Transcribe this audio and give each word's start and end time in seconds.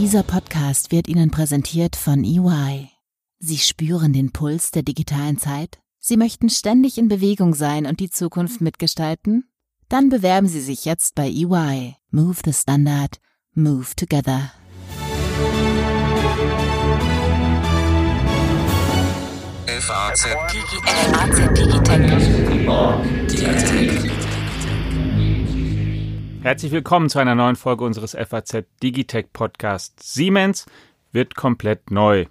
Dieser 0.00 0.22
Podcast 0.22 0.92
wird 0.92 1.08
Ihnen 1.08 1.30
präsentiert 1.30 1.94
von 1.94 2.24
EY. 2.24 2.88
Sie 3.38 3.58
spüren 3.58 4.14
den 4.14 4.32
Puls 4.32 4.70
der 4.70 4.82
digitalen 4.82 5.36
Zeit? 5.36 5.78
Sie 5.98 6.16
möchten 6.16 6.48
ständig 6.48 6.96
in 6.96 7.08
Bewegung 7.08 7.54
sein 7.54 7.84
und 7.84 8.00
die 8.00 8.08
Zukunft 8.08 8.62
mitgestalten? 8.62 9.44
Dann 9.90 10.08
bewerben 10.08 10.48
Sie 10.48 10.62
sich 10.62 10.86
jetzt 10.86 11.16
bei 11.16 11.28
EY. 11.28 11.96
Move 12.10 12.38
the 12.46 12.54
Standard. 12.54 13.20
Move 13.52 13.88
together. 13.94 14.52
FAZ 19.66 20.26
Herzlich 26.42 26.72
willkommen 26.72 27.10
zu 27.10 27.18
einer 27.18 27.34
neuen 27.34 27.54
Folge 27.54 27.84
unseres 27.84 28.16
FAZ 28.16 28.64
Digitech 28.82 29.26
Podcasts. 29.34 30.14
Siemens 30.14 30.64
wird 31.12 31.34
komplett 31.34 31.90
neu. 31.90 32.24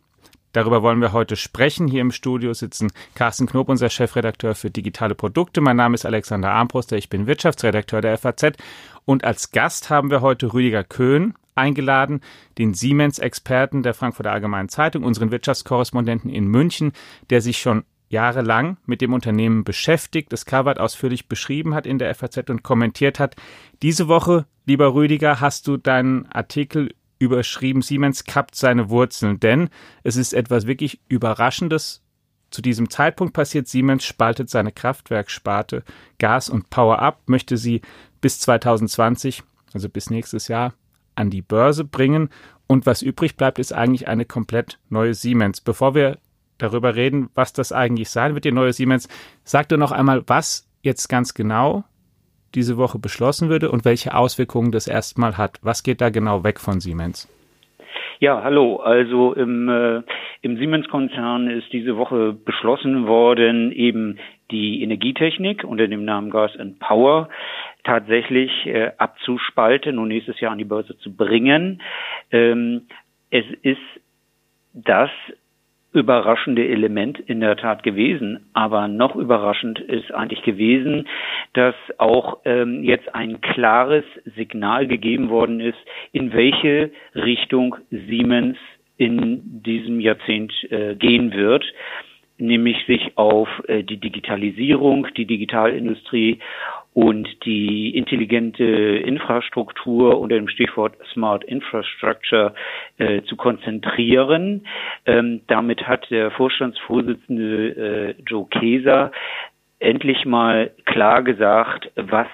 Darüber 0.51 0.81
wollen 0.81 0.99
wir 0.99 1.13
heute 1.13 1.35
sprechen. 1.35 1.87
Hier 1.87 2.01
im 2.01 2.11
Studio 2.11 2.55
sitzen 2.55 2.91
Carsten 3.13 3.45
Knob, 3.45 3.69
unser 3.69 3.89
Chefredakteur 3.89 4.55
für 4.55 4.71
digitale 4.71 5.13
Produkte. 5.13 5.61
Mein 5.61 5.77
Name 5.77 5.93
ist 5.93 6.07
Alexander 6.07 6.49
Armbruster, 6.49 6.97
ich 6.97 7.09
bin 7.09 7.27
Wirtschaftsredakteur 7.27 8.01
der 8.01 8.17
FAZ. 8.17 8.57
Und 9.05 9.23
als 9.23 9.51
Gast 9.51 9.91
haben 9.91 10.09
wir 10.09 10.21
heute 10.21 10.53
Rüdiger 10.53 10.83
Köhn 10.83 11.35
eingeladen, 11.53 12.21
den 12.57 12.73
Siemens-Experten 12.73 13.83
der 13.83 13.93
Frankfurter 13.93 14.31
Allgemeinen 14.31 14.69
Zeitung, 14.69 15.03
unseren 15.03 15.29
Wirtschaftskorrespondenten 15.29 16.31
in 16.31 16.47
München, 16.47 16.93
der 17.29 17.41
sich 17.41 17.59
schon 17.59 17.83
jahrelang 18.09 18.77
mit 18.85 19.01
dem 19.01 19.13
Unternehmen 19.13 19.63
beschäftigt, 19.63 20.33
es 20.33 20.45
Covered 20.45 20.79
ausführlich 20.79 21.27
beschrieben 21.27 21.73
hat 21.73 21.85
in 21.85 21.99
der 21.99 22.13
FAZ 22.13 22.49
und 22.49 22.63
kommentiert 22.63 23.19
hat. 23.19 23.35
Diese 23.81 24.07
Woche, 24.07 24.45
lieber 24.65 24.93
Rüdiger, 24.93 25.39
hast 25.39 25.67
du 25.67 25.77
deinen 25.77 26.25
Artikel 26.31 26.93
überschrieben, 27.19 27.81
Siemens 27.81 28.23
kappt 28.23 28.55
seine 28.55 28.89
Wurzeln, 28.89 29.39
denn 29.39 29.69
es 30.03 30.15
ist 30.15 30.33
etwas 30.33 30.67
wirklich 30.67 30.99
Überraschendes 31.07 32.01
zu 32.49 32.61
diesem 32.61 32.89
Zeitpunkt 32.89 33.33
passiert. 33.33 33.67
Siemens 33.67 34.05
spaltet 34.05 34.49
seine 34.49 34.71
Kraftwerkssparte 34.71 35.83
Gas 36.17 36.49
und 36.49 36.69
Power 36.69 36.99
ab, 36.99 37.21
möchte 37.27 37.57
sie 37.57 37.81
bis 38.21 38.39
2020, 38.39 39.43
also 39.73 39.89
bis 39.89 40.09
nächstes 40.09 40.47
Jahr, 40.47 40.73
an 41.15 41.29
die 41.29 41.41
Börse 41.41 41.83
bringen. 41.83 42.29
Und 42.67 42.85
was 42.85 43.01
übrig 43.01 43.35
bleibt, 43.35 43.59
ist 43.59 43.73
eigentlich 43.73 44.07
eine 44.07 44.25
komplett 44.25 44.79
neue 44.89 45.13
Siemens. 45.13 45.61
Bevor 45.61 45.95
wir 45.95 46.17
darüber 46.59 46.95
reden, 46.95 47.29
was 47.33 47.53
das 47.53 47.71
eigentlich 47.71 48.09
sein 48.09 48.35
wird, 48.35 48.45
die 48.45 48.51
neue 48.51 48.73
Siemens, 48.73 49.07
sag 49.43 49.69
doch 49.69 49.77
noch 49.77 49.91
einmal, 49.91 50.23
was 50.27 50.69
jetzt 50.81 51.07
ganz 51.07 51.33
genau 51.33 51.83
diese 52.55 52.77
Woche 52.77 52.99
beschlossen 52.99 53.49
würde 53.49 53.71
und 53.71 53.85
welche 53.85 54.13
Auswirkungen 54.15 54.71
das 54.71 54.87
erstmal 54.87 55.37
hat. 55.37 55.59
Was 55.61 55.83
geht 55.83 56.01
da 56.01 56.09
genau 56.09 56.43
weg 56.43 56.59
von 56.59 56.79
Siemens? 56.79 57.27
Ja, 58.19 58.43
hallo. 58.43 58.77
Also 58.77 59.33
im, 59.33 59.69
äh, 59.69 60.01
im 60.41 60.57
Siemens-Konzern 60.57 61.49
ist 61.49 61.71
diese 61.71 61.95
Woche 61.95 62.33
beschlossen 62.33 63.07
worden, 63.07 63.71
eben 63.71 64.19
die 64.51 64.83
Energietechnik 64.83 65.63
unter 65.63 65.87
dem 65.87 66.03
Namen 66.03 66.29
Gas 66.29 66.51
and 66.57 66.79
Power 66.79 67.29
tatsächlich 67.83 68.51
äh, 68.65 68.91
abzuspalten 68.97 69.99
und 69.99 70.09
nächstes 70.09 70.39
Jahr 70.39 70.51
an 70.51 70.57
die 70.57 70.65
Börse 70.65 70.97
zu 70.97 71.15
bringen. 71.15 71.81
Ähm, 72.31 72.87
es 73.29 73.45
ist 73.61 73.77
das 74.73 75.09
überraschende 75.93 76.67
Element 76.67 77.19
in 77.19 77.39
der 77.39 77.57
Tat 77.57 77.83
gewesen. 77.83 78.45
Aber 78.53 78.87
noch 78.87 79.15
überraschend 79.15 79.79
ist 79.79 80.13
eigentlich 80.13 80.43
gewesen, 80.43 81.07
dass 81.53 81.75
auch 81.97 82.39
ähm, 82.45 82.83
jetzt 82.83 83.13
ein 83.15 83.41
klares 83.41 84.05
Signal 84.35 84.87
gegeben 84.87 85.29
worden 85.29 85.59
ist, 85.59 85.79
in 86.11 86.33
welche 86.33 86.91
Richtung 87.15 87.75
Siemens 87.89 88.57
in 88.97 89.63
diesem 89.63 89.99
Jahrzehnt 89.99 90.53
äh, 90.71 90.95
gehen 90.95 91.33
wird 91.33 91.63
nämlich 92.39 92.85
sich 92.85 93.17
auf 93.17 93.47
äh, 93.67 93.83
die 93.83 93.97
Digitalisierung, 93.97 95.07
die 95.15 95.25
Digitalindustrie 95.25 96.39
und 96.93 97.27
die 97.45 97.95
intelligente 97.95 98.63
Infrastruktur 98.63 100.19
unter 100.19 100.35
dem 100.35 100.47
Stichwort 100.47 100.95
Smart 101.13 101.43
Infrastructure 101.43 102.53
äh, 102.97 103.21
zu 103.23 103.35
konzentrieren. 103.35 104.65
Ähm, 105.05 105.41
damit 105.47 105.87
hat 105.87 106.09
der 106.09 106.31
Vorstandsvorsitzende 106.31 108.15
äh, 108.17 108.21
Joe 108.25 108.47
Keser 108.49 109.11
endlich 109.79 110.25
mal 110.25 110.71
klar 110.85 111.23
gesagt, 111.23 111.91
was 111.95 112.27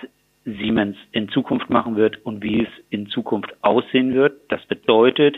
Siemens 0.45 0.95
in 1.11 1.29
Zukunft 1.29 1.69
machen 1.69 1.95
wird 1.95 2.23
und 2.23 2.43
wie 2.43 2.61
es 2.61 2.69
in 2.89 3.07
Zukunft 3.07 3.51
aussehen 3.61 4.13
wird. 4.13 4.39
Das 4.49 4.63
bedeutet, 4.65 5.37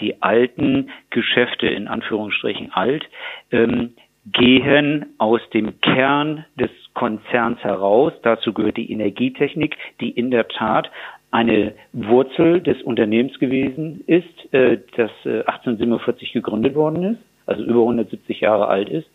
die 0.00 0.22
alten 0.22 0.90
Geschäfte 1.10 1.66
in 1.66 1.88
Anführungsstrichen 1.88 2.72
alt 2.72 3.04
ähm, 3.50 3.94
gehen 4.26 5.06
aus 5.18 5.40
dem 5.52 5.80
Kern 5.80 6.44
des 6.58 6.70
Konzerns 6.94 7.58
heraus. 7.62 8.12
Dazu 8.22 8.52
gehört 8.52 8.76
die 8.76 8.92
Energietechnik, 8.92 9.76
die 10.00 10.10
in 10.10 10.30
der 10.30 10.48
Tat 10.48 10.90
eine 11.30 11.74
Wurzel 11.92 12.60
des 12.60 12.82
Unternehmens 12.82 13.38
gewesen 13.38 14.02
ist, 14.06 14.52
äh, 14.52 14.78
das 14.96 15.10
äh, 15.24 15.40
1847 15.40 16.32
gegründet 16.32 16.74
worden 16.74 17.14
ist, 17.14 17.20
also 17.46 17.62
über 17.62 17.80
170 17.80 18.40
Jahre 18.40 18.66
alt 18.66 18.88
ist. 18.88 19.08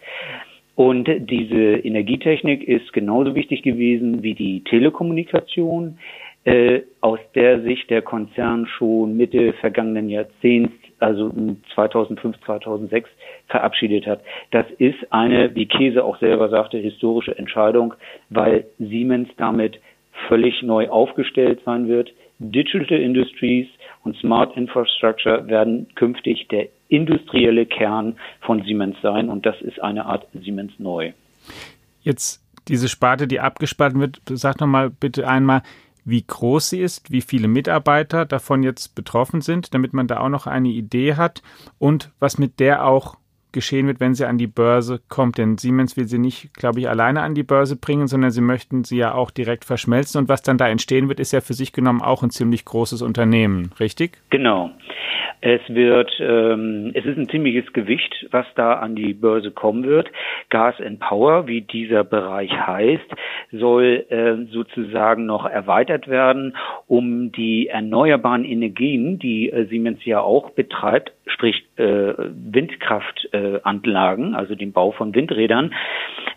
Und 0.76 1.08
diese 1.08 1.78
Energietechnik 1.78 2.68
ist 2.68 2.92
genauso 2.92 3.34
wichtig 3.34 3.64
gewesen 3.64 4.24
wie 4.24 4.34
die 4.34 4.62
Telekommunikation, 4.66 6.00
äh, 6.46 6.82
aus 7.02 7.20
der 7.34 7.62
sich 7.64 7.88
der 7.88 8.02
Konzern 8.02 8.68
schon 8.68 9.18
Mitte 9.18 9.54
vergangenen 9.54 10.10
Jahrzehnts, 10.10 10.74
also 11.00 11.32
2005, 11.74 12.38
2006, 12.46 13.10
verabschiedet 13.48 14.06
hat. 14.06 14.22
Das 14.52 14.66
ist 14.78 15.12
eine, 15.12 15.54
wie 15.56 15.66
Käse 15.66 16.04
auch 16.04 16.20
selber 16.20 16.50
sagte, 16.50 16.78
historische 16.78 17.38
Entscheidung, 17.38 17.96
weil 18.30 18.66
Siemens 18.80 19.30
damit 19.38 19.80
völlig 20.28 20.62
neu 20.62 20.88
aufgestellt 20.90 21.62
sein 21.66 21.88
wird. 21.88 22.14
Digital 22.40 23.00
Industries 23.00 23.68
und 24.04 24.16
Smart 24.18 24.56
Infrastructure 24.56 25.48
werden 25.48 25.88
künftig 25.96 26.48
der 26.50 26.68
industrielle 26.90 27.66
Kern 27.66 28.18
von 28.42 28.62
Siemens 28.64 28.98
sein 29.02 29.30
und 29.30 29.46
das 29.46 29.60
ist 29.62 29.82
eine 29.82 30.06
Art 30.06 30.28
Siemens 30.34 30.74
neu. 30.78 31.12
Jetzt 32.02 32.44
diese 32.68 32.88
Sparte, 32.88 33.28
die 33.28 33.40
abgespalten 33.40 34.00
wird, 34.00 34.22
sag 34.26 34.60
noch 34.60 34.68
mal 34.68 34.90
bitte 34.90 35.28
einmal, 35.28 35.62
wie 36.06 36.24
groß 36.26 36.70
sie 36.70 36.80
ist, 36.80 37.12
wie 37.12 37.22
viele 37.22 37.48
Mitarbeiter 37.48 38.26
davon 38.26 38.64
jetzt 38.64 38.96
betroffen 38.96 39.42
sind, 39.42 39.74
damit 39.74 39.92
man 39.94 40.08
da 40.08 40.20
auch 40.20 40.30
noch 40.30 40.48
eine 40.48 40.70
Idee 40.70 41.16
hat 41.16 41.42
und 41.80 42.12
was 42.20 42.38
mit 42.38 42.60
der 42.60 42.86
auch 42.86 43.18
geschehen 43.56 43.88
wird, 43.88 44.00
wenn 44.00 44.14
sie 44.14 44.28
an 44.28 44.38
die 44.38 44.46
Börse 44.46 45.02
kommt. 45.10 45.40
Denn 45.40 45.58
Siemens 45.58 45.98
will 45.98 46.06
sie 46.06 46.20
nicht, 46.20 46.54
glaube 46.54 46.80
ich, 46.80 46.88
alleine 46.88 47.24
an 47.24 47.34
die 47.34 47.42
Börse 47.42 47.76
bringen, 47.76 48.06
sondern 48.06 48.30
sie 48.30 48.42
möchten 48.42 48.84
sie 48.84 48.98
ja 48.98 49.16
auch 49.16 49.32
direkt 49.32 49.66
verschmelzen. 49.66 50.22
Und 50.22 50.30
was 50.30 50.44
dann 50.44 50.60
da 50.60 50.68
entstehen 50.68 51.10
wird, 51.10 51.20
ist 51.20 51.32
ja 51.32 51.42
für 51.42 51.54
sich 51.54 51.74
genommen 51.74 52.04
auch 52.04 52.22
ein 52.22 52.30
ziemlich 52.30 52.66
großes 52.66 53.02
Unternehmen, 53.02 53.72
richtig? 53.80 54.20
Genau. 54.30 54.70
Es 55.42 55.62
wird, 55.68 56.12
ähm, 56.20 56.92
es 56.96 57.06
ist 57.06 57.18
ein 57.18 57.30
ziemliches 57.30 57.72
Gewicht, 57.72 58.26
was 58.32 58.48
da 58.56 58.74
an 58.74 58.96
die 58.96 59.14
Börse 59.14 59.52
kommen 59.52 59.84
wird. 59.84 60.10
Gas 60.50 60.74
and 60.82 61.00
Power, 61.00 61.46
wie 61.46 61.62
dieser 61.62 62.04
Bereich 62.04 62.52
heißt, 62.52 63.06
soll 63.52 64.06
äh, 64.10 64.52
sozusagen 64.52 65.28
noch 65.28 65.46
erweitert 65.46 66.08
werden, 66.08 66.56
um 66.88 67.32
die 67.32 67.68
erneuerbaren 67.68 68.44
Energien, 68.44 69.20
die 69.20 69.52
äh, 69.52 69.66
Siemens 69.68 70.04
ja 70.04 70.20
auch 70.22 70.50
betreibt, 70.50 71.12
sprich 71.28 71.65
äh, 71.78 72.14
Windkraftanlagen, 72.18 74.34
äh, 74.34 74.38
also 74.38 74.56
den 74.56 74.72
Bau 74.72 74.92
von 74.92 75.14
Windrädern. 75.14 75.74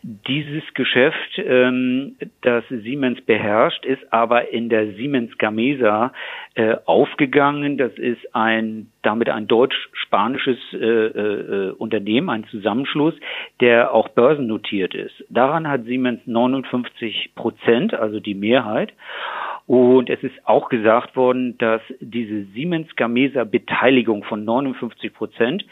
Dieses 0.03 0.63
Geschäft, 0.75 1.39
ähm, 1.39 2.17
das 2.43 2.65
Siemens 2.69 3.21
beherrscht, 3.23 3.85
ist 3.85 4.13
aber 4.13 4.53
in 4.53 4.69
der 4.69 4.95
Siemens 4.95 5.37
Gamesa 5.39 6.13
äh, 6.55 6.77
aufgegangen. 6.85 7.79
Das 7.79 7.93
ist 7.95 8.35
ein 8.35 8.91
damit 9.03 9.29
ein 9.29 9.47
deutsch-spanisches 9.47 10.59
äh, 10.73 10.77
äh, 10.77 11.71
Unternehmen, 11.73 12.29
ein 12.31 12.45
Zusammenschluss, 12.45 13.15
der 13.61 13.95
auch 13.95 14.09
börsennotiert 14.09 14.95
ist. 14.95 15.25
Daran 15.29 15.69
hat 15.69 15.85
Siemens 15.85 16.21
59 16.27 17.33
Prozent, 17.35 17.95
also 17.95 18.21
die 18.21 18.35
Mehrheit. 18.35 18.93
Und 19.67 20.09
es 20.09 20.23
ist 20.23 20.35
auch 20.45 20.71
gesagt 20.71 21.15
worden, 21.15 21.59
dass 21.59 21.83
diese 22.01 22.45
Siemens 22.55 22.97
Gamesa 22.97 23.45
Beteiligung 23.45 24.25
von 24.25 24.45
59 24.45 25.13
Prozent 25.13 25.65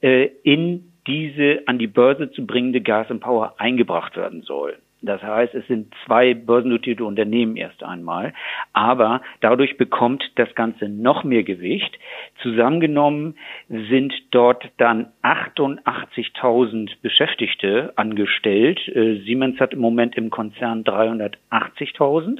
äh, 0.00 0.30
in 0.42 0.92
diese 1.06 1.62
an 1.66 1.78
die 1.78 1.86
Börse 1.86 2.30
zu 2.30 2.46
bringende 2.46 2.80
Gas 2.80 3.08
Power 3.20 3.54
eingebracht 3.58 4.16
werden 4.16 4.42
soll. 4.42 4.78
Das 5.02 5.20
heißt, 5.20 5.54
es 5.54 5.66
sind 5.66 5.92
zwei 6.06 6.32
börsennotierte 6.32 7.04
Unternehmen 7.04 7.56
erst 7.56 7.82
einmal, 7.82 8.32
aber 8.72 9.20
dadurch 9.40 9.76
bekommt 9.76 10.22
das 10.36 10.54
Ganze 10.54 10.88
noch 10.88 11.24
mehr 11.24 11.42
Gewicht. 11.42 11.98
Zusammengenommen 12.40 13.34
sind 13.68 14.14
dort 14.30 14.64
dann 14.78 15.08
88.000 15.22 16.92
Beschäftigte 17.02 17.92
angestellt. 17.96 18.80
Äh, 18.88 19.20
Siemens 19.24 19.58
hat 19.58 19.72
im 19.72 19.80
Moment 19.80 20.16
im 20.16 20.30
Konzern 20.30 20.84
380.000. 20.84 22.38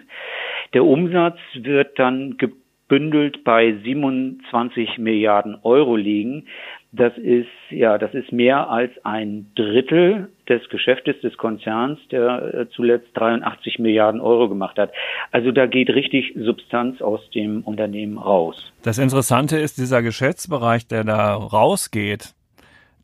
Der 0.72 0.84
Umsatz 0.84 1.38
wird 1.54 1.98
dann 1.98 2.36
gebündelt 2.38 3.42
bei 3.42 3.72
27 3.82 4.98
Milliarden 4.98 5.56
Euro 5.62 5.96
liegen. 5.96 6.46
Das 6.94 7.16
ist, 7.16 7.48
ja, 7.70 7.96
das 7.96 8.12
ist 8.12 8.32
mehr 8.32 8.68
als 8.68 8.92
ein 9.02 9.50
Drittel 9.54 10.28
des 10.46 10.68
Geschäftes 10.68 11.18
des 11.22 11.38
Konzerns, 11.38 11.98
der 12.10 12.54
äh, 12.54 12.66
zuletzt 12.68 13.08
83 13.14 13.78
Milliarden 13.78 14.20
Euro 14.20 14.50
gemacht 14.50 14.78
hat. 14.78 14.92
Also 15.30 15.52
da 15.52 15.64
geht 15.64 15.88
richtig 15.88 16.34
Substanz 16.36 17.00
aus 17.00 17.20
dem 17.30 17.62
Unternehmen 17.62 18.18
raus. 18.18 18.72
Das 18.82 18.98
Interessante 18.98 19.56
ist, 19.56 19.78
dieser 19.78 20.02
Geschäftsbereich, 20.02 20.86
der 20.86 21.04
da 21.04 21.34
rausgeht, 21.34 22.34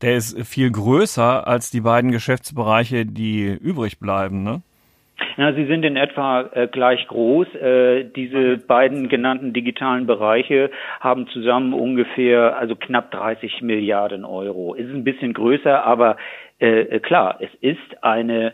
der 0.02 0.16
ist 0.16 0.38
viel 0.46 0.70
größer 0.70 1.46
als 1.46 1.70
die 1.70 1.80
beiden 1.80 2.12
Geschäftsbereiche, 2.12 3.06
die 3.06 3.46
übrig 3.46 3.98
bleiben, 3.98 4.42
ne? 4.42 4.62
Ja, 5.36 5.52
sie 5.52 5.66
sind 5.66 5.84
in 5.84 5.96
etwa 5.96 6.48
äh, 6.52 6.68
gleich 6.68 7.06
groß. 7.08 7.54
Äh, 7.54 8.04
diese 8.04 8.58
beiden 8.58 9.08
genannten 9.08 9.52
digitalen 9.52 10.06
Bereiche 10.06 10.70
haben 11.00 11.26
zusammen 11.28 11.74
ungefähr, 11.74 12.56
also 12.56 12.76
knapp 12.76 13.10
30 13.10 13.62
Milliarden 13.62 14.24
Euro. 14.24 14.74
Ist 14.74 14.90
ein 14.90 15.04
bisschen 15.04 15.34
größer, 15.34 15.84
aber 15.84 16.16
äh, 16.60 16.82
äh 16.82 17.00
klar, 17.00 17.38
es 17.40 17.50
ist 17.60 18.02
eine 18.02 18.52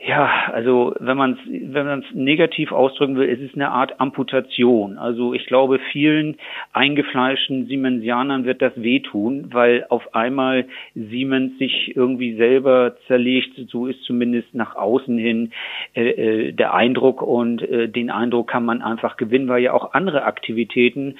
ja, 0.00 0.52
also 0.52 0.94
wenn 1.00 1.16
man 1.16 1.32
es 1.32 1.38
wenn 1.74 1.86
man 1.86 2.00
es 2.00 2.14
negativ 2.14 2.70
ausdrücken 2.70 3.16
will, 3.16 3.28
es 3.28 3.40
ist 3.40 3.56
eine 3.56 3.70
Art 3.70 4.00
Amputation. 4.00 4.96
Also 4.96 5.34
ich 5.34 5.46
glaube, 5.46 5.80
vielen 5.90 6.36
eingefleischten 6.72 7.66
Siemensianern 7.66 8.44
wird 8.44 8.62
das 8.62 8.72
wehtun, 8.76 9.48
weil 9.52 9.86
auf 9.88 10.14
einmal 10.14 10.66
Siemens 10.94 11.58
sich 11.58 11.96
irgendwie 11.96 12.36
selber 12.36 12.96
zerlegt. 13.08 13.50
So 13.70 13.88
ist 13.88 14.04
zumindest 14.04 14.54
nach 14.54 14.76
außen 14.76 15.18
hin 15.18 15.50
äh, 15.94 16.10
äh, 16.10 16.52
der 16.52 16.74
Eindruck 16.74 17.20
und 17.20 17.62
äh, 17.62 17.88
den 17.88 18.10
Eindruck 18.10 18.46
kann 18.46 18.64
man 18.64 18.82
einfach 18.82 19.16
gewinnen, 19.16 19.48
weil 19.48 19.64
ja 19.64 19.72
auch 19.72 19.94
andere 19.94 20.22
Aktivitäten 20.22 21.16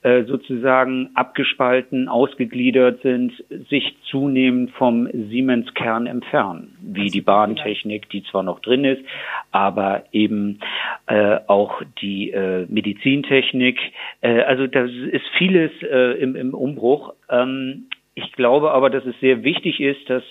äh, 0.00 0.24
sozusagen 0.24 1.10
abgespalten, 1.14 2.08
ausgegliedert 2.08 3.02
sind, 3.02 3.32
sich 3.68 3.94
zunehmend 4.10 4.70
vom 4.70 5.06
Siemens-Kern 5.12 6.06
entfernen, 6.06 6.78
wie 6.80 7.10
die 7.10 7.20
Bahntechnik, 7.20 8.08
die 8.08 8.21
zwar 8.30 8.42
noch 8.42 8.60
drin 8.60 8.84
ist, 8.84 9.02
aber 9.50 10.04
eben 10.12 10.60
äh, 11.06 11.38
auch 11.46 11.82
die 12.00 12.30
äh, 12.30 12.66
Medizintechnik. 12.68 13.78
Äh, 14.20 14.42
also 14.42 14.66
das 14.66 14.90
ist 14.90 15.26
vieles 15.38 15.70
äh, 15.82 16.18
im, 16.20 16.36
im 16.36 16.54
Umbruch. 16.54 17.14
Ähm, 17.28 17.86
ich 18.14 18.32
glaube 18.32 18.72
aber, 18.72 18.90
dass 18.90 19.06
es 19.06 19.18
sehr 19.20 19.42
wichtig 19.42 19.80
ist, 19.80 20.08
dass 20.10 20.22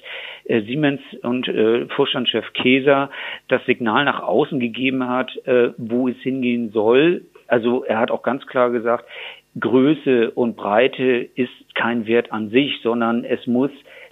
äh, 0.46 0.62
Siemens 0.62 1.02
und 1.24 1.48
äh, 1.48 1.88
Vorstandschef 1.88 2.54
Keser 2.54 3.10
das 3.48 3.66
Signal 3.66 4.06
nach 4.06 4.22
außen 4.22 4.60
gegeben 4.60 5.08
hat, 5.08 5.36
äh, 5.48 5.72
wo 5.78 6.08
es 6.08 6.18
hingehen 6.18 6.72
soll. 6.72 7.24
Also 7.48 7.84
er 7.84 8.00
hat 8.00 8.12
auch 8.12 8.22
ganz 8.22 8.46
klar 8.46 8.70
gesagt, 8.70 9.06
Größe 9.60 10.32
und 10.32 10.56
Breite 10.56 11.28
ist 11.36 11.76
kein 11.76 12.08
Wert 12.08 12.32
an 12.32 12.50
sich, 12.50 12.80
sondern 12.84 13.26
es 13.26 13.46
muss 13.48 13.72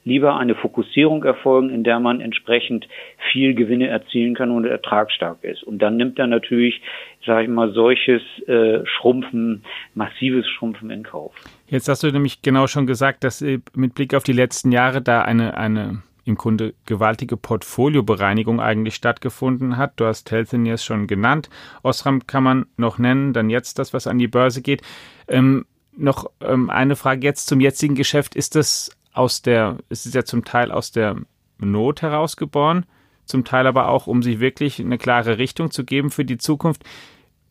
lieber 0.10 0.38
eine 0.38 0.56
Fokussierung 0.56 1.24
erfolgen, 1.24 1.70
in 1.70 1.84
der 1.84 2.00
man 2.00 2.20
entsprechend 2.20 2.88
viel 3.32 3.54
Gewinne 3.54 3.88
erzielen 3.88 4.36
kann 4.36 4.52
und 4.52 4.66
ertragsstark 4.66 5.44
ist. 5.44 5.64
Und 5.64 5.80
dann 5.80 5.96
nimmt 5.96 6.20
er 6.20 6.28
natürlich, 6.28 6.82
sage 7.26 7.44
ich 7.44 7.50
mal, 7.50 7.72
solches 7.72 8.22
äh, 8.48 8.86
Schrumpfen, 8.86 9.64
massives 9.94 10.48
Schrumpfen 10.50 10.90
in 10.90 11.04
Kauf. 11.04 11.34
Jetzt 11.68 11.88
hast 11.88 12.04
du 12.04 12.12
nämlich 12.12 12.42
genau 12.42 12.68
schon 12.68 12.88
gesagt, 12.88 13.24
dass 13.24 13.42
äh, 13.42 13.60
mit 13.76 13.96
Blick 13.96 14.14
auf 14.14 14.24
die 14.24 14.34
letzten 14.34 14.72
Jahre 14.72 15.02
da 15.02 15.22
eine, 15.22 15.56
eine 15.56 16.02
im 16.26 16.36
Grunde 16.36 16.74
gewaltige 16.86 17.38
Portfoliobereinigung 17.38 18.60
eigentlich 18.60 18.96
stattgefunden 18.96 19.78
hat. 19.78 19.94
Du 19.98 20.06
hast 20.06 20.32
Healthineers 20.32 20.84
schon 20.84 21.08
genannt. 21.08 21.50
Osram 21.84 22.28
kann 22.28 22.44
man 22.44 22.66
noch 22.78 23.00
nennen, 23.00 23.34
dann 23.34 23.50
jetzt 23.50 23.80
das, 23.80 23.94
was 23.94 24.08
an 24.08 24.20
die 24.20 24.28
Börse 24.28 24.62
geht. 24.62 24.82
Ähm, 25.28 25.66
noch 25.98 26.32
ähm, 26.42 26.70
eine 26.70 26.96
Frage 26.96 27.26
jetzt 27.26 27.48
zum 27.48 27.60
jetzigen 27.60 27.96
Geschäft. 27.96 28.36
Ist 28.36 28.56
das 28.56 28.96
aus 29.14 29.42
der, 29.42 29.78
es 29.90 30.06
ist 30.06 30.16
ja 30.16 30.24
zum 30.24 30.46
Teil 30.46 30.72
aus 30.72 30.92
der 30.92 31.16
Not 31.58 32.02
herausgeboren, 32.02 32.86
zum 33.26 33.44
Teil 33.46 33.68
aber 33.68 33.90
auch, 33.90 34.08
um 34.08 34.24
sich 34.24 34.40
wirklich 34.40 34.80
eine 34.80 34.98
klare 34.98 35.38
Richtung 35.38 35.72
zu 35.72 35.86
geben 35.86 36.10
für 36.10 36.26
die 36.26 36.38
Zukunft. 36.38 36.84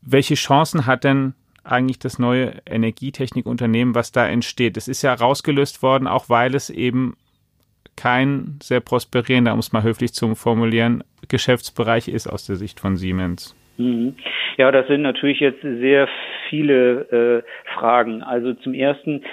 Welche 0.03 0.35
Chancen 0.35 0.87
hat 0.87 1.05
denn 1.05 1.35
eigentlich 1.65 1.99
das 1.99 2.19
neue 2.19 2.55
Energietechnikunternehmen, 2.67 3.95
was 3.95 4.11
da 4.13 4.27
entsteht? 4.27 4.77
Es 4.77 4.89
ist 4.89 5.03
ja 5.03 5.13
rausgelöst 5.13 5.83
worden, 5.83 6.07
auch 6.07 6.29
weil 6.29 6.55
es 6.55 6.71
eben 6.71 7.17
kein 7.97 8.59
sehr 8.63 8.81
prosperierender, 8.81 9.53
um 9.53 9.59
es 9.59 9.73
mal 9.73 9.83
höflich 9.83 10.15
zu 10.15 10.35
formulieren, 10.35 11.03
Geschäftsbereich 11.29 12.09
ist 12.09 12.29
aus 12.29 12.47
der 12.47 12.57
Sicht 12.57 12.81
von 12.81 12.97
Siemens. 12.97 13.57
Mhm. 13.77 14.15
Ja, 14.57 14.71
das 14.73 14.87
sind 14.87 15.03
natürlich 15.03 15.41
jetzt 15.41 15.63
sehr 15.63 16.09
viele 16.49 17.45
äh, 17.45 17.75
Fragen. 17.75 18.23
Also 18.23 18.55
zum 18.55 18.75
ersten, 18.75 19.25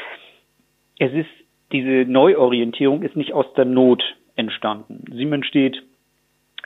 es 0.99 1.13
ist 1.13 1.29
diese 1.71 2.09
Neuorientierung 2.09 3.01
ist 3.01 3.15
nicht 3.15 3.33
aus 3.33 3.45
der 3.55 3.65
Not 3.65 4.03
entstanden. 4.35 5.03
Siemens 5.11 5.45
steht 5.47 5.81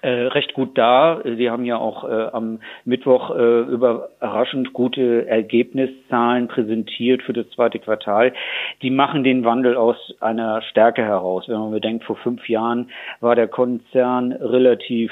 äh, 0.02 0.28
recht 0.28 0.54
gut 0.54 0.78
da. 0.78 1.22
Sie 1.24 1.50
haben 1.50 1.66
ja 1.66 1.78
auch 1.78 2.06
äh, 2.06 2.28
am 2.32 2.60
Mittwoch 2.86 3.32
äh, 3.32 3.62
überraschend 3.62 4.72
gute 4.74 5.28
Ergebniszahlen 5.28 6.48
präsentiert 6.48 7.22
für 7.24 7.34
das 7.34 7.50
zweite 7.50 7.80
Quartal. 7.80 8.34
Die 8.82 8.92
machen 8.92 9.24
den 9.24 9.44
Wandel 9.44 9.76
aus 9.76 9.98
einer 10.22 10.62
Stärke 10.62 11.04
heraus. 11.04 11.46
Wenn 11.48 11.60
man 11.60 11.72
bedenkt, 11.72 12.06
vor 12.06 12.16
fünf 12.16 12.48
Jahren 12.48 12.90
war 13.20 13.36
der 13.36 13.48
Konzern 13.48 14.32
relativ 14.32 15.12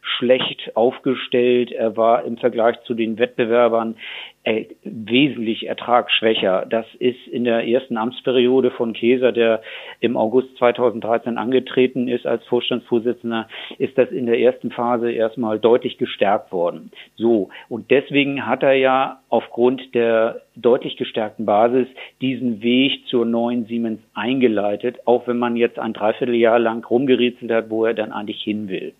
schlecht 0.00 0.76
aufgestellt. 0.76 1.70
Er 1.70 1.96
war 1.96 2.24
im 2.24 2.36
Vergleich 2.36 2.80
zu 2.84 2.94
den 2.94 3.18
Wettbewerbern 3.18 3.96
äh, 4.44 4.64
wesentlich 4.82 5.68
ertragsschwächer. 5.68 6.66
Das 6.68 6.86
ist 6.98 7.26
in 7.28 7.44
der 7.44 7.66
ersten 7.66 7.96
Amtsperiode 7.96 8.72
von 8.72 8.92
Käser, 8.92 9.30
der 9.30 9.62
im 10.00 10.16
August 10.16 10.56
2013 10.58 11.38
angetreten 11.38 12.08
ist 12.08 12.26
als 12.26 12.44
Vorstandsvorsitzender, 12.46 13.48
ist 13.78 13.96
das 13.96 14.10
in 14.10 14.26
der 14.26 14.40
ersten 14.40 14.70
Phase 14.70 15.12
erstmal 15.12 15.60
deutlich 15.60 15.96
gestärkt 15.96 16.50
worden. 16.50 16.90
So. 17.16 17.50
Und 17.68 17.90
deswegen 17.90 18.46
hat 18.46 18.62
er 18.62 18.74
ja 18.74 19.20
aufgrund 19.28 19.94
der 19.94 20.42
deutlich 20.56 20.96
gestärkten 20.96 21.46
Basis 21.46 21.86
diesen 22.20 22.62
Weg 22.62 23.06
zur 23.06 23.24
neuen 23.24 23.66
Siemens 23.66 24.00
eingeleitet, 24.12 24.98
auch 25.06 25.26
wenn 25.26 25.38
man 25.38 25.56
jetzt 25.56 25.78
ein 25.78 25.94
Dreivierteljahr 25.94 26.58
lang 26.58 26.84
rumgerätselt 26.84 27.50
hat, 27.50 27.70
wo 27.70 27.86
er 27.86 27.94
dann 27.94 28.12
eigentlich 28.12 28.42
hin 28.42 28.68
will. 28.68 28.92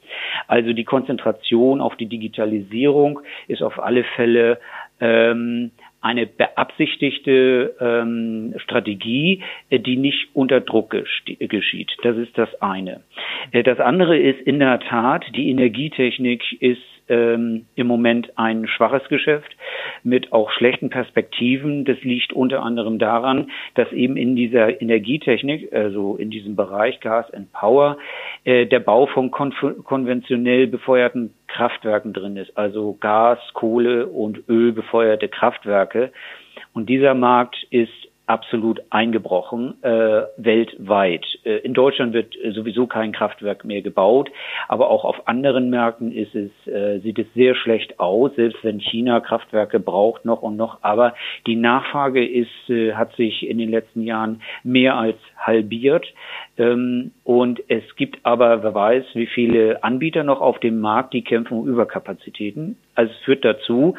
Also 0.47 0.73
die 0.73 0.85
Konzentration 0.85 1.81
auf 1.81 1.97
die 1.97 2.07
Digitalisierung 2.07 3.21
ist 3.49 3.63
auf 3.63 3.79
alle 3.79 4.05
Fälle 4.17 4.59
ähm, 5.03 5.73
eine 6.01 6.27
beabsichtigte 6.27 7.75
ähm, 7.81 8.55
Strategie, 8.59 9.43
äh, 9.69 9.79
die 9.79 9.97
nicht 9.97 10.29
unter 10.33 10.61
Druck 10.61 10.91
geschieht. 10.91 11.91
Das 12.03 12.17
ist 12.17 12.37
das 12.39 12.49
eine. 12.63 13.03
Äh, 13.51 13.63
das 13.63 13.81
andere 13.81 14.17
ist 14.17 14.41
in 14.41 14.59
der 14.59 14.81
Tat, 14.81 15.25
die 15.35 15.51
Energietechnik 15.51 16.43
ist 16.61 16.83
ähm, 17.09 17.67
im 17.75 17.87
Moment 17.87 18.33
ein 18.37 18.67
schwaches 18.67 19.07
Geschäft 19.09 19.57
mit 20.03 20.33
auch 20.33 20.51
schlechten 20.51 20.91
Perspektiven. 20.91 21.85
Das 21.85 22.01
liegt 22.03 22.33
unter 22.33 22.63
anderem 22.63 22.99
daran, 22.99 23.51
dass 23.75 23.91
eben 23.93 24.17
in 24.17 24.37
dieser 24.37 24.81
Energietechnik, 24.81 25.73
also 25.73 26.17
in 26.17 26.31
diesem 26.31 26.57
Bereich 26.57 27.01
Gas 27.01 27.33
and 27.33 27.53
Power, 27.53 27.99
äh, 28.45 28.67
der 28.67 28.81
Bau 28.81 29.07
von 29.07 29.31
kon 29.31 29.53
konventionell 29.85 30.67
befeuerten 30.67 31.35
Kraftwerken 31.49 32.13
drin 32.13 32.37
ist, 32.37 32.57
also 32.57 32.97
Gas, 33.01 33.39
Kohle 33.53 34.07
und 34.07 34.49
Öl 34.49 34.73
befeuerte 34.73 35.29
Kraftwerke. 35.29 36.13
Und 36.73 36.89
dieser 36.89 37.15
Markt 37.15 37.57
ist 37.71 37.93
absolut 38.33 38.81
eingebrochen 38.89 39.75
äh, 39.83 40.23
weltweit. 40.39 41.27
Äh, 41.45 41.59
in 41.59 41.75
Deutschland 41.75 42.15
wird 42.15 42.35
äh, 42.35 42.53
sowieso 42.53 42.87
kein 42.87 43.13
Kraftwerk 43.13 43.67
mehr 43.67 43.83
gebaut, 43.83 44.31
aber 44.69 44.89
auch 44.89 45.05
auf 45.05 45.29
anderen 45.29 45.69
Märkten 45.69 46.13
ist 46.13 46.35
es, 46.35 46.51
äh, 46.67 47.01
sieht 47.01 47.19
es 47.19 47.27
sehr 47.35 47.55
schlecht 47.55 48.01
aus, 48.01 48.35
selbst 48.37 48.65
wenn 48.65 48.81
China 48.81 49.21
Kraftwerke 49.21 49.81
braucht 49.81 50.25
noch 50.25 50.41
und 50.41 50.57
noch. 50.57 50.79
Aber 50.81 51.15
die 51.47 51.57
Nachfrage 51.57 52.27
ist, 52.27 52.71
äh, 52.71 52.95
hat 52.95 53.15
sich 53.17 53.47
in 53.47 53.59
den 53.59 53.71
letzten 53.71 54.01
Jahren 54.01 54.41
mehr 54.65 54.97
als 54.97 55.19
halbiert. 55.37 56.07
Ähm, 56.57 57.13
und 57.25 57.63
es 57.69 57.85
gibt 57.97 58.25
aber, 58.25 58.63
wer 58.63 58.75
weiß, 58.75 59.05
wie 59.13 59.27
viele 59.27 59.85
Anbieter 59.85 60.25
noch 60.25 60.41
auf 60.41 60.59
dem 60.61 60.81
Markt, 60.81 61.13
die 61.13 61.23
kämpfen 61.23 61.59
um 61.59 61.69
Überkapazitäten. 61.69 62.79
Also 62.95 63.13
es 63.13 63.25
führt 63.25 63.45
dazu, 63.45 63.95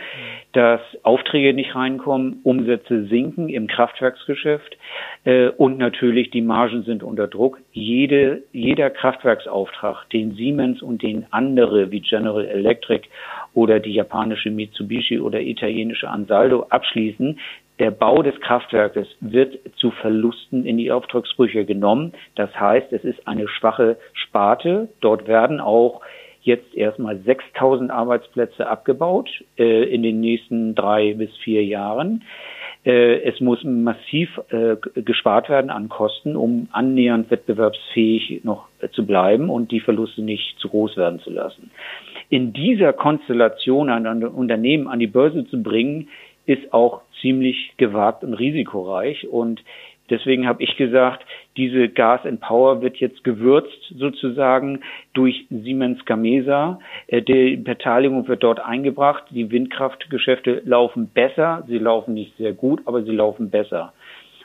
dass 0.52 0.82
Aufträge 1.02 1.54
nicht 1.54 1.76
reinkommen, 1.76 2.42
Umsätze 2.44 3.06
sinken 3.06 3.50
im 3.50 3.68
Kraftwerksgeschäft 3.68 4.78
äh, 5.24 5.48
und 5.50 5.80
natürlich 5.80 6.30
die 6.30 6.42
Margen 6.42 6.84
sind 6.84 7.02
unter 7.02 7.28
Druck. 7.28 7.60
Jede, 7.72 8.44
jeder 8.52 8.92
Kraftwerksauftrag, 8.92 10.10
den 10.12 10.36
Siemens 10.36 10.84
und 10.84 11.02
den 11.02 11.26
andere 11.32 11.92
wie 11.92 12.02
General 12.02 12.46
Electric 12.46 13.08
oder 13.56 13.80
die 13.80 13.94
japanische 13.94 14.52
Mitsubishi 14.52 15.20
oder 15.20 15.42
italienische 15.42 16.10
Ansaldo 16.10 16.68
abschließen, 16.70 17.40
der 17.80 17.90
Bau 17.90 18.22
des 18.22 18.40
Kraftwerkes 18.40 19.08
wird 19.20 19.58
zu 19.78 19.90
Verlusten 19.90 20.64
in 20.66 20.78
die 20.78 20.92
Auftragsbrüche 20.92 21.66
genommen. 21.66 22.14
Das 22.36 22.54
heißt, 22.58 22.94
es 22.94 23.04
ist 23.04 23.28
eine 23.28 23.48
schwache 23.48 23.98
Sparte. 24.14 24.90
Dort 25.02 25.28
werden 25.28 25.60
auch 25.60 26.02
jetzt 26.44 26.74
erstmal 26.76 27.20
6000 27.20 27.92
Arbeitsplätze 27.92 28.68
abgebaut 28.68 29.30
äh, 29.58 29.84
in 29.84 30.04
den 30.04 30.20
nächsten 30.20 30.76
drei 30.76 31.14
bis 31.14 31.36
vier 31.44 31.64
Jahren. 31.64 32.24
Äh, 32.86 33.22
es 33.22 33.40
muss 33.40 33.64
massiv 33.64 34.30
äh, 34.50 34.76
gespart 35.02 35.50
werden 35.50 35.70
an 35.70 35.90
Kosten, 35.90 36.36
um 36.36 36.68
annähernd 36.72 37.32
wettbewerbsfähig 37.32 38.42
noch 38.44 38.68
äh, 38.80 38.90
zu 38.90 39.06
bleiben 39.06 39.50
und 39.50 39.72
die 39.72 39.80
Verluste 39.80 40.22
nicht 40.22 40.60
zu 40.60 40.70
groß 40.70 40.98
werden 40.98 41.20
zu 41.20 41.30
lassen. 41.30 41.72
In 42.30 42.52
dieser 42.52 42.94
Konstellation 42.94 43.90
ein 43.90 44.24
Unternehmen 44.24 44.88
an 44.88 45.00
die 45.00 45.08
Börse 45.08 45.48
zu 45.48 45.62
bringen, 45.62 46.10
ist 46.46 46.74
auch 46.74 47.02
ziemlich 47.22 47.74
gewagt 47.78 48.24
und 48.24 48.34
risikoreich. 48.34 49.28
Und 49.28 49.62
Deswegen 50.10 50.48
habe 50.48 50.62
ich 50.64 50.76
gesagt, 50.76 51.26
diese 51.56 51.88
Gas 51.88 52.26
and 52.26 52.42
Power 52.42 52.82
wird 52.82 52.98
jetzt 52.98 53.24
gewürzt 53.24 53.94
sozusagen 53.96 54.82
durch 55.14 55.46
Siemens 55.50 56.04
Gamesa. 56.06 56.80
Äh, 57.08 57.22
die 57.22 57.56
Beteiligung 57.56 58.28
wird 58.28 58.44
dort 58.44 58.60
eingebracht. 58.60 59.24
Die 59.30 59.50
Windkraftgeschäfte 59.52 60.62
laufen 60.66 61.08
besser. 61.08 61.64
Sie 61.68 61.78
laufen 61.78 62.14
nicht 62.14 62.36
sehr 62.38 62.54
gut, 62.54 62.82
aber 62.86 63.04
sie 63.04 63.12
laufen 63.12 63.50
besser. 63.50 63.94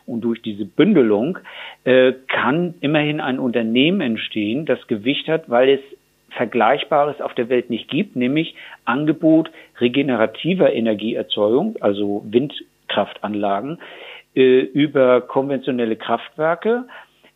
Und 0.06 0.22
durch 0.22 0.40
diese 0.40 0.64
Bündelung 0.64 1.38
äh, 1.84 2.14
kann 2.28 2.74
immerhin 2.80 3.20
ein 3.20 3.38
Unternehmen 3.38 4.00
entstehen, 4.00 4.64
das 4.64 4.86
Gewicht 4.86 5.28
hat, 5.28 5.50
weil 5.50 5.68
es 5.68 5.80
Vergleichbares 6.30 7.20
auf 7.20 7.34
der 7.34 7.48
Welt 7.48 7.68
nicht 7.68 7.88
gibt, 7.88 8.16
nämlich 8.16 8.54
Angebot 8.84 9.50
regenerativer 9.80 10.72
Energieerzeugung, 10.72 11.76
also 11.80 12.24
Windkraftanlagen, 12.26 13.78
äh, 14.38 14.60
über 14.60 15.20
konventionelle 15.20 15.96
Kraftwerke 15.96 16.84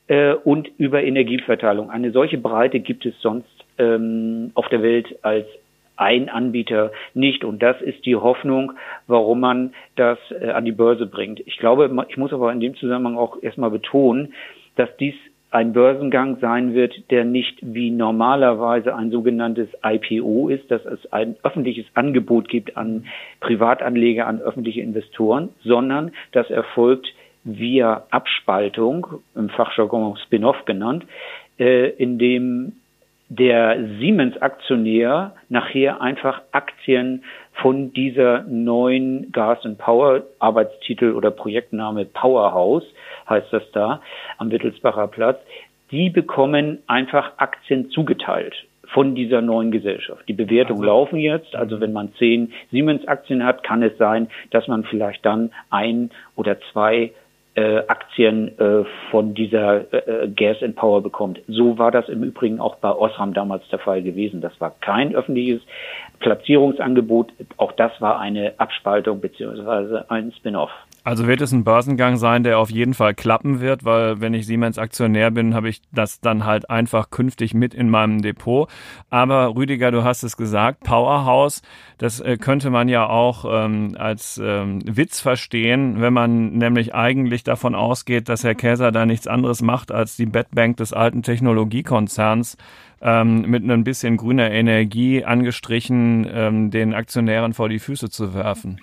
äh, 0.07 0.35
und 0.35 0.71
über 0.79 1.03
Energieverteilung. 1.03 1.91
Eine 1.91 2.13
solche 2.13 2.39
Breite 2.39 2.79
gibt 2.79 3.05
es 3.05 3.21
sonst 3.21 3.49
ähm, 3.77 4.53
auf 4.55 4.69
der 4.69 4.83
Welt 4.83 5.19
als 5.23 5.47
ein 5.97 6.29
Anbieter 6.29 6.93
nicht. 7.13 7.45
Und 7.45 7.61
das 7.61 7.81
ist 7.83 8.07
die 8.07 8.15
Hoffnung, 8.15 8.73
warum 9.09 9.41
man 9.41 9.75
das 9.97 10.19
äh, 10.31 10.51
an 10.51 10.65
die 10.65 10.71
Börse 10.71 11.07
bringt. 11.07 11.41
Ich 11.41 11.59
glaube, 11.59 11.91
ich 12.09 12.17
muss 12.17 12.33
aber 12.33 12.53
in 12.53 12.61
dem 12.61 12.77
Zusammenhang 12.77 13.17
auch 13.17 13.43
erstmal 13.43 13.71
betonen, 13.71 14.33
dass 14.77 14.89
dies 14.99 15.17
ein 15.53 15.75
Börsengang 15.75 16.39
sein 16.41 16.73
wird, 16.73 17.11
der 17.11 17.25
nicht 17.25 17.59
wie 17.61 17.91
normalerweise 17.91 18.95
ein 18.95 19.11
sogenanntes 19.11 19.69
IPO 19.85 20.49
ist, 20.49 20.71
dass 20.71 20.85
es 20.87 21.13
ein 21.13 21.37
öffentliches 21.43 21.85
Angebot 21.95 22.49
gibt 22.49 22.77
an 22.77 23.05
Privatanleger, 23.41 24.27
an 24.27 24.41
öffentliche 24.41 24.81
Investoren, 24.81 25.51
sondern 25.63 26.13
das 26.33 26.49
erfolgt 26.51 27.07
via 27.45 28.05
Abspaltung, 28.11 29.07
im 29.35 29.51
Fachjargon 29.51 30.17
Spin-off 30.25 30.65
genannt, 30.65 31.05
äh, 31.59 31.91
in 31.91 32.19
dem 32.19 32.73
der 33.29 33.79
Siemens-Aktionär 33.99 35.35
nachher 35.49 36.01
einfach 36.01 36.43
Aktien 36.53 37.25
von 37.55 37.93
dieser 37.93 38.43
neuen 38.43 39.31
Gas 39.33 39.65
and 39.65 39.79
Power 39.79 40.23
Arbeitstitel 40.39 41.13
oder 41.13 41.31
Projektname 41.31 42.05
Powerhouse 42.05 42.85
heißt 43.29 43.53
das 43.53 43.63
da, 43.73 44.01
am 44.39 44.51
Wittelsbacher 44.51 45.09
Platz, 45.09 45.39
die 45.91 46.11
bekommen 46.11 46.79
einfach 46.87 47.33
Aktien 47.37 47.91
zugeteilt 47.91 48.55
von 48.93 49.15
dieser 49.15 49.41
neuen 49.41 49.71
Gesellschaft. 49.71 50.29
Die 50.29 50.33
Bewertungen 50.33 50.81
also, 50.81 50.93
laufen 50.93 51.19
jetzt. 51.19 51.55
Also 51.55 51.81
wenn 51.81 51.93
man 51.93 52.13
zehn 52.15 52.53
Siemens-Aktien 52.71 53.45
hat, 53.45 53.63
kann 53.63 53.83
es 53.83 53.97
sein, 53.99 54.29
dass 54.51 54.69
man 54.69 54.85
vielleicht 54.85 55.25
dann 55.25 55.51
ein 55.71 56.11
oder 56.37 56.59
zwei 56.73 57.13
äh, 57.55 57.79
Aktien 57.87 58.59
äh, 58.59 58.85
von 59.11 59.35
dieser 59.35 59.93
äh, 59.93 60.29
Gas 60.29 60.63
and 60.63 60.77
Power 60.77 61.03
bekommt. 61.03 61.41
So 61.49 61.79
war 61.79 61.91
das 61.91 62.09
im 62.09 62.23
Übrigen 62.23 62.61
auch 62.61 62.77
bei 62.77 62.91
Osram 62.91 63.35
damals 63.35 63.67
der 63.69 63.79
Fall 63.79 64.03
gewesen. 64.03 64.41
Das 64.41 64.59
war 64.61 64.75
kein 64.81 65.15
öffentliches 65.15 65.61
Platzierungsangebot. 66.21 67.33
Auch 67.59 67.73
das 67.73 67.93
war 68.01 68.19
eine 68.21 68.55
Abspaltung 68.59 69.21
beziehungsweise 69.21 70.11
ein 70.11 70.33
Spin-off. 70.33 70.71
Also 71.05 71.27
wird 71.27 71.41
es 71.41 71.51
ein 71.51 71.65
Börsengang 71.65 72.17
sein, 72.17 72.45
der 72.45 72.59
auf 72.59 72.71
jeden 72.71 72.95
Fall 72.95 73.13
klappen 73.13 73.61
wird, 73.61 73.85
weil 73.85 74.21
wenn 74.21 74.35
ich 74.35 74.47
Siemens 74.47 74.79
Aktionär 74.79 75.33
bin, 75.33 75.53
habe 75.53 75.69
ich 75.69 75.83
das 75.93 76.21
dann 76.21 76.45
halt 76.45 76.71
einfach 76.71 77.11
künftig 77.11 77.55
mit 77.55 77.75
in 77.75 77.91
meinem 77.91 78.23
Depot. 78.23 78.69
Aber 79.11 79.57
Rüdiger, 79.57 79.91
du 79.91 80.05
hast 80.05 80.23
es 80.23 80.37
gesagt, 80.37 80.85
Powerhouse, 80.85 81.63
das 81.99 82.21
äh, 82.21 82.37
könnte 82.37 82.71
man 82.71 82.89
ja 82.89 83.09
auch 83.09 83.45
ähm, 83.49 83.97
als 83.99 84.41
ähm, 84.43 84.81
Witz 84.85 85.21
verstehen, 85.21 86.01
wenn 86.01 86.13
man 86.13 86.53
nämlich 86.53 86.95
eigentlich 86.95 87.43
davon 87.43 87.75
ausgeht, 87.75 88.29
dass 88.29 88.45
Herr 88.45 88.55
Käser 88.55 88.93
da 88.93 89.05
nichts 89.05 89.27
anderes 89.27 89.61
macht, 89.61 89.91
als 89.91 90.17
die 90.17 90.27
Bettbank 90.27 90.77
des 90.77 90.93
alten 90.93 91.25
Technologiekonzerns 91.25 92.57
ähm, 93.01 93.43
mit 93.43 93.69
ein 93.69 93.83
bisschen 93.83 94.17
grüner 94.17 94.53
Energie 94.53 95.25
angestrichen 95.25 96.29
ähm, 96.33 96.71
den 96.71 96.95
Aktionären 96.95 97.55
vor 97.55 97.69
die 97.69 97.81
Füße 97.81 98.09
zu 98.09 98.35
werfen. 98.35 98.81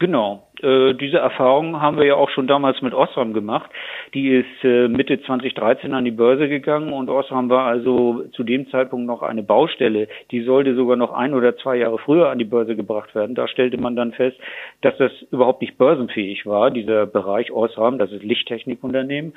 Genau. 0.00 0.48
Äh, 0.64 0.94
diese 0.94 1.18
Erfahrung 1.18 1.80
haben 1.82 1.98
wir 1.98 2.06
ja 2.06 2.14
auch 2.14 2.30
schon 2.30 2.46
damals 2.46 2.80
mit 2.80 2.94
Osram 2.94 3.34
gemacht. 3.34 3.70
Die 4.14 4.28
ist 4.28 4.64
äh, 4.64 4.88
Mitte 4.88 5.20
2013 5.20 5.92
an 5.92 6.04
die 6.04 6.10
Börse 6.10 6.48
gegangen 6.48 6.92
und 6.92 7.10
Osram 7.10 7.50
war 7.50 7.66
also 7.66 8.24
zu 8.32 8.44
dem 8.44 8.68
Zeitpunkt 8.70 9.06
noch 9.06 9.22
eine 9.22 9.42
Baustelle. 9.42 10.08
Die 10.30 10.42
sollte 10.42 10.74
sogar 10.74 10.96
noch 10.96 11.12
ein 11.12 11.34
oder 11.34 11.56
zwei 11.58 11.76
Jahre 11.76 11.98
früher 11.98 12.30
an 12.30 12.38
die 12.38 12.44
Börse 12.44 12.76
gebracht 12.76 13.14
werden. 13.14 13.34
Da 13.34 13.46
stellte 13.46 13.76
man 13.76 13.94
dann 13.94 14.12
fest, 14.12 14.38
dass 14.80 14.96
das 14.96 15.12
überhaupt 15.30 15.60
nicht 15.60 15.76
börsenfähig 15.76 16.46
war, 16.46 16.70
dieser 16.70 17.06
Bereich 17.06 17.52
Osram, 17.52 17.98
das 17.98 18.10
ist 18.10 18.22
Lichttechnikunternehmen. 18.22 19.34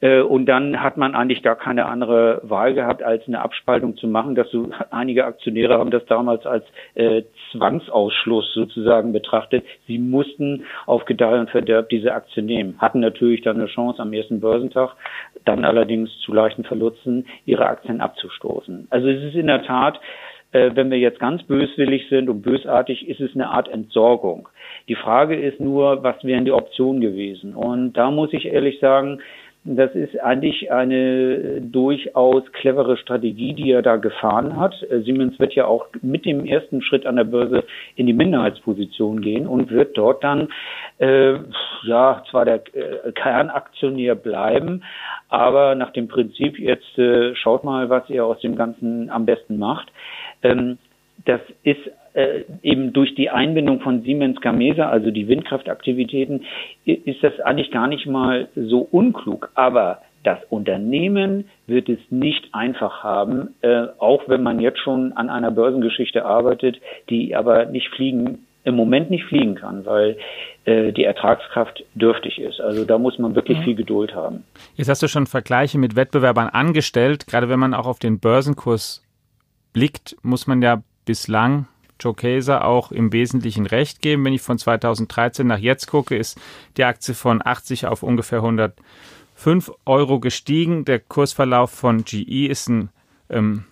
Äh, 0.00 0.20
und 0.20 0.46
dann 0.46 0.82
hat 0.82 0.98
man 0.98 1.14
eigentlich 1.14 1.42
gar 1.42 1.56
keine 1.56 1.86
andere 1.86 2.42
Wahl 2.44 2.74
gehabt, 2.74 3.02
als 3.02 3.26
eine 3.26 3.40
Abspaltung 3.40 3.96
zu 3.96 4.06
machen. 4.06 4.34
Dass 4.34 4.50
so 4.50 4.70
einige 4.90 5.24
Aktionäre 5.24 5.78
haben 5.78 5.90
das 5.90 6.04
damals 6.06 6.44
als 6.44 6.64
äh, 6.94 7.22
Zwangsausschluss 7.52 8.52
sozusagen 8.52 9.12
betrachtet. 9.12 9.64
Sie 9.86 9.98
mussten 9.98 10.57
auf 10.86 11.04
Gedeih 11.04 11.40
und 11.40 11.50
Verderb 11.50 11.88
diese 11.88 12.14
Aktie 12.14 12.42
nehmen, 12.42 12.76
hatten 12.78 13.00
natürlich 13.00 13.42
dann 13.42 13.56
eine 13.56 13.66
Chance 13.66 14.00
am 14.00 14.12
ersten 14.12 14.40
Börsentag, 14.40 14.94
dann 15.44 15.64
allerdings 15.64 16.10
zu 16.20 16.32
leichten 16.32 16.64
Verlusten 16.64 17.26
ihre 17.46 17.66
Aktien 17.66 18.00
abzustoßen. 18.00 18.88
Also 18.90 19.08
es 19.08 19.22
ist 19.22 19.34
in 19.34 19.46
der 19.46 19.62
Tat 19.62 20.00
äh, 20.52 20.70
wenn 20.74 20.90
wir 20.90 20.98
jetzt 20.98 21.20
ganz 21.20 21.42
böswillig 21.42 22.08
sind 22.08 22.30
und 22.30 22.42
bösartig, 22.42 23.06
ist 23.08 23.20
es 23.20 23.34
eine 23.34 23.50
Art 23.50 23.68
Entsorgung. 23.68 24.48
Die 24.88 24.94
Frage 24.94 25.36
ist 25.36 25.60
nur, 25.60 26.02
was 26.02 26.24
wären 26.24 26.46
die 26.46 26.52
Optionen 26.52 27.00
gewesen? 27.02 27.54
Und 27.54 27.92
da 27.94 28.10
muss 28.10 28.32
ich 28.32 28.46
ehrlich 28.46 28.80
sagen, 28.80 29.20
das 29.76 29.94
ist 29.94 30.18
eigentlich 30.20 30.72
eine 30.72 31.60
durchaus 31.60 32.50
clevere 32.52 32.96
Strategie, 32.96 33.52
die 33.52 33.70
er 33.70 33.82
da 33.82 33.96
gefahren 33.96 34.56
hat. 34.56 34.74
Siemens 35.04 35.38
wird 35.38 35.54
ja 35.54 35.66
auch 35.66 35.86
mit 36.00 36.24
dem 36.24 36.46
ersten 36.46 36.80
Schritt 36.80 37.04
an 37.04 37.16
der 37.16 37.24
Börse 37.24 37.64
in 37.94 38.06
die 38.06 38.14
Minderheitsposition 38.14 39.20
gehen 39.20 39.46
und 39.46 39.70
wird 39.70 39.98
dort 39.98 40.24
dann 40.24 40.48
äh, 40.98 41.34
ja 41.84 42.22
zwar 42.30 42.44
der 42.46 42.62
äh, 42.74 43.12
Kernaktionär 43.12 44.14
bleiben, 44.14 44.84
aber 45.28 45.74
nach 45.74 45.92
dem 45.92 46.08
Prinzip 46.08 46.58
jetzt 46.58 46.98
äh, 46.98 47.34
schaut 47.34 47.62
mal, 47.64 47.90
was 47.90 48.08
ihr 48.08 48.24
aus 48.24 48.40
dem 48.40 48.56
Ganzen 48.56 49.10
am 49.10 49.26
besten 49.26 49.58
macht. 49.58 49.92
Ähm, 50.42 50.78
das 51.24 51.40
ist 51.62 51.90
äh, 52.18 52.44
eben 52.62 52.92
durch 52.92 53.14
die 53.14 53.30
Einbindung 53.30 53.80
von 53.80 54.02
Siemens 54.02 54.40
Gamesa, 54.40 54.88
also 54.88 55.12
die 55.12 55.28
Windkraftaktivitäten, 55.28 56.44
ist 56.84 57.22
das 57.22 57.38
eigentlich 57.40 57.70
gar 57.70 57.86
nicht 57.86 58.06
mal 58.06 58.48
so 58.56 58.80
unklug. 58.80 59.50
Aber 59.54 60.02
das 60.24 60.38
Unternehmen 60.50 61.48
wird 61.68 61.88
es 61.88 62.00
nicht 62.10 62.52
einfach 62.52 63.04
haben, 63.04 63.54
äh, 63.60 63.86
auch 63.98 64.22
wenn 64.26 64.42
man 64.42 64.58
jetzt 64.58 64.80
schon 64.80 65.12
an 65.12 65.30
einer 65.30 65.52
Börsengeschichte 65.52 66.24
arbeitet, 66.24 66.80
die 67.08 67.36
aber 67.36 67.66
nicht 67.66 67.88
fliegen, 67.90 68.46
im 68.64 68.74
Moment 68.74 69.10
nicht 69.10 69.24
fliegen 69.24 69.54
kann, 69.54 69.86
weil 69.86 70.16
äh, 70.64 70.92
die 70.92 71.04
Ertragskraft 71.04 71.84
dürftig 71.94 72.40
ist. 72.40 72.60
Also 72.60 72.84
da 72.84 72.98
muss 72.98 73.16
man 73.20 73.36
wirklich 73.36 73.58
mhm. 73.58 73.62
viel 73.62 73.74
Geduld 73.76 74.16
haben. 74.16 74.42
Jetzt 74.74 74.88
hast 74.88 75.04
du 75.04 75.06
schon 75.06 75.28
Vergleiche 75.28 75.78
mit 75.78 75.94
Wettbewerbern 75.94 76.48
angestellt. 76.48 77.28
Gerade 77.28 77.48
wenn 77.48 77.60
man 77.60 77.74
auch 77.74 77.86
auf 77.86 78.00
den 78.00 78.18
Börsenkurs 78.18 79.04
blickt, 79.72 80.16
muss 80.22 80.48
man 80.48 80.60
ja 80.62 80.82
bislang 81.04 81.68
Joe 82.00 82.14
Kaeser 82.14 82.64
auch 82.64 82.92
im 82.92 83.12
Wesentlichen 83.12 83.66
recht 83.66 84.02
geben. 84.02 84.24
Wenn 84.24 84.32
ich 84.32 84.42
von 84.42 84.58
2013 84.58 85.46
nach 85.46 85.58
jetzt 85.58 85.86
gucke, 85.86 86.16
ist 86.16 86.38
die 86.76 86.84
Aktie 86.84 87.14
von 87.14 87.40
80 87.44 87.86
auf 87.86 88.02
ungefähr 88.02 88.38
105 88.38 89.72
Euro 89.84 90.20
gestiegen. 90.20 90.84
Der 90.84 91.00
Kursverlauf 91.00 91.70
von 91.70 92.04
GE 92.04 92.46
ist 92.46 92.68
ein 92.68 92.90
ähm, 93.30 93.64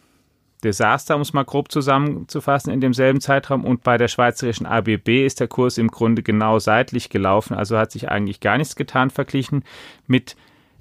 Desaster, 0.64 1.14
um 1.14 1.22
es 1.22 1.32
mal 1.32 1.44
grob 1.44 1.70
zusammenzufassen, 1.70 2.72
in 2.72 2.80
demselben 2.80 3.20
Zeitraum. 3.20 3.64
Und 3.64 3.82
bei 3.82 3.98
der 3.98 4.08
schweizerischen 4.08 4.66
ABB 4.66 5.24
ist 5.24 5.40
der 5.40 5.48
Kurs 5.48 5.78
im 5.78 5.88
Grunde 5.88 6.22
genau 6.22 6.58
seitlich 6.58 7.10
gelaufen. 7.10 7.54
Also 7.54 7.78
hat 7.78 7.92
sich 7.92 8.10
eigentlich 8.10 8.40
gar 8.40 8.58
nichts 8.58 8.76
getan 8.76 9.10
verglichen 9.10 9.64
mit 10.06 10.36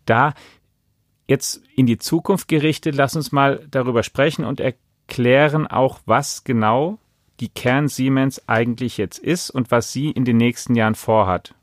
da. 0.05 0.33
Jetzt 1.27 1.63
in 1.75 1.85
die 1.85 1.97
Zukunft 1.97 2.47
gerichtet, 2.47 2.95
lass 2.95 3.15
uns 3.15 3.31
mal 3.31 3.65
darüber 3.69 4.03
sprechen 4.03 4.45
und 4.45 4.59
erklären 4.59 5.67
auch, 5.67 5.99
was 6.05 6.43
genau 6.43 6.99
die 7.39 7.49
Kern 7.49 7.87
Siemens 7.87 8.41
eigentlich 8.47 8.97
jetzt 8.97 9.19
ist 9.19 9.49
und 9.49 9.71
was 9.71 9.91
sie 9.91 10.11
in 10.11 10.25
den 10.25 10.37
nächsten 10.37 10.75
Jahren 10.75 10.95
vorhat. 10.95 11.53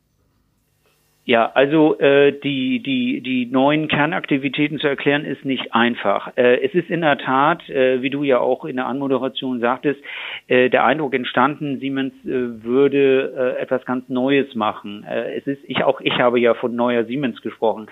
Ja, 1.24 1.52
also 1.54 2.00
äh, 2.00 2.32
die, 2.32 2.80
die, 2.82 3.20
die 3.20 3.46
neuen 3.46 3.86
Kernaktivitäten 3.86 4.80
zu 4.80 4.88
erklären 4.88 5.24
ist 5.24 5.44
nicht 5.44 5.72
einfach. 5.72 6.36
Äh, 6.36 6.64
es 6.64 6.74
ist 6.74 6.90
in 6.90 7.02
der 7.02 7.16
Tat, 7.16 7.68
äh, 7.70 8.02
wie 8.02 8.10
du 8.10 8.24
ja 8.24 8.40
auch 8.40 8.64
in 8.64 8.74
der 8.74 8.86
Anmoderation 8.86 9.60
sagtest, 9.60 10.00
äh, 10.48 10.68
der 10.68 10.84
Eindruck 10.84 11.14
entstanden, 11.14 11.78
Siemens 11.78 12.12
äh, 12.24 12.64
würde 12.64 13.54
äh, 13.56 13.62
etwas 13.62 13.84
ganz 13.84 14.08
Neues 14.08 14.52
machen. 14.56 15.04
Äh, 15.08 15.36
es 15.36 15.46
ist, 15.46 15.60
ich 15.68 15.84
auch 15.84 16.00
ich 16.00 16.18
habe 16.18 16.40
ja 16.40 16.54
von 16.54 16.74
neuer 16.74 17.04
Siemens 17.04 17.40
gesprochen. 17.40 17.86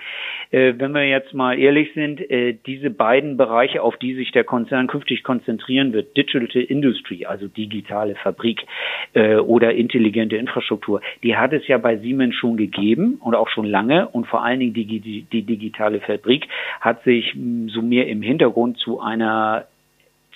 Äh, 0.49 0.73
wenn 0.77 0.91
wir 0.91 1.07
jetzt 1.07 1.33
mal 1.33 1.57
ehrlich 1.57 1.93
sind, 1.93 2.19
äh, 2.29 2.57
diese 2.65 2.89
beiden 2.89 3.37
Bereiche, 3.37 3.81
auf 3.81 3.95
die 3.95 4.13
sich 4.13 4.33
der 4.33 4.43
Konzern 4.43 4.87
künftig 4.87 5.23
konzentrieren 5.23 5.93
wird, 5.93 6.17
Digital 6.17 6.63
Industry, 6.63 7.25
also 7.25 7.47
digitale 7.47 8.15
Fabrik 8.15 8.65
äh, 9.13 9.35
oder 9.35 9.73
intelligente 9.73 10.35
Infrastruktur, 10.35 10.99
die 11.23 11.37
hat 11.37 11.53
es 11.53 11.65
ja 11.69 11.77
bei 11.77 11.95
Siemens 11.95 12.35
schon 12.35 12.57
gegeben 12.57 13.19
und 13.21 13.35
auch 13.35 13.49
schon 13.49 13.65
lange. 13.65 14.07
Und 14.07 14.27
vor 14.27 14.43
allen 14.43 14.59
Dingen 14.59 14.73
die, 14.73 14.99
die, 14.99 15.23
die 15.23 15.43
digitale 15.43 16.01
Fabrik 16.01 16.47
hat 16.79 17.03
sich 17.03 17.35
so 17.67 17.81
mehr 17.81 18.07
im 18.07 18.21
Hintergrund 18.21 18.77
zu 18.77 18.99
einer 18.99 19.65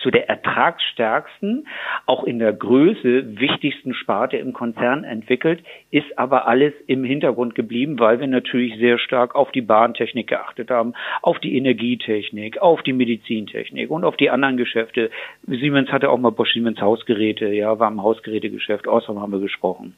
zu 0.06 0.12
der 0.12 0.30
ertragsstärksten, 0.30 1.68
auch 2.06 2.26
in 2.26 2.38
der 2.38 2.54
Größe 2.54 3.40
wichtigsten 3.40 3.96
Sparte 3.96 4.38
im 4.38 4.54
Konzern 4.54 5.04
entwickelt, 5.04 5.64
ist 5.90 6.20
aber 6.20 6.48
alles 6.48 6.74
im 6.86 7.04
Hintergrund 7.04 7.56
geblieben, 7.56 7.98
weil 7.98 8.20
wir 8.20 8.28
natürlich 8.28 8.78
sehr 8.78 9.00
stark 9.00 9.34
auf 9.34 9.52
die 9.52 9.64
Bahntechnik 9.64 10.28
geachtet 10.28 10.70
haben, 10.70 10.94
auf 11.24 11.40
die 11.40 11.58
Energietechnik, 11.58 12.60
auf 12.60 12.84
die 12.84 12.94
Medizintechnik 12.94 13.90
und 13.90 14.04
auf 14.04 14.16
die 14.16 14.30
anderen 14.30 14.58
Geschäfte. 14.58 15.10
Siemens 15.48 15.92
hatte 15.92 16.12
auch 16.12 16.20
mal 16.20 16.30
Bosch 16.30 16.54
Siemens 16.54 16.80
Hausgeräte, 16.80 17.48
ja, 17.48 17.80
war 17.80 17.90
im 17.90 18.04
Hausgerätegeschäft, 18.04 18.88
außerdem 18.88 19.20
haben 19.20 19.32
wir 19.32 19.40
gesprochen. 19.40 19.96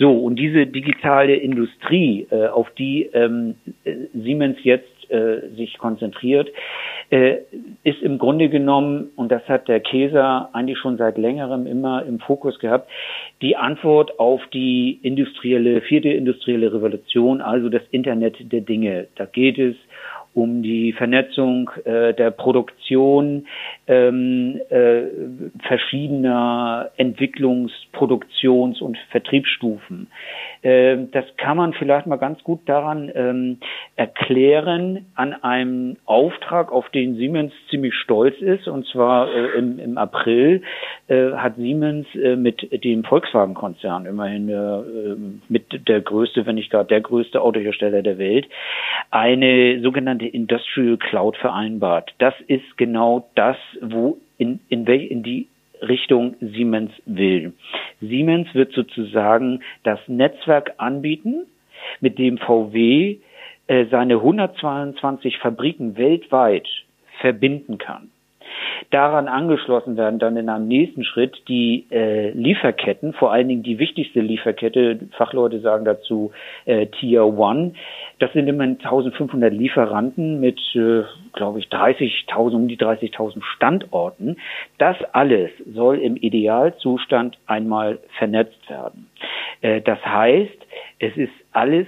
So, 0.00 0.18
und 0.18 0.34
diese 0.34 0.66
digitale 0.66 1.36
Industrie, 1.36 2.26
äh, 2.32 2.48
auf 2.48 2.68
die 2.70 3.04
ähm, 3.12 3.54
Siemens 4.14 4.58
jetzt 4.64 4.88
äh, 5.10 5.48
sich 5.54 5.78
konzentriert, 5.78 6.50
äh, 7.10 7.38
ist 7.82 8.02
im 8.02 8.18
Grunde 8.18 8.48
genommen, 8.48 9.10
und 9.16 9.30
das 9.30 9.46
hat 9.48 9.68
der 9.68 9.80
Käser 9.80 10.50
eigentlich 10.52 10.78
schon 10.78 10.96
seit 10.96 11.18
längerem 11.18 11.66
immer 11.66 12.04
im 12.04 12.18
Fokus 12.18 12.58
gehabt, 12.58 12.90
die 13.42 13.56
Antwort 13.56 14.18
auf 14.18 14.40
die 14.52 14.98
industrielle, 15.02 15.80
vierte 15.80 16.08
industrielle 16.08 16.72
Revolution, 16.72 17.40
also 17.40 17.68
das 17.68 17.82
Internet 17.90 18.52
der 18.52 18.62
Dinge. 18.62 19.08
Da 19.16 19.26
geht 19.26 19.58
es 19.58 19.76
um 20.34 20.62
die 20.62 20.92
Vernetzung 20.92 21.70
äh, 21.84 22.12
der 22.14 22.30
Produktion 22.30 23.46
ähm, 23.86 24.60
äh, 24.68 25.02
verschiedener 25.66 26.90
Entwicklungs-, 26.96 27.72
Produktions- 27.92 28.80
und 28.80 28.98
Vertriebsstufen. 29.10 30.08
Ähm, 30.62 31.10
das 31.12 31.24
kann 31.36 31.56
man 31.56 31.72
vielleicht 31.74 32.06
mal 32.06 32.16
ganz 32.16 32.42
gut 32.42 32.60
daran 32.66 33.10
ähm, 33.14 33.58
erklären, 33.96 35.06
an 35.14 35.34
einem 35.34 35.96
Auftrag, 36.06 36.72
auf 36.72 36.88
den 36.90 37.16
Siemens 37.16 37.52
ziemlich 37.70 37.94
stolz 37.94 38.40
ist. 38.40 38.66
Und 38.66 38.86
zwar 38.86 39.28
äh, 39.28 39.58
im, 39.58 39.78
im 39.78 39.98
April 39.98 40.62
äh, 41.08 41.32
hat 41.32 41.56
Siemens 41.56 42.06
äh, 42.14 42.36
mit 42.36 42.84
dem 42.84 43.04
Volkswagen-Konzern, 43.04 44.06
immerhin 44.06 44.48
äh, 44.48 45.16
mit 45.48 45.88
der 45.88 46.00
größte, 46.00 46.46
wenn 46.46 46.56
nicht 46.56 46.70
gar 46.70 46.84
der 46.84 47.00
größte 47.00 47.40
Autohersteller 47.40 48.02
der 48.02 48.18
Welt, 48.18 48.48
eine 49.10 49.80
sogenannte 49.80 50.23
Industrial 50.26 50.96
Cloud 50.96 51.36
vereinbart. 51.36 52.14
Das 52.18 52.34
ist 52.46 52.76
genau 52.76 53.28
das, 53.34 53.56
wo 53.80 54.18
in, 54.38 54.60
in, 54.68 54.86
welch, 54.86 55.10
in 55.10 55.22
die 55.22 55.48
Richtung 55.80 56.36
Siemens 56.40 56.92
will. 57.06 57.52
Siemens 58.00 58.52
wird 58.54 58.72
sozusagen 58.72 59.60
das 59.82 60.00
Netzwerk 60.06 60.74
anbieten, 60.78 61.46
mit 62.00 62.18
dem 62.18 62.38
VW 62.38 63.18
äh, 63.66 63.86
seine 63.90 64.14
122 64.14 65.38
Fabriken 65.38 65.96
weltweit 65.96 66.68
verbinden 67.20 67.78
kann. 67.78 68.10
Daran 68.90 69.28
angeschlossen 69.28 69.96
werden 69.96 70.18
dann 70.18 70.36
in 70.36 70.48
einem 70.48 70.68
nächsten 70.68 71.04
Schritt 71.04 71.42
die 71.48 71.86
äh, 71.90 72.30
Lieferketten, 72.30 73.12
vor 73.12 73.32
allen 73.32 73.48
Dingen 73.48 73.62
die 73.62 73.78
wichtigste 73.78 74.20
Lieferkette, 74.20 75.00
Fachleute 75.16 75.60
sagen 75.60 75.84
dazu 75.84 76.32
äh, 76.64 76.86
Tier 76.86 77.24
One. 77.24 77.72
Das 78.18 78.32
sind 78.32 78.46
immerhin 78.46 78.78
1500 78.78 79.52
Lieferanten 79.52 80.40
mit, 80.40 80.60
äh, 80.74 81.02
glaube 81.32 81.58
ich, 81.58 81.66
30.000, 81.66 82.54
um 82.54 82.68
die 82.68 82.78
30.000 82.78 83.42
Standorten. 83.56 84.36
Das 84.78 84.96
alles 85.12 85.50
soll 85.72 85.98
im 85.98 86.16
Idealzustand 86.16 87.38
einmal 87.46 87.98
vernetzt 88.18 88.68
werden. 88.68 89.08
Äh, 89.60 89.80
das 89.80 89.98
heißt, 90.04 90.58
es 90.98 91.16
ist 91.16 91.32
alles 91.52 91.86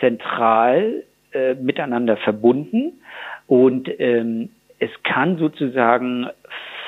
zentral 0.00 1.04
äh, 1.32 1.54
miteinander 1.54 2.16
verbunden 2.16 3.00
und 3.46 3.88
ähm, 3.98 4.50
es 4.78 4.90
kann 5.02 5.38
sozusagen 5.38 6.28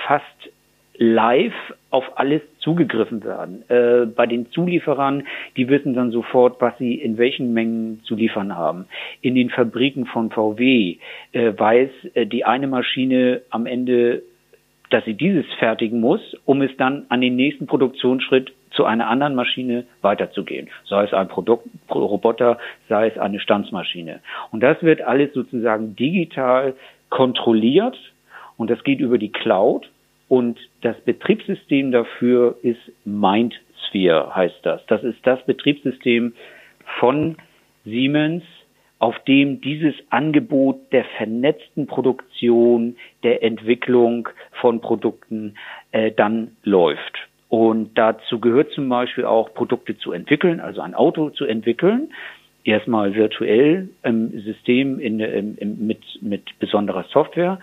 fast 0.06 0.24
live 0.98 1.54
auf 1.90 2.18
alles 2.18 2.42
zugegriffen 2.58 3.22
werden. 3.24 3.62
Äh, 3.68 4.06
bei 4.06 4.26
den 4.26 4.50
Zulieferern, 4.50 5.26
die 5.56 5.68
wissen 5.68 5.94
dann 5.94 6.10
sofort, 6.10 6.60
was 6.60 6.76
sie 6.78 6.94
in 6.94 7.16
welchen 7.18 7.52
Mengen 7.54 8.02
zu 8.02 8.16
liefern 8.16 8.56
haben. 8.56 8.86
In 9.22 9.36
den 9.36 9.48
Fabriken 9.48 10.06
von 10.06 10.30
VW 10.30 10.96
äh, 11.32 11.52
weiß 11.56 11.90
äh, 12.14 12.26
die 12.26 12.44
eine 12.44 12.66
Maschine 12.66 13.42
am 13.50 13.66
Ende, 13.66 14.22
dass 14.90 15.04
sie 15.04 15.14
dieses 15.14 15.46
fertigen 15.58 16.00
muss, 16.00 16.20
um 16.44 16.62
es 16.62 16.76
dann 16.76 17.06
an 17.10 17.20
den 17.20 17.36
nächsten 17.36 17.66
Produktionsschritt 17.66 18.52
zu 18.70 18.84
einer 18.84 19.08
anderen 19.08 19.34
Maschine 19.34 19.84
weiterzugehen. 20.02 20.68
Sei 20.84 21.04
es 21.04 21.14
ein 21.14 21.28
Produkt, 21.28 21.68
Roboter, 21.90 22.58
sei 22.88 23.08
es 23.08 23.18
eine 23.18 23.40
Stanzmaschine. 23.40 24.20
Und 24.50 24.62
das 24.62 24.82
wird 24.82 25.00
alles 25.02 25.32
sozusagen 25.32 25.96
digital 25.96 26.74
kontrolliert 27.10 27.96
und 28.56 28.70
das 28.70 28.82
geht 28.84 29.00
über 29.00 29.18
die 29.18 29.32
Cloud 29.32 29.88
und 30.28 30.58
das 30.82 30.96
Betriebssystem 31.00 31.90
dafür 31.90 32.58
ist 32.62 32.80
MindSphere, 33.04 34.34
heißt 34.34 34.60
das. 34.62 34.84
Das 34.86 35.02
ist 35.02 35.18
das 35.22 35.44
Betriebssystem 35.46 36.34
von 36.98 37.36
Siemens, 37.84 38.44
auf 38.98 39.18
dem 39.20 39.60
dieses 39.60 39.94
Angebot 40.10 40.92
der 40.92 41.04
vernetzten 41.16 41.86
Produktion, 41.86 42.96
der 43.22 43.42
Entwicklung 43.42 44.28
von 44.60 44.80
Produkten 44.80 45.54
äh, 45.92 46.10
dann 46.10 46.56
läuft. 46.64 47.16
Und 47.48 47.96
dazu 47.96 48.40
gehört 48.40 48.72
zum 48.72 48.88
Beispiel 48.88 49.24
auch 49.24 49.54
Produkte 49.54 49.96
zu 49.96 50.12
entwickeln, 50.12 50.60
also 50.60 50.82
ein 50.82 50.94
Auto 50.94 51.30
zu 51.30 51.46
entwickeln 51.46 52.12
erstmal 52.68 53.14
virtuell 53.14 53.88
im 54.02 54.40
System 54.42 55.00
in, 55.00 55.20
im, 55.20 55.56
im, 55.58 55.86
mit, 55.86 56.02
mit 56.20 56.58
besonderer 56.58 57.04
Software. 57.10 57.58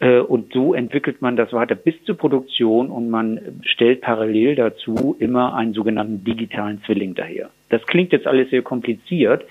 Äh, 0.00 0.18
und 0.18 0.52
so 0.52 0.74
entwickelt 0.74 1.22
man 1.22 1.36
das 1.36 1.52
weiter 1.52 1.74
bis 1.74 1.94
zur 2.04 2.16
Produktion 2.16 2.90
und 2.90 3.08
man 3.10 3.40
stellt 3.62 4.00
parallel 4.02 4.54
dazu 4.56 5.16
immer 5.18 5.54
einen 5.54 5.72
sogenannten 5.72 6.24
digitalen 6.24 6.82
Zwilling 6.84 7.14
daher. 7.14 7.50
Das 7.70 7.84
klingt 7.86 8.12
jetzt 8.12 8.26
alles 8.26 8.50
sehr 8.50 8.62
kompliziert, 8.62 9.44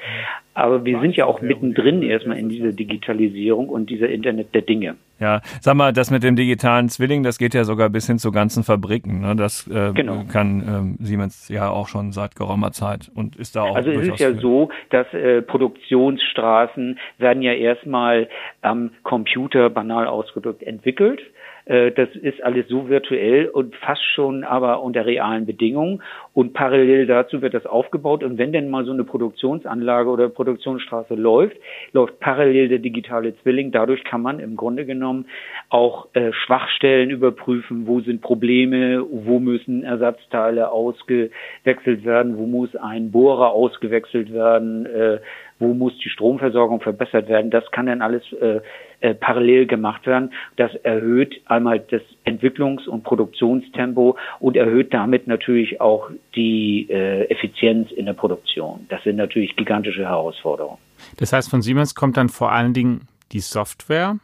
aber 0.53 0.85
wir 0.85 0.99
sind 0.99 1.15
ja 1.15 1.25
auch 1.25 1.41
mittendrin 1.41 2.01
erstmal 2.01 2.37
in 2.37 2.49
dieser 2.49 2.71
Digitalisierung 2.71 3.69
und 3.69 3.89
dieser 3.89 4.09
Internet 4.09 4.53
der 4.53 4.61
Dinge. 4.61 4.95
Ja, 5.19 5.41
sag 5.61 5.75
mal, 5.75 5.93
das 5.93 6.11
mit 6.11 6.23
dem 6.23 6.35
digitalen 6.35 6.89
Zwilling, 6.89 7.23
das 7.23 7.37
geht 7.37 7.53
ja 7.53 7.63
sogar 7.63 7.89
bis 7.89 8.07
hin 8.07 8.17
zu 8.17 8.31
ganzen 8.31 8.63
Fabriken. 8.63 9.21
Ne? 9.21 9.35
Das 9.35 9.67
äh, 9.67 9.93
genau. 9.93 10.25
kann 10.31 10.63
ähm, 10.67 10.97
Siemens 10.99 11.49
ja 11.49 11.69
auch 11.69 11.87
schon 11.87 12.11
seit 12.11 12.35
geraumer 12.35 12.71
Zeit 12.71 13.09
und 13.15 13.35
ist 13.35 13.55
da 13.55 13.63
auch. 13.63 13.75
Also 13.75 13.91
es 13.91 14.07
ist 14.07 14.19
ja 14.19 14.33
so, 14.33 14.69
dass 14.89 15.11
äh, 15.13 15.41
Produktionsstraßen 15.41 16.99
werden 17.19 17.41
ja 17.41 17.53
erstmal 17.53 18.27
am 18.61 18.91
Computer 19.03 19.69
banal 19.69 20.07
ausgedrückt 20.07 20.63
entwickelt 20.63 21.21
das 21.65 22.09
ist 22.21 22.43
alles 22.43 22.67
so 22.67 22.89
virtuell 22.89 23.47
und 23.47 23.75
fast 23.77 24.03
schon 24.15 24.43
aber 24.43 24.81
unter 24.81 25.05
realen 25.05 25.45
Bedingungen. 25.45 26.01
Und 26.33 26.53
parallel 26.53 27.05
dazu 27.05 27.41
wird 27.41 27.53
das 27.53 27.65
aufgebaut. 27.65 28.23
Und 28.23 28.37
wenn 28.37 28.51
denn 28.51 28.69
mal 28.69 28.85
so 28.85 28.91
eine 28.91 29.03
Produktionsanlage 29.03 30.09
oder 30.09 30.29
Produktionsstraße 30.29 31.15
läuft, 31.15 31.55
läuft 31.93 32.19
parallel 32.19 32.67
der 32.69 32.79
digitale 32.79 33.35
Zwilling. 33.41 33.71
Dadurch 33.71 34.03
kann 34.03 34.21
man 34.21 34.39
im 34.39 34.55
Grunde 34.55 34.85
genommen 34.85 35.27
auch 35.69 36.07
äh, 36.13 36.33
Schwachstellen 36.33 37.11
überprüfen. 37.11 37.87
Wo 37.87 38.01
sind 38.01 38.21
Probleme? 38.21 39.05
Wo 39.09 39.39
müssen 39.39 39.83
Ersatzteile 39.83 40.71
ausgewechselt 40.71 42.03
werden? 42.03 42.37
Wo 42.37 42.45
muss 42.45 42.75
ein 42.75 43.11
Bohrer 43.11 43.51
ausgewechselt 43.51 44.33
werden? 44.33 44.85
Äh, 44.85 45.19
wo 45.59 45.73
muss 45.73 45.97
die 45.99 46.09
Stromversorgung 46.09 46.81
verbessert 46.81 47.27
werden. 47.29 47.49
Das 47.49 47.69
kann 47.71 47.85
dann 47.85 48.01
alles 48.01 48.23
äh, 48.33 48.59
äh, 49.03 49.13
parallel 49.13 49.67
gemacht 49.67 50.07
werden. 50.07 50.31
Das 50.55 50.73
erhöht 50.75 51.41
einmal 51.47 51.79
das 51.79 52.01
Entwicklungs- 52.25 52.87
und 52.87 53.03
Produktionstempo 53.03 54.17
und 54.39 54.55
erhöht 54.55 54.93
damit 54.93 55.27
natürlich 55.27 55.81
auch 55.81 56.09
die 56.35 56.87
äh, 56.89 57.25
Effizienz 57.25 57.91
in 57.91 58.05
der 58.05 58.13
Produktion. 58.13 58.85
Das 58.87 59.03
sind 59.03 59.17
natürlich 59.17 59.57
gigantische 59.57 60.03
Herausforderungen. 60.03 60.77
Das 61.17 61.33
heißt, 61.33 61.49
von 61.49 61.61
Siemens 61.61 61.95
kommt 61.95 62.15
dann 62.15 62.29
vor 62.29 62.53
allen 62.53 62.73
Dingen 62.73 63.09
die 63.33 63.41
Software 63.41 64.19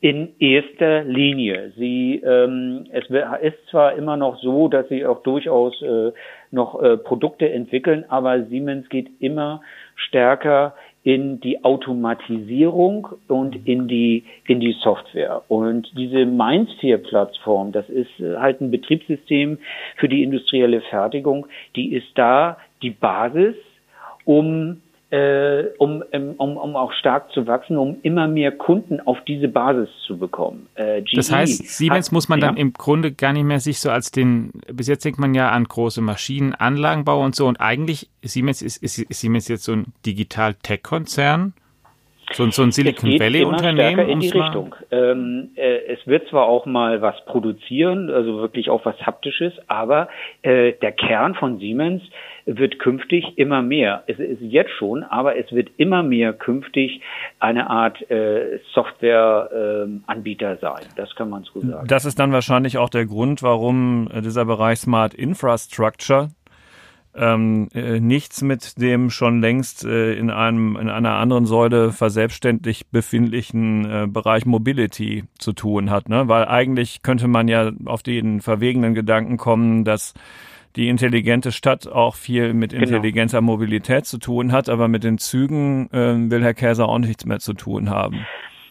in 0.00 0.34
erster 0.38 1.02
Linie. 1.02 1.72
Sie, 1.76 2.22
ähm, 2.24 2.86
es 2.92 3.04
ist 3.42 3.68
zwar 3.68 3.94
immer 3.94 4.16
noch 4.16 4.38
so, 4.40 4.68
dass 4.68 4.88
sie 4.88 5.04
auch 5.04 5.24
durchaus 5.24 5.82
äh, 5.82 6.12
noch 6.52 6.80
äh, 6.80 6.96
Produkte 6.98 7.50
entwickeln, 7.50 8.04
aber 8.08 8.44
Siemens 8.44 8.88
geht 8.90 9.08
immer 9.18 9.62
stärker 9.96 10.76
in 11.06 11.38
die 11.38 11.62
Automatisierung 11.62 13.06
und 13.28 13.64
in 13.64 13.86
die 13.86 14.24
in 14.48 14.58
die 14.58 14.72
Software. 14.72 15.40
Und 15.46 15.88
diese 15.96 16.26
Mindsphere 16.26 16.98
Plattform, 16.98 17.70
das 17.70 17.88
ist 17.88 18.18
äh, 18.18 18.36
halt 18.38 18.60
ein 18.60 18.72
Betriebssystem 18.72 19.58
für 19.98 20.08
die 20.08 20.24
industrielle 20.24 20.80
Fertigung, 20.80 21.46
die 21.76 21.92
ist 21.92 22.08
da 22.16 22.58
die 22.82 22.90
Basis, 22.90 23.54
um 24.24 24.82
äh, 25.10 25.66
um, 25.78 26.02
um, 26.38 26.56
um 26.56 26.76
auch 26.76 26.92
stark 26.92 27.30
zu 27.32 27.46
wachsen, 27.46 27.76
um 27.76 27.98
immer 28.02 28.26
mehr 28.26 28.50
Kunden 28.50 29.00
auf 29.00 29.18
diese 29.26 29.46
Basis 29.46 29.88
zu 30.04 30.18
bekommen. 30.18 30.68
Äh, 30.74 31.02
das 31.14 31.30
heißt, 31.30 31.68
Siemens 31.68 32.08
hat, 32.08 32.12
muss 32.12 32.28
man 32.28 32.40
dann 32.40 32.56
ja. 32.56 32.60
im 32.60 32.72
Grunde 32.72 33.12
gar 33.12 33.32
nicht 33.32 33.44
mehr 33.44 33.60
sich 33.60 33.78
so 33.78 33.90
als 33.90 34.10
den, 34.10 34.50
bis 34.72 34.88
jetzt 34.88 35.04
denkt 35.04 35.20
man 35.20 35.34
ja 35.34 35.50
an 35.50 35.64
große 35.64 36.00
Maschinen, 36.00 36.54
Anlagenbau 36.54 37.22
und 37.24 37.36
so 37.36 37.46
und 37.46 37.60
eigentlich 37.60 38.08
Siemens 38.22 38.62
ist, 38.62 38.82
ist, 38.82 38.98
ist 38.98 39.20
Siemens 39.20 39.46
jetzt 39.46 39.64
so 39.64 39.72
ein 39.72 39.92
Digital-Tech-Konzern? 40.04 41.54
So, 42.32 42.50
so 42.50 42.62
ein 42.62 42.72
Silicon 42.72 43.20
Valley 43.20 43.44
Unternehmen 43.44 44.08
in 44.08 44.18
die 44.18 44.30
Richtung. 44.30 44.74
Ähm, 44.90 45.50
äh, 45.54 45.78
es 45.86 46.04
wird 46.06 46.28
zwar 46.28 46.46
auch 46.46 46.66
mal 46.66 47.00
was 47.00 47.24
produzieren, 47.26 48.10
also 48.10 48.38
wirklich 48.38 48.68
auch 48.68 48.84
was 48.84 49.00
haptisches, 49.00 49.52
aber 49.68 50.08
äh, 50.42 50.72
der 50.72 50.90
Kern 50.90 51.36
von 51.36 51.58
Siemens 51.58 52.02
wird 52.46 52.78
künftig 52.78 53.36
immer 53.36 53.60
mehr. 53.60 54.04
Es 54.06 54.18
ist 54.18 54.40
jetzt 54.40 54.70
schon, 54.78 55.02
aber 55.02 55.36
es 55.36 55.50
wird 55.52 55.68
immer 55.76 56.02
mehr 56.02 56.32
künftig 56.32 57.02
eine 57.40 57.68
Art 57.68 58.08
äh, 58.10 58.60
Softwareanbieter 58.72 60.52
äh, 60.52 60.58
sein. 60.60 60.86
Das 60.96 61.14
kann 61.16 61.28
man 61.28 61.44
so 61.44 61.60
sagen. 61.60 61.88
Das 61.88 62.04
ist 62.04 62.18
dann 62.18 62.32
wahrscheinlich 62.32 62.78
auch 62.78 62.88
der 62.88 63.06
Grund, 63.06 63.42
warum 63.42 64.08
äh, 64.12 64.22
dieser 64.22 64.44
Bereich 64.44 64.78
Smart 64.78 65.12
Infrastructure 65.12 66.28
ähm, 67.16 67.68
äh, 67.74 67.98
nichts 67.98 68.42
mit 68.42 68.80
dem 68.80 69.10
schon 69.10 69.40
längst 69.40 69.84
äh, 69.84 70.14
in 70.14 70.30
einem 70.30 70.76
in 70.76 70.88
einer 70.88 71.14
anderen 71.14 71.46
Säule 71.46 71.90
verselbstständigt 71.90 72.90
befindlichen 72.90 73.84
äh, 73.90 74.06
Bereich 74.06 74.44
Mobility 74.44 75.24
zu 75.38 75.52
tun 75.52 75.90
hat, 75.90 76.08
ne? 76.08 76.28
Weil 76.28 76.46
eigentlich 76.46 77.02
könnte 77.02 77.26
man 77.26 77.48
ja 77.48 77.72
auf 77.86 78.02
den 78.02 78.40
verwegenen 78.40 78.94
Gedanken 78.94 79.38
kommen, 79.38 79.84
dass 79.84 80.12
die 80.76 80.88
intelligente 80.88 81.52
Stadt 81.52 81.90
auch 81.90 82.14
viel 82.14 82.52
mit 82.52 82.70
genau. 82.70 82.84
intelligenter 82.84 83.38
genau. 83.38 83.52
Mobilität 83.52 84.04
zu 84.06 84.18
tun 84.18 84.52
hat, 84.52 84.68
aber 84.68 84.88
mit 84.88 85.04
den 85.04 85.18
Zügen 85.18 85.88
äh, 85.92 86.30
will 86.30 86.42
Herr 86.42 86.54
Käser 86.54 86.88
auch 86.88 86.98
nichts 86.98 87.24
mehr 87.24 87.38
zu 87.38 87.54
tun 87.54 87.90
haben. 87.90 88.26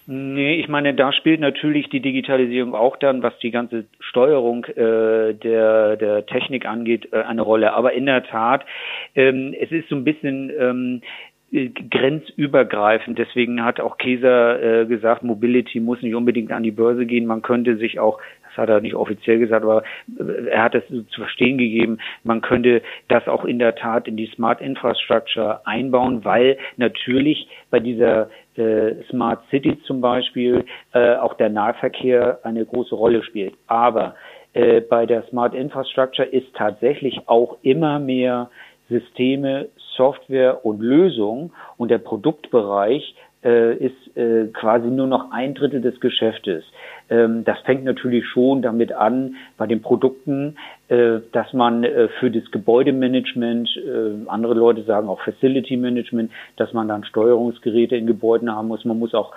Nee, 0.08 0.56
ich 0.60 0.68
meine, 0.68 0.94
da 0.94 1.12
spielt 1.12 1.40
natürlich 1.40 1.90
die 1.90 2.00
Digitalisierung 2.00 2.76
auch 2.76 2.96
dann, 2.98 3.24
was 3.24 3.38
die 3.40 3.50
ganze 3.50 3.86
Steuerung 4.00 4.64
äh, 4.66 5.34
der, 5.34 5.98
der 5.98 6.28
Technik 6.28 6.68
angeht, 6.68 7.10
äh, 7.12 7.24
eine 7.24 7.42
Rolle. 7.42 7.74
Aber 7.74 7.94
in 7.94 8.06
der 8.06 8.24
Tat, 8.24 8.66
ähm, 9.16 9.56
es 9.60 9.72
ist 9.72 9.90
so 9.90 9.96
ein 9.96 10.04
bisschen 10.04 10.52
ähm, 10.60 11.02
äh, 11.52 11.70
grenzübergreifend. 11.70 13.18
Deswegen 13.18 13.64
hat 13.64 13.80
auch 13.80 13.98
Käser 13.98 14.82
äh, 14.82 14.86
gesagt, 14.86 15.24
Mobility 15.24 15.80
muss 15.80 16.04
nicht 16.04 16.14
unbedingt 16.14 16.52
an 16.52 16.62
die 16.62 16.72
Börse 16.72 17.08
gehen. 17.08 17.26
Man 17.26 17.42
könnte 17.42 17.78
sich 17.78 18.00
auch 18.00 18.20
das 18.56 18.62
hat 18.62 18.70
er 18.70 18.82
nicht 18.82 18.96
offiziell 18.96 19.40
gesagt, 19.40 19.64
aber 19.64 19.84
er 20.50 20.64
hat 20.64 20.76
es 20.76 20.84
zu 20.88 21.22
verstehen 21.22 21.58
gegeben, 21.58 22.00
man 22.24 22.42
könnte 22.42 22.82
das 23.08 23.28
auch 23.28 23.46
in 23.46 23.60
der 23.60 23.76
Tat 23.76 24.08
in 24.08 24.18
die 24.18 24.28
Smart 24.36 24.62
Infrastructure 24.62 25.62
einbauen, 25.66 26.24
weil 26.24 26.58
natürlich 26.78 27.48
bei 27.70 27.80
dieser 27.80 28.30
äh, 28.56 28.96
Smart 29.10 29.42
City 29.50 29.78
zum 29.84 30.02
Beispiel 30.02 30.66
äh, 30.94 31.16
auch 31.16 31.34
der 31.36 31.50
Nahverkehr 31.50 32.40
eine 32.44 32.66
große 32.66 32.96
Rolle 32.96 33.24
spielt. 33.24 33.54
Aber 33.68 34.16
äh, 34.54 34.82
bei 34.82 35.06
der 35.06 35.24
Smart 35.24 35.54
Infrastructure 35.54 36.28
ist 36.28 36.54
tatsächlich 36.56 37.20
auch 37.28 37.58
immer 37.62 38.00
mehr 38.00 38.50
Systeme, 38.90 39.68
Software 39.98 40.66
und 40.66 40.82
Lösungen 40.82 41.52
und 41.78 41.90
der 41.90 41.98
Produktbereich 41.98 43.16
äh, 43.46 43.76
ist 43.76 44.18
äh, 44.18 44.48
quasi 44.48 44.88
nur 44.88 45.08
noch 45.08 45.32
ein 45.32 45.54
Drittel 45.54 45.82
des 45.82 46.00
Geschäftes. 46.00 46.64
Ähm, 47.10 47.44
das 47.44 47.60
fängt 47.60 47.84
natürlich 47.84 48.26
schon 48.26 48.62
damit 48.62 48.92
an, 48.92 49.36
bei 49.58 49.68
den 49.68 49.82
Produkten, 49.82 50.58
äh, 50.88 51.20
dass 51.32 51.54
man 51.54 51.84
äh, 51.84 52.08
für 52.20 52.32
das 52.32 52.50
Gebäudemanagement, 52.52 53.70
äh, 53.78 54.28
andere 54.28 54.54
Leute 54.54 54.84
sagen 54.84 55.08
auch 55.08 55.22
Facility 55.22 55.78
Management, 55.78 56.32
dass 56.58 56.74
man 56.74 56.88
dann 56.88 57.04
Steuerungsgeräte 57.04 57.96
in 57.96 58.08
Gebäuden 58.08 58.52
haben 58.52 58.68
muss. 58.68 58.86
Man 58.86 59.00
muss 59.00 59.14
auch 59.14 59.34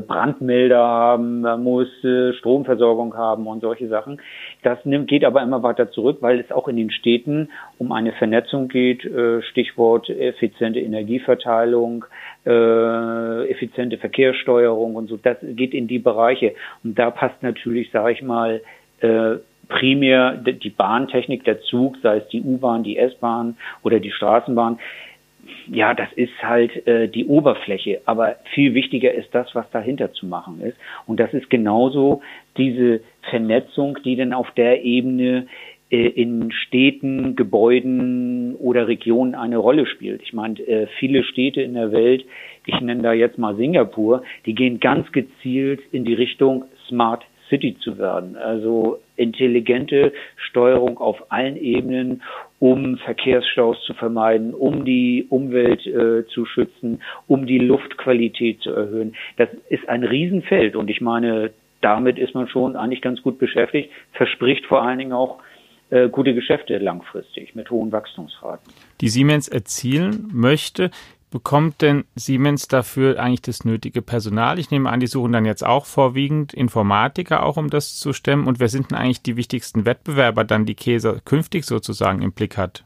Brandmelder 0.00 0.78
haben, 0.78 1.40
man 1.40 1.62
muss 1.62 1.88
äh, 2.04 2.32
Stromversorgung 2.34 3.16
haben 3.16 3.46
und 3.46 3.60
solche 3.60 3.88
Sachen. 3.88 4.20
Das 4.62 4.78
geht 4.84 5.24
aber 5.24 5.42
immer 5.42 5.62
weiter 5.62 5.90
zurück, 5.90 6.18
weil 6.20 6.40
es 6.40 6.52
auch 6.52 6.68
in 6.68 6.76
den 6.76 6.90
Städten 6.90 7.48
um 7.78 7.92
eine 7.92 8.12
Vernetzung 8.12 8.68
geht, 8.68 9.04
äh, 9.04 9.42
Stichwort 9.42 10.08
effiziente 10.08 10.80
Energieverteilung, 10.80 12.04
effiziente 12.44 13.98
Verkehrssteuerung 13.98 14.96
und 14.96 15.08
so. 15.08 15.16
Das 15.16 15.36
geht 15.40 15.74
in 15.74 15.86
die 15.86 16.00
Bereiche. 16.00 16.54
Und 16.82 16.98
da 16.98 17.12
passt 17.12 17.40
natürlich, 17.40 17.92
sage 17.92 18.10
ich 18.14 18.22
mal, 18.22 18.62
primär 19.68 20.32
die 20.32 20.70
Bahntechnik, 20.70 21.44
der 21.44 21.60
Zug, 21.62 21.96
sei 22.02 22.18
es 22.18 22.28
die 22.28 22.42
U-Bahn, 22.42 22.82
die 22.82 22.98
S-Bahn 22.98 23.56
oder 23.82 24.00
die 24.00 24.10
Straßenbahn, 24.10 24.78
ja, 25.66 25.94
das 25.94 26.12
ist 26.14 26.42
halt 26.42 26.86
äh, 26.86 27.08
die 27.08 27.26
Oberfläche, 27.26 28.00
aber 28.04 28.36
viel 28.54 28.74
wichtiger 28.74 29.12
ist 29.12 29.28
das, 29.32 29.54
was 29.54 29.68
dahinter 29.70 30.12
zu 30.12 30.26
machen 30.26 30.60
ist. 30.60 30.76
Und 31.06 31.20
das 31.20 31.32
ist 31.34 31.50
genauso 31.50 32.22
diese 32.56 33.00
Vernetzung, 33.30 33.98
die 34.04 34.16
dann 34.16 34.32
auf 34.32 34.50
der 34.52 34.84
Ebene 34.84 35.46
äh, 35.90 36.06
in 36.08 36.50
Städten, 36.52 37.36
Gebäuden 37.36 38.56
oder 38.56 38.88
Regionen 38.88 39.34
eine 39.34 39.58
Rolle 39.58 39.86
spielt. 39.86 40.22
Ich 40.22 40.32
meine, 40.32 40.58
äh, 40.60 40.86
viele 40.98 41.22
Städte 41.24 41.62
in 41.62 41.74
der 41.74 41.92
Welt, 41.92 42.24
ich 42.66 42.80
nenne 42.80 43.02
da 43.02 43.12
jetzt 43.12 43.38
mal 43.38 43.56
Singapur, 43.56 44.22
die 44.46 44.54
gehen 44.54 44.80
ganz 44.80 45.10
gezielt 45.12 45.80
in 45.92 46.04
die 46.04 46.14
Richtung 46.14 46.64
Smart 46.88 47.24
City 47.48 47.76
zu 47.78 47.98
werden. 47.98 48.36
Also 48.36 49.00
intelligente 49.16 50.12
Steuerung 50.36 50.96
auf 50.98 51.30
allen 51.30 51.56
Ebenen, 51.56 52.22
um 52.62 52.96
Verkehrsstaus 52.98 53.76
zu 53.84 53.92
vermeiden, 53.92 54.54
um 54.54 54.84
die 54.84 55.26
Umwelt 55.28 55.84
äh, 55.84 56.24
zu 56.28 56.46
schützen, 56.46 57.02
um 57.26 57.44
die 57.44 57.58
Luftqualität 57.58 58.60
zu 58.60 58.70
erhöhen. 58.70 59.16
Das 59.36 59.48
ist 59.68 59.88
ein 59.88 60.04
Riesenfeld 60.04 60.76
und 60.76 60.88
ich 60.88 61.00
meine, 61.00 61.50
damit 61.80 62.18
ist 62.18 62.36
man 62.36 62.46
schon 62.46 62.76
eigentlich 62.76 63.02
ganz 63.02 63.20
gut 63.20 63.40
beschäftigt, 63.40 63.90
verspricht 64.12 64.64
vor 64.66 64.84
allen 64.84 64.98
Dingen 64.98 65.12
auch 65.12 65.40
äh, 65.90 66.08
gute 66.08 66.34
Geschäfte 66.34 66.78
langfristig 66.78 67.56
mit 67.56 67.68
hohen 67.68 67.90
Wachstumsraten. 67.90 68.72
Die 69.00 69.08
Siemens 69.08 69.48
erzielen 69.48 70.30
möchte, 70.32 70.92
Bekommt 71.32 71.80
denn 71.80 72.04
Siemens 72.14 72.68
dafür 72.68 73.18
eigentlich 73.18 73.40
das 73.40 73.64
nötige 73.64 74.02
Personal? 74.02 74.58
Ich 74.58 74.70
nehme 74.70 74.90
an, 74.90 75.00
die 75.00 75.06
suchen 75.06 75.32
dann 75.32 75.46
jetzt 75.46 75.66
auch 75.66 75.86
vorwiegend 75.86 76.52
Informatiker 76.52 77.46
auch, 77.46 77.56
um 77.56 77.70
das 77.70 77.98
zu 77.98 78.12
stemmen. 78.12 78.46
Und 78.46 78.60
wer 78.60 78.68
sind 78.68 78.90
denn 78.90 78.98
eigentlich 78.98 79.22
die 79.22 79.38
wichtigsten 79.38 79.86
Wettbewerber 79.86 80.44
dann, 80.44 80.66
die 80.66 80.74
Käse 80.74 81.22
künftig 81.24 81.64
sozusagen 81.64 82.20
im 82.20 82.32
Blick 82.32 82.58
hat? 82.58 82.84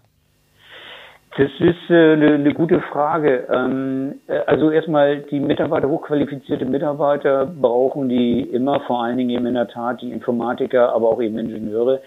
Das 1.37 1.51
ist 1.59 1.91
äh, 1.91 2.13
eine, 2.13 2.35
eine 2.35 2.55
gute 2.55 2.81
Frage. 2.93 3.49
Ähm, 3.53 4.21
äh, 4.29 4.39
also 4.47 4.71
erstmal 4.71 5.19
die 5.23 5.41
Mitarbeiter, 5.41 5.89
hochqualifizierte 5.89 6.67
Mitarbeiter 6.67 7.47
brauchen 7.47 8.09
die 8.09 8.43
immer, 8.43 8.79
vor 8.87 9.03
allen 9.03 9.19
Dingen 9.19 9.31
eben 9.31 9.47
in 9.47 9.55
der 9.55 9.67
Tat 9.67 10.03
die 10.03 10.13
Informatiker, 10.13 10.93
aber 10.95 11.09
auch 11.09 11.21
eben 11.21 11.37
Ingenieure. 11.37 12.01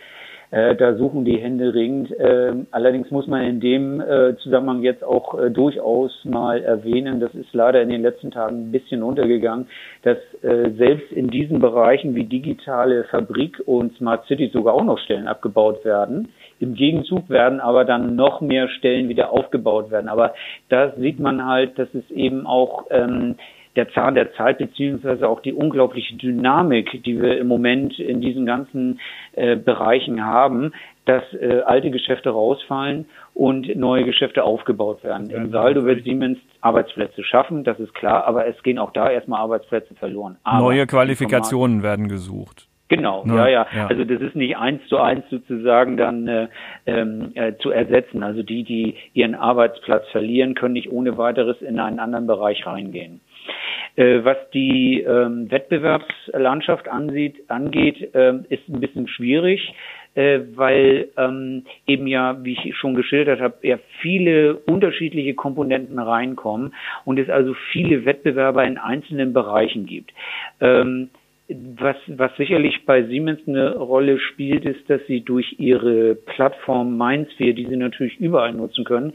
Äh, 0.52 0.76
da 0.76 0.96
suchen 0.96 1.26
die 1.26 1.38
Hände 1.38 1.74
ringend. 1.74 2.12
Äh, 2.12 2.54
allerdings 2.72 3.12
muss 3.12 3.28
man 3.28 3.44
in 3.44 3.60
dem 3.60 4.02
äh, 4.02 4.36
Zusammenhang 4.38 4.82
jetzt 4.82 5.04
auch 5.04 5.38
äh, 5.38 5.52
durchaus 5.52 6.12
mal 6.26 6.64
erwähnen, 6.64 7.20
das 7.20 7.34
ist 7.36 7.54
leider 7.54 7.82
in 7.82 7.90
den 7.90 8.02
letzten 8.02 8.32
Tagen 8.32 8.64
ein 8.70 8.72
bisschen 8.72 9.04
untergegangen, 9.04 9.68
dass 10.02 10.18
äh, 10.42 10.72
selbst 10.72 11.12
in 11.12 11.30
diesen 11.30 11.60
Bereichen 11.60 12.16
wie 12.16 12.24
digitale 12.24 13.04
Fabrik 13.06 13.62
und 13.66 13.96
Smart 13.98 14.26
City 14.26 14.50
sogar 14.52 14.74
auch 14.74 14.84
noch 14.84 14.98
Stellen 14.98 15.28
abgebaut 15.28 15.86
werden. 15.86 16.30
Im 16.60 16.74
Gegenzug 16.74 17.30
werden 17.30 17.60
aber 17.60 17.86
dann 17.86 18.16
noch 18.16 18.42
mehr 18.42 18.70
Stellen 18.70 19.08
wieder 19.08 19.32
aufgebaut 19.32 19.92
werden. 19.92 20.10
Aber 20.10 20.34
da 20.70 20.94
sieht 20.98 21.20
man 21.20 21.46
halt, 21.46 21.78
dass 21.78 21.94
es 21.94 22.10
eben 22.10 22.48
auch 22.48 22.88
ähm, 22.90 23.36
der 23.76 23.90
Zahn 23.92 24.16
der 24.16 24.34
Zeit 24.34 24.58
beziehungsweise 24.58 25.28
auch 25.28 25.42
die 25.42 25.54
unglaubliche 25.54 26.16
Dynamik, 26.16 27.04
die 27.04 27.22
wir 27.22 27.38
im 27.38 27.48
Moment 27.48 28.00
in 28.00 28.22
diesen 28.22 28.46
ganzen 28.46 29.00
äh, 29.34 29.56
Bereichen 29.56 30.26
haben, 30.26 30.74
dass 31.06 31.24
äh, 31.34 31.62
alte 31.66 31.90
Geschäfte 31.90 32.30
rausfallen 32.30 33.06
und 33.34 33.76
neue 33.76 34.04
Geschäfte 34.04 34.44
aufgebaut 34.44 35.04
werden. 35.04 35.30
Im 35.30 35.52
Saldo 35.52 35.86
wird 35.86 36.04
Siemens 36.04 36.40
Arbeitsplätze 36.62 37.24
schaffen, 37.24 37.64
das 37.64 37.80
ist 37.80 37.94
klar, 37.94 38.26
aber 38.26 38.48
es 38.48 38.62
gehen 38.64 38.78
auch 38.78 38.92
da 38.92 39.10
erstmal 39.10 39.40
Arbeitsplätze 39.42 39.96
verloren. 39.96 40.38
Aber 40.44 40.60
neue 40.60 40.86
Qualifikationen 40.86 41.82
werden 41.84 42.10
gesucht. 42.10 42.68
Genau, 42.90 43.24
ja, 43.28 43.48
ja, 43.48 43.68
ja, 43.72 43.88
Also 43.88 44.04
das 44.04 44.20
ist 44.20 44.36
nicht 44.36 44.58
eins 44.58 44.82
zu 44.88 44.98
eins 44.98 45.24
sozusagen 45.30 45.96
dann 45.96 46.28
äh, 46.28 46.48
ähm, 46.88 47.32
äh, 47.36 47.54
zu 47.60 47.70
ersetzen. 47.70 48.24
Also 48.24 48.42
die, 48.42 48.64
die 48.64 48.96
ihren 49.14 49.36
Arbeitsplatz 49.36 50.08
verlieren, 50.12 50.56
können 50.56 50.74
nicht 50.74 50.92
ohne 50.92 51.16
weiteres 51.16 51.62
in 51.62 51.80
einen 51.80 52.00
anderen 52.00 52.26
Bereich 52.26 52.66
reingehen. 52.66 53.22
Äh, 54.00 54.24
was 54.24 54.38
die 54.54 55.02
ähm, 55.02 55.52
Wettbewerbslandschaft 55.52 56.88
ansieht, 56.88 57.44
angeht, 57.50 58.16
äh, 58.16 58.36
ist 58.48 58.70
ein 58.70 58.80
bisschen 58.80 59.10
schwierig, 59.10 59.74
äh, 60.16 60.40
weil 60.56 61.10
ähm, 61.18 61.66
eben 61.86 62.08
ja, 62.08 62.42
wie 62.42 62.54
ich 62.54 62.78
schon 62.78 62.96
geschildert 62.96 63.42
habe, 63.42 63.56
ja 63.62 63.78
viele 64.00 64.56
unterschiedliche 64.56 65.34
Komponenten 65.34 66.00
reinkommen 66.00 66.74
und 67.04 67.20
es 67.20 67.30
also 67.30 67.54
viele 67.74 68.06
Wettbewerber 68.06 68.64
in 68.64 68.78
einzelnen 68.78 69.34
Bereichen 69.34 69.86
gibt. 69.86 70.14
Ähm, 70.62 71.10
was, 71.50 71.96
was 72.08 72.36
sicherlich 72.38 72.86
bei 72.86 73.04
Siemens 73.04 73.40
eine 73.48 73.76
Rolle 73.76 74.20
spielt, 74.20 74.66
ist, 74.66 74.88
dass 74.90 75.02
sie 75.08 75.22
durch 75.22 75.56
ihre 75.58 76.16
Plattform 76.16 76.98
Mindsphere, 76.98 77.54
die 77.54 77.66
sie 77.66 77.76
natürlich 77.76 78.20
überall 78.20 78.54
nutzen 78.54 78.86
können, 78.86 79.14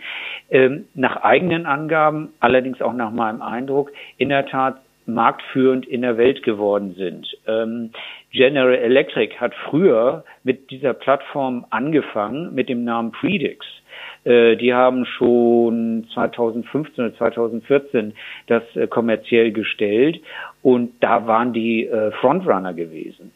ähm, 0.51 0.87
nach 0.95 1.17
eigenen 1.23 1.67
Angaben, 1.67 2.31
allerdings 2.41 2.83
auch 2.83 2.93
nach 2.93 3.13
meinem 3.13 3.41
Eindruck, 3.41 3.93
in 4.19 4.31
der 4.31 4.47
Tat 4.47 4.81
marktführend 5.07 5.87
in 5.87 6.03
der 6.03 6.17
Welt 6.17 6.43
geworden 6.43 6.95
sind. 6.97 7.37
Ähm, 7.47 7.91
General 8.33 8.75
Electric 8.75 9.37
hat 9.37 9.55
früher 9.55 10.25
mit 10.43 10.71
dieser 10.71 10.95
Plattform 10.95 11.67
angefangen 11.71 12.55
mit 12.55 12.69
dem 12.69 12.85
Namen 12.85 13.13
Predix. 13.13 13.67
Äh, 14.25 14.57
die 14.57 14.73
haben 14.73 15.05
schon 15.05 16.07
2015 16.15 17.05
oder 17.05 17.17
2014 17.17 18.15
das 18.47 18.63
äh, 18.75 18.87
kommerziell 18.87 19.53
gestellt 19.53 20.21
und 20.63 20.93
da 21.01 21.27
waren 21.27 21.53
die 21.53 21.87
äh, 21.87 22.11
Frontrunner 22.13 22.73
gewesen. 22.73 23.33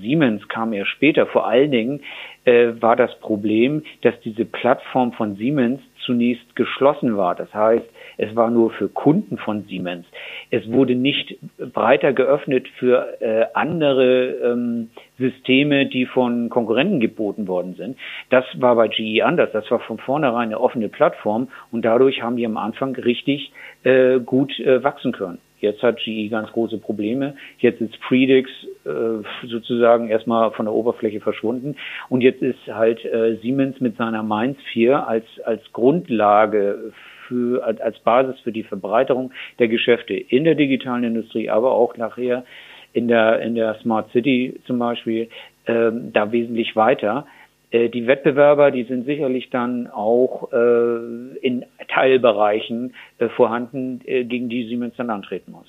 Siemens 0.00 0.46
kam 0.48 0.72
ja 0.72 0.84
später. 0.86 1.26
Vor 1.26 1.46
allen 1.46 1.70
Dingen 1.70 2.00
war 2.44 2.94
das 2.94 3.18
Problem, 3.18 3.82
dass 4.02 4.14
diese 4.20 4.44
Plattform 4.44 5.12
von 5.12 5.34
Siemens 5.34 5.80
zunächst 6.06 6.56
geschlossen 6.56 7.16
war. 7.16 7.34
Das 7.34 7.52
heißt, 7.52 7.84
es 8.16 8.34
war 8.34 8.50
nur 8.50 8.70
für 8.70 8.88
Kunden 8.88 9.36
von 9.36 9.64
Siemens. 9.64 10.06
Es 10.50 10.70
wurde 10.70 10.94
nicht 10.94 11.36
breiter 11.58 12.12
geöffnet 12.12 12.66
für 12.78 13.20
äh, 13.20 13.46
andere 13.52 14.30
ähm, 14.42 14.90
Systeme, 15.18 15.86
die 15.86 16.06
von 16.06 16.48
Konkurrenten 16.48 17.00
geboten 17.00 17.48
worden 17.48 17.74
sind. 17.74 17.98
Das 18.30 18.44
war 18.58 18.76
bei 18.76 18.88
GE 18.88 19.22
anders. 19.22 19.50
Das 19.52 19.70
war 19.70 19.80
von 19.80 19.98
vornherein 19.98 20.48
eine 20.48 20.60
offene 20.60 20.88
Plattform 20.88 21.48
und 21.72 21.84
dadurch 21.84 22.22
haben 22.22 22.36
die 22.36 22.46
am 22.46 22.56
Anfang 22.56 22.94
richtig 22.94 23.52
äh, 23.82 24.20
gut 24.20 24.58
äh, 24.60 24.82
wachsen 24.82 25.12
können. 25.12 25.38
Jetzt 25.60 25.82
hat 25.82 25.98
GE 25.98 26.28
ganz 26.28 26.50
große 26.52 26.78
Probleme. 26.78 27.36
Jetzt 27.58 27.80
ist 27.80 27.98
Predix 28.00 28.50
äh, 28.84 29.22
sozusagen 29.46 30.08
erstmal 30.08 30.50
von 30.52 30.66
der 30.66 30.74
Oberfläche 30.74 31.20
verschwunden. 31.20 31.76
Und 32.08 32.20
jetzt 32.20 32.42
ist 32.42 32.58
halt 32.68 33.04
äh, 33.04 33.36
Siemens 33.36 33.80
mit 33.80 33.96
seiner 33.96 34.22
Mainz 34.22 34.58
4 34.72 35.08
als, 35.08 35.24
als 35.44 35.62
Grundlage 35.72 36.92
für, 37.26 37.64
als 37.64 37.98
Basis 38.00 38.38
für 38.40 38.52
die 38.52 38.62
Verbreiterung 38.62 39.32
der 39.58 39.68
Geschäfte 39.68 40.14
in 40.14 40.44
der 40.44 40.54
digitalen 40.54 41.04
Industrie, 41.04 41.50
aber 41.50 41.72
auch 41.72 41.96
nachher 41.96 42.44
in 42.92 43.08
der, 43.08 43.40
in 43.40 43.54
der 43.54 43.74
Smart 43.80 44.10
City 44.12 44.58
zum 44.66 44.78
Beispiel, 44.78 45.28
ähm, 45.66 46.12
da 46.12 46.32
wesentlich 46.32 46.76
weiter. 46.76 47.26
Äh, 47.70 47.88
die 47.88 48.06
Wettbewerber, 48.06 48.70
die 48.70 48.84
sind 48.84 49.06
sicherlich 49.06 49.50
dann 49.50 49.86
auch 49.88 50.52
äh, 50.52 51.36
in 51.40 51.64
Teilbereichen 51.88 52.94
äh, 53.18 53.28
vorhanden, 53.28 54.00
äh, 54.04 54.24
gegen 54.24 54.48
die 54.48 54.66
Siemens 54.68 54.94
dann 54.96 55.10
antreten 55.10 55.52
muss. 55.52 55.66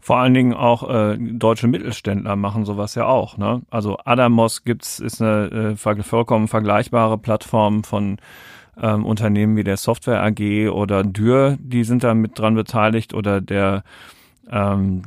Vor 0.00 0.18
allen 0.18 0.34
Dingen 0.34 0.54
auch 0.54 0.88
äh, 0.88 1.16
deutsche 1.18 1.66
Mittelständler 1.66 2.36
machen 2.36 2.64
sowas 2.64 2.94
ja 2.94 3.06
auch. 3.06 3.36
Ne? 3.38 3.62
Also 3.70 3.98
Adamos 4.04 4.64
gibt's 4.64 4.98
ist 4.98 5.20
eine 5.20 5.74
äh, 5.76 6.02
vollkommen 6.02 6.48
vergleichbare 6.48 7.18
Plattform 7.18 7.82
von 7.82 8.18
ähm, 8.80 9.04
Unternehmen 9.04 9.56
wie 9.56 9.64
der 9.64 9.76
Software 9.76 10.22
AG 10.22 10.70
oder 10.70 11.04
Dürr, 11.04 11.56
die 11.60 11.84
sind 11.84 12.04
da 12.04 12.14
mit 12.14 12.38
dran 12.38 12.54
beteiligt 12.54 13.14
oder 13.14 13.40
der 13.40 13.82
ähm, 14.50 15.02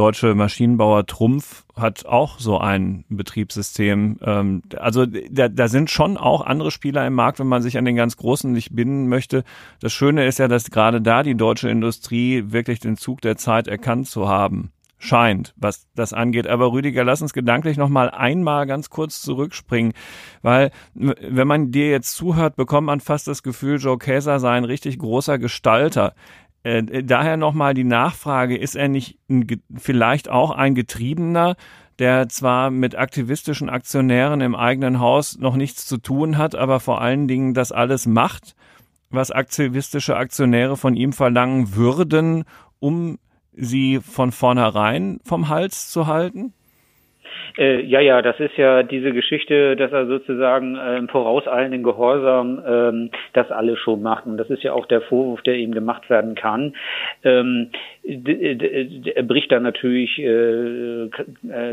deutsche 0.00 0.34
Maschinenbauer 0.34 1.04
Trumpf 1.04 1.66
hat 1.76 2.06
auch 2.06 2.38
so 2.38 2.56
ein 2.56 3.04
Betriebssystem. 3.10 4.18
Ähm, 4.24 4.62
also 4.78 5.04
da, 5.04 5.50
da 5.50 5.68
sind 5.68 5.90
schon 5.90 6.16
auch 6.16 6.40
andere 6.40 6.70
Spieler 6.70 7.06
im 7.06 7.12
Markt, 7.12 7.38
wenn 7.38 7.46
man 7.46 7.60
sich 7.60 7.76
an 7.76 7.84
den 7.84 7.96
ganz 7.96 8.16
Großen 8.16 8.50
nicht 8.50 8.74
binden 8.74 9.08
möchte. 9.08 9.44
Das 9.80 9.92
Schöne 9.92 10.24
ist 10.24 10.38
ja, 10.38 10.48
dass 10.48 10.70
gerade 10.70 11.02
da 11.02 11.22
die 11.22 11.34
deutsche 11.34 11.68
Industrie 11.68 12.44
wirklich 12.46 12.80
den 12.80 12.96
Zug 12.96 13.20
der 13.20 13.36
Zeit 13.36 13.68
erkannt 13.68 14.08
zu 14.08 14.26
haben 14.26 14.72
scheint, 14.96 15.52
was 15.56 15.86
das 15.94 16.14
angeht. 16.14 16.46
Aber 16.46 16.72
Rüdiger, 16.72 17.04
lass 17.04 17.20
uns 17.20 17.34
gedanklich 17.34 17.76
noch 17.76 17.90
mal 17.90 18.08
einmal 18.08 18.66
ganz 18.66 18.88
kurz 18.88 19.20
zurückspringen, 19.20 19.92
weil 20.40 20.70
wenn 20.94 21.48
man 21.48 21.72
dir 21.72 21.90
jetzt 21.90 22.14
zuhört, 22.14 22.56
bekommt 22.56 22.86
man 22.86 23.00
fast 23.00 23.26
das 23.26 23.42
Gefühl, 23.42 23.78
Joe 23.78 23.98
Käser 23.98 24.40
sei 24.40 24.52
ein 24.52 24.64
richtig 24.64 24.98
großer 24.98 25.38
Gestalter. 25.38 26.14
Äh, 26.62 27.04
daher 27.04 27.36
noch 27.36 27.54
mal 27.54 27.74
die 27.74 27.84
Nachfrage, 27.84 28.56
ist 28.56 28.76
er 28.76 28.88
nicht 28.88 29.18
ein, 29.28 29.46
vielleicht 29.76 30.28
auch 30.28 30.50
ein 30.50 30.74
Getriebener, 30.74 31.56
der 31.98 32.28
zwar 32.28 32.70
mit 32.70 32.96
aktivistischen 32.96 33.68
Aktionären 33.70 34.40
im 34.40 34.54
eigenen 34.54 35.00
Haus 35.00 35.38
noch 35.38 35.56
nichts 35.56 35.86
zu 35.86 35.98
tun 35.98 36.38
hat, 36.38 36.54
aber 36.54 36.80
vor 36.80 37.00
allen 37.00 37.28
Dingen 37.28 37.54
das 37.54 37.72
alles 37.72 38.06
macht, 38.06 38.54
was 39.10 39.30
aktivistische 39.30 40.16
Aktionäre 40.16 40.76
von 40.76 40.94
ihm 40.94 41.12
verlangen 41.12 41.74
würden, 41.74 42.44
um 42.78 43.18
sie 43.52 44.00
von 44.00 44.32
vornherein 44.32 45.18
vom 45.24 45.48
Hals 45.48 45.90
zu 45.90 46.06
halten? 46.06 46.54
Äh, 47.58 47.82
ja, 47.82 48.00
ja, 48.00 48.22
das 48.22 48.38
ist 48.40 48.56
ja 48.56 48.82
diese 48.82 49.12
Geschichte, 49.12 49.76
dass 49.76 49.92
er 49.92 50.06
sozusagen 50.06 50.76
äh, 50.76 50.98
im 50.98 51.08
vorauseilenden 51.08 51.82
Gehorsam 51.82 52.62
ähm, 52.66 53.10
das 53.32 53.50
alles 53.50 53.78
schon 53.78 54.02
macht. 54.02 54.26
Und 54.26 54.36
das 54.36 54.50
ist 54.50 54.62
ja 54.62 54.72
auch 54.72 54.86
der 54.86 55.02
Vorwurf, 55.02 55.42
der 55.42 55.54
ihm 55.54 55.72
gemacht 55.72 56.08
werden 56.10 56.34
kann. 56.34 56.74
Ähm, 57.24 57.70
er 58.02 59.22
bricht 59.22 59.52
da 59.52 59.60
natürlich 59.60 60.18
äh, 60.18 61.04
äh, 61.04 61.08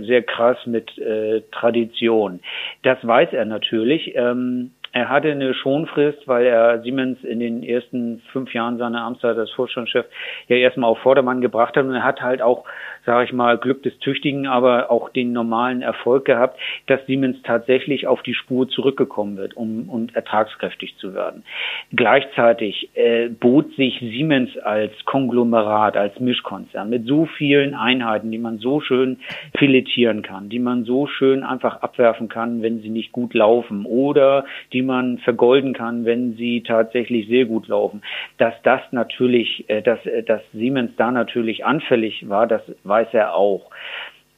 sehr 0.01 0.23
krass 0.23 0.58
mit 0.65 0.97
äh, 0.97 1.41
Tradition. 1.51 2.39
Das 2.84 2.97
weiß 3.06 3.34
er 3.34 3.45
natürlich. 3.45 4.13
Ähm, 4.15 4.71
er 4.97 5.10
hatte 5.10 5.30
eine 5.32 5.53
Schonfrist, 5.53 6.27
weil 6.27 6.45
er 6.45 6.82
Siemens 6.82 7.23
in 7.23 7.39
den 7.39 7.62
ersten 7.62 8.21
fünf 8.32 8.53
Jahren 8.53 8.77
seiner 8.77 9.03
Amtszeit 9.03 9.38
als 9.38 9.51
Vorstandschef 9.51 10.06
ja 10.47 10.56
erstmal 10.56 10.89
auf 10.89 10.97
Vordermann 10.99 11.41
gebracht 11.41 11.75
hat. 11.75 11.86
Und 11.86 11.93
er 11.93 12.03
hat 12.03 12.21
halt 12.21 12.41
auch 12.41 12.63
sage 13.08 13.24
ich 13.24 13.32
mal, 13.32 13.58
Glück 13.58 13.84
des 13.84 13.98
Tüchtigen, 14.00 14.48
aber 14.48 14.91
auch 14.91 15.10
den 15.10 15.32
normalen 15.32 15.82
Erfolg 15.82 16.26
gehabt, 16.26 16.60
dass 16.88 17.00
Siemens 17.06 17.38
tatsächlich 17.41 18.06
auf 18.06 18.22
die 18.22 18.34
Spur 18.34 18.67
zurückgekommen 18.67 19.38
wird, 19.38 19.56
um, 19.56 19.88
um 19.88 20.08
ertragskräftig 20.13 20.98
zu 20.98 21.13
werden. 21.13 21.43
Gleichzeitig 21.93 22.89
äh, 22.96 23.30
bot 23.30 23.74
sich 23.76 23.98
Siemens 24.02 24.58
als 24.58 24.91
Konglomerat, 25.06 25.96
als 25.96 26.20
Mischkonzern 26.20 26.89
mit 26.89 27.06
so 27.06 27.28
vielen 27.38 27.76
Einheiten, 27.76 28.30
die 28.30 28.38
man 28.39 28.58
so 28.58 28.82
schön 28.82 29.20
filetieren 29.58 30.22
kann, 30.22 30.50
die 30.50 30.60
man 30.60 30.84
so 30.84 31.08
schön 31.08 31.43
einfach 31.43 31.82
abwerfen 31.82 32.28
kann, 32.28 32.62
wenn 32.62 32.82
sie 32.82 32.89
nicht 32.89 33.13
gut 33.13 33.34
laufen 33.34 33.86
oder 33.86 34.43
die 34.74 34.82
man 34.82 35.20
vergolden 35.20 35.74
kann, 35.74 36.04
wenn 36.04 36.36
sie 36.36 36.62
tatsächlich 36.62 37.30
sehr 37.30 37.46
gut 37.46 37.70
laufen, 37.70 38.02
dass 38.38 38.54
das 38.63 38.82
natürlich, 38.91 39.63
äh, 39.70 39.82
dass, 39.82 40.06
äh, 40.06 40.24
dass 40.24 40.41
Siemens 40.52 40.91
da 40.98 41.10
natürlich 41.10 41.63
anfällig 41.65 42.28
war, 42.28 42.48
das 42.48 42.63
war 42.84 42.96
weiß 42.97 43.13
er 43.13 43.36
auch. 43.36 43.69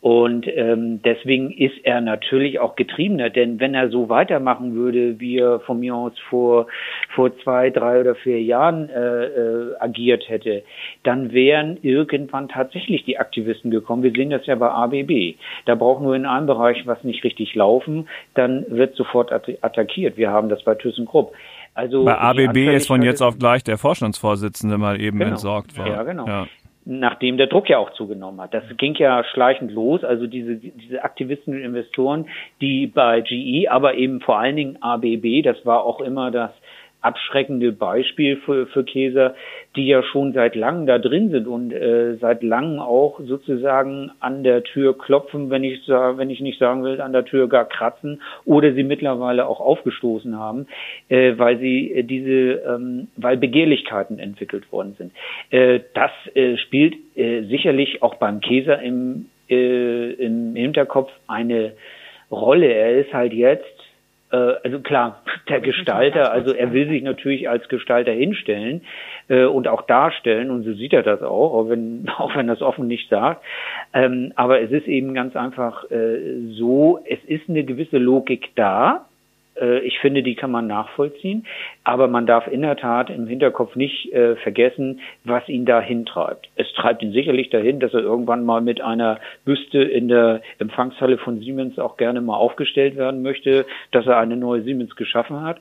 Und 0.01 0.47
ähm, 0.47 1.01
deswegen 1.03 1.51
ist 1.51 1.75
er 1.83 1.99
natürlich 1.99 2.59
auch 2.59 2.77
getriebener, 2.77 3.29
denn 3.29 3.59
wenn 3.59 3.73
er 3.73 3.89
so 3.89 4.07
weitermachen 4.07 4.73
würde, 4.73 5.19
wie 5.19 5.39
er 5.39 5.59
von 5.59 5.81
mir 5.81 5.93
aus 5.93 6.13
vor, 6.29 6.67
vor 7.13 7.37
zwei, 7.39 7.69
drei 7.69 7.99
oder 7.99 8.15
vier 8.15 8.41
Jahren 8.41 8.89
äh, 8.89 9.25
äh, 9.25 9.75
agiert 9.79 10.29
hätte, 10.29 10.63
dann 11.03 11.33
wären 11.33 11.77
irgendwann 11.81 12.47
tatsächlich 12.47 13.03
die 13.03 13.17
Aktivisten 13.17 13.71
gekommen. 13.71 14.03
Wir 14.03 14.11
sehen 14.11 14.29
das 14.29 14.45
ja 14.45 14.55
bei 14.55 14.69
ABB. 14.69 15.35
Da 15.65 15.75
braucht 15.75 16.01
nur 16.01 16.15
in 16.15 16.25
einem 16.25 16.47
Bereich 16.47 16.87
was 16.87 17.03
nicht 17.03 17.25
richtig 17.25 17.53
laufen, 17.55 18.07
dann 18.35 18.65
wird 18.69 18.95
sofort 18.95 19.33
attackiert. 19.33 20.15
Wir 20.15 20.29
haben 20.29 20.47
das 20.47 20.63
bei 20.63 20.75
ThyssenKrupp. 20.75 21.33
Also 21.73 22.05
bei 22.05 22.17
ABB 22.17 22.73
ist 22.73 22.87
von 22.87 23.01
jetzt 23.01 23.21
auf 23.21 23.37
gleich 23.37 23.65
der 23.65 23.77
Vorstandsvorsitzende 23.77 24.77
mal 24.77 24.99
eben 24.99 25.19
genau. 25.19 25.31
entsorgt 25.31 25.77
worden. 25.77 25.91
Ja, 25.91 26.03
genau. 26.03 26.25
Ja 26.25 26.47
nachdem 26.89 27.37
der 27.37 27.45
Druck 27.45 27.69
ja 27.69 27.77
auch 27.77 27.91
zugenommen 27.91 28.41
hat. 28.41 28.53
Das 28.53 28.63
ging 28.77 28.95
ja 28.95 29.23
schleichend 29.23 29.71
los. 29.71 30.03
Also 30.03 30.25
diese, 30.25 30.55
diese 30.55 31.03
Aktivisten 31.03 31.53
und 31.53 31.61
Investoren, 31.61 32.27
die 32.61 32.87
bei 32.87 33.21
GE, 33.21 33.69
aber 33.69 33.93
eben 33.93 34.21
vor 34.21 34.39
allen 34.39 34.55
Dingen 34.55 34.81
ABB, 34.81 35.43
das 35.43 35.63
war 35.65 35.83
auch 35.83 36.01
immer 36.01 36.31
das 36.31 36.51
abschreckende 37.01 37.71
Beispiel 37.71 38.37
für, 38.37 38.65
für 38.67 38.83
Käser, 38.83 39.35
die 39.79 39.87
ja 39.87 40.03
schon 40.03 40.33
seit 40.33 40.55
langem 40.55 40.87
da 40.87 40.99
drin 40.99 41.29
sind 41.29 41.47
und 41.47 41.71
äh, 41.71 42.15
seit 42.17 42.43
langem 42.43 42.79
auch 42.79 43.21
sozusagen 43.23 44.11
an 44.19 44.43
der 44.43 44.63
Tür 44.63 44.97
klopfen, 44.97 45.49
wenn 45.49 45.63
ich 45.63 45.87
wenn 45.87 46.29
ich 46.29 46.41
nicht 46.41 46.59
sagen 46.59 46.83
will, 46.83 46.99
an 46.99 47.13
der 47.13 47.23
Tür 47.23 47.47
gar 47.47 47.63
kratzen 47.63 48.21
oder 48.43 48.73
sie 48.73 48.83
mittlerweile 48.83 49.47
auch 49.47 49.61
aufgestoßen 49.61 50.37
haben, 50.37 50.67
äh, 51.07 51.37
weil 51.37 51.59
sie 51.59 51.93
äh, 51.93 52.03
diese, 52.03 52.61
ähm, 52.67 53.07
weil 53.15 53.37
Begehrlichkeiten 53.37 54.19
entwickelt 54.19 54.69
worden 54.73 54.95
sind. 54.97 55.13
Äh, 55.49 55.79
das 55.93 56.11
äh, 56.33 56.57
spielt 56.57 56.95
äh, 57.15 57.43
sicherlich 57.43 58.03
auch 58.03 58.15
beim 58.15 58.41
Käser 58.41 58.81
im, 58.81 59.27
äh, 59.49 60.11
im 60.11 60.55
Hinterkopf 60.55 61.11
eine 61.27 61.71
Rolle. 62.29 62.67
Er 62.67 62.97
ist 62.97 63.13
halt 63.13 63.31
jetzt 63.31 63.78
also 64.37 64.79
klar, 64.79 65.21
der 65.49 65.61
Gestalter, 65.61 66.31
also 66.31 66.53
er 66.53 66.71
will 66.73 66.87
sich 66.87 67.03
natürlich 67.03 67.49
als 67.49 67.67
Gestalter 67.69 68.11
hinstellen 68.11 68.81
äh, 69.27 69.45
und 69.45 69.67
auch 69.67 69.83
darstellen 69.83 70.51
und 70.51 70.63
so 70.63 70.73
sieht 70.73 70.93
er 70.93 71.03
das 71.03 71.21
auch, 71.21 71.53
auch 71.53 71.69
wenn, 71.69 72.09
auch 72.17 72.35
wenn 72.35 72.47
das 72.47 72.61
offen 72.61 72.87
nicht 72.87 73.09
sagt. 73.09 73.43
Ähm, 73.93 74.33
aber 74.35 74.61
es 74.61 74.71
ist 74.71 74.87
eben 74.87 75.13
ganz 75.13 75.35
einfach 75.35 75.89
äh, 75.91 76.51
so, 76.51 76.99
es 77.05 77.23
ist 77.25 77.49
eine 77.49 77.63
gewisse 77.63 77.97
Logik 77.97 78.51
da, 78.55 78.95
äh, 78.95 79.08
ich 79.81 79.99
finde, 79.99 80.23
die 80.23 80.35
kann 80.35 80.51
man 80.51 80.67
nachvollziehen. 80.67 81.45
Aber 81.83 82.07
man 82.07 82.25
darf 82.25 82.47
in 82.47 82.61
der 82.61 82.77
Tat 82.77 83.09
im 83.09 83.27
Hinterkopf 83.27 83.75
nicht 83.75 84.13
äh, 84.13 84.35
vergessen, 84.37 84.99
was 85.23 85.47
ihn 85.49 85.65
dahin 85.65 86.05
treibt. 86.05 86.49
Es 86.55 86.71
treibt 86.73 87.01
ihn 87.01 87.11
sicherlich 87.11 87.49
dahin, 87.49 87.79
dass 87.79 87.93
er 87.93 88.01
irgendwann 88.01 88.45
mal 88.45 88.61
mit 88.61 88.81
einer 88.81 89.19
Büste 89.45 89.81
in 89.81 90.07
der 90.07 90.41
Empfangshalle 90.59 91.17
von 91.17 91.39
Siemens 91.39 91.79
auch 91.79 91.97
gerne 91.97 92.21
mal 92.21 92.37
aufgestellt 92.37 92.95
werden 92.95 93.21
möchte, 93.21 93.65
dass 93.91 94.05
er 94.05 94.17
eine 94.17 94.37
neue 94.37 94.61
Siemens 94.61 94.95
geschaffen 94.95 95.41
hat. 95.41 95.59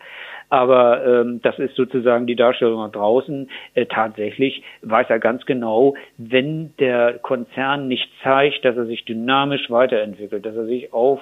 Aber 0.50 1.04
ähm, 1.06 1.40
das 1.42 1.58
ist 1.58 1.76
sozusagen 1.76 2.26
die 2.26 2.36
Darstellung 2.36 2.80
nach 2.80 2.92
draußen. 2.92 3.50
Äh, 3.74 3.86
tatsächlich 3.86 4.62
weiß 4.82 5.06
er 5.10 5.18
ganz 5.18 5.44
genau, 5.44 5.94
wenn 6.16 6.74
der 6.78 7.18
Konzern 7.18 7.88
nicht 7.88 8.08
zeigt, 8.22 8.64
dass 8.64 8.76
er 8.76 8.86
sich 8.86 9.04
dynamisch 9.04 9.70
weiterentwickelt, 9.70 10.46
dass 10.46 10.56
er 10.56 10.64
sich 10.64 10.92
auf 10.92 11.20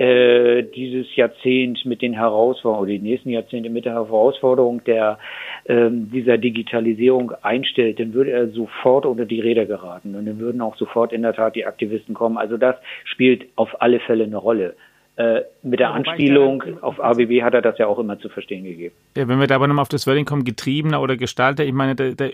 äh, 0.00 0.62
dieses 0.62 1.14
Jahrzehnt 1.14 1.84
mit 1.84 2.00
den 2.00 2.14
Herausforderungen 2.14 2.84
oder 2.84 2.92
die 2.92 3.10
nächsten 3.10 3.28
Jahrzehnte 3.28 3.68
mit 3.68 3.84
der 3.84 3.92
Herausforderung 3.92 4.82
der 4.84 5.18
ähm, 5.66 6.10
dieser 6.10 6.38
Digitalisierung 6.38 7.32
einstellt, 7.42 8.00
dann 8.00 8.14
würde 8.14 8.30
er 8.30 8.48
sofort 8.48 9.04
unter 9.04 9.26
die 9.26 9.40
Räder 9.40 9.66
geraten 9.66 10.14
und 10.14 10.24
dann 10.24 10.38
würden 10.38 10.62
auch 10.62 10.74
sofort 10.76 11.12
in 11.12 11.20
der 11.20 11.34
Tat 11.34 11.54
die 11.54 11.66
Aktivisten 11.66 12.14
kommen. 12.14 12.38
Also 12.38 12.56
das 12.56 12.76
spielt 13.04 13.44
auf 13.56 13.82
alle 13.82 14.00
Fälle 14.00 14.24
eine 14.24 14.38
Rolle. 14.38 14.74
Äh, 15.16 15.42
mit 15.62 15.80
der 15.80 15.90
Anspielung 15.90 16.64
auf 16.80 16.98
ABB 16.98 17.42
hat 17.42 17.52
er 17.52 17.60
das 17.60 17.76
ja 17.76 17.86
auch 17.86 17.98
immer 17.98 18.18
zu 18.18 18.30
verstehen 18.30 18.64
gegeben. 18.64 18.94
Ja, 19.18 19.28
wenn 19.28 19.38
wir 19.38 19.48
da 19.48 19.56
aber 19.56 19.66
nochmal 19.66 19.82
auf 19.82 19.90
das 19.90 20.06
Wording 20.06 20.24
kommen, 20.24 20.44
Getriebener 20.44 21.02
oder 21.02 21.18
Gestalter, 21.18 21.62
ich 21.62 21.74
meine, 21.74 21.94
da, 21.94 22.12
da 22.12 22.28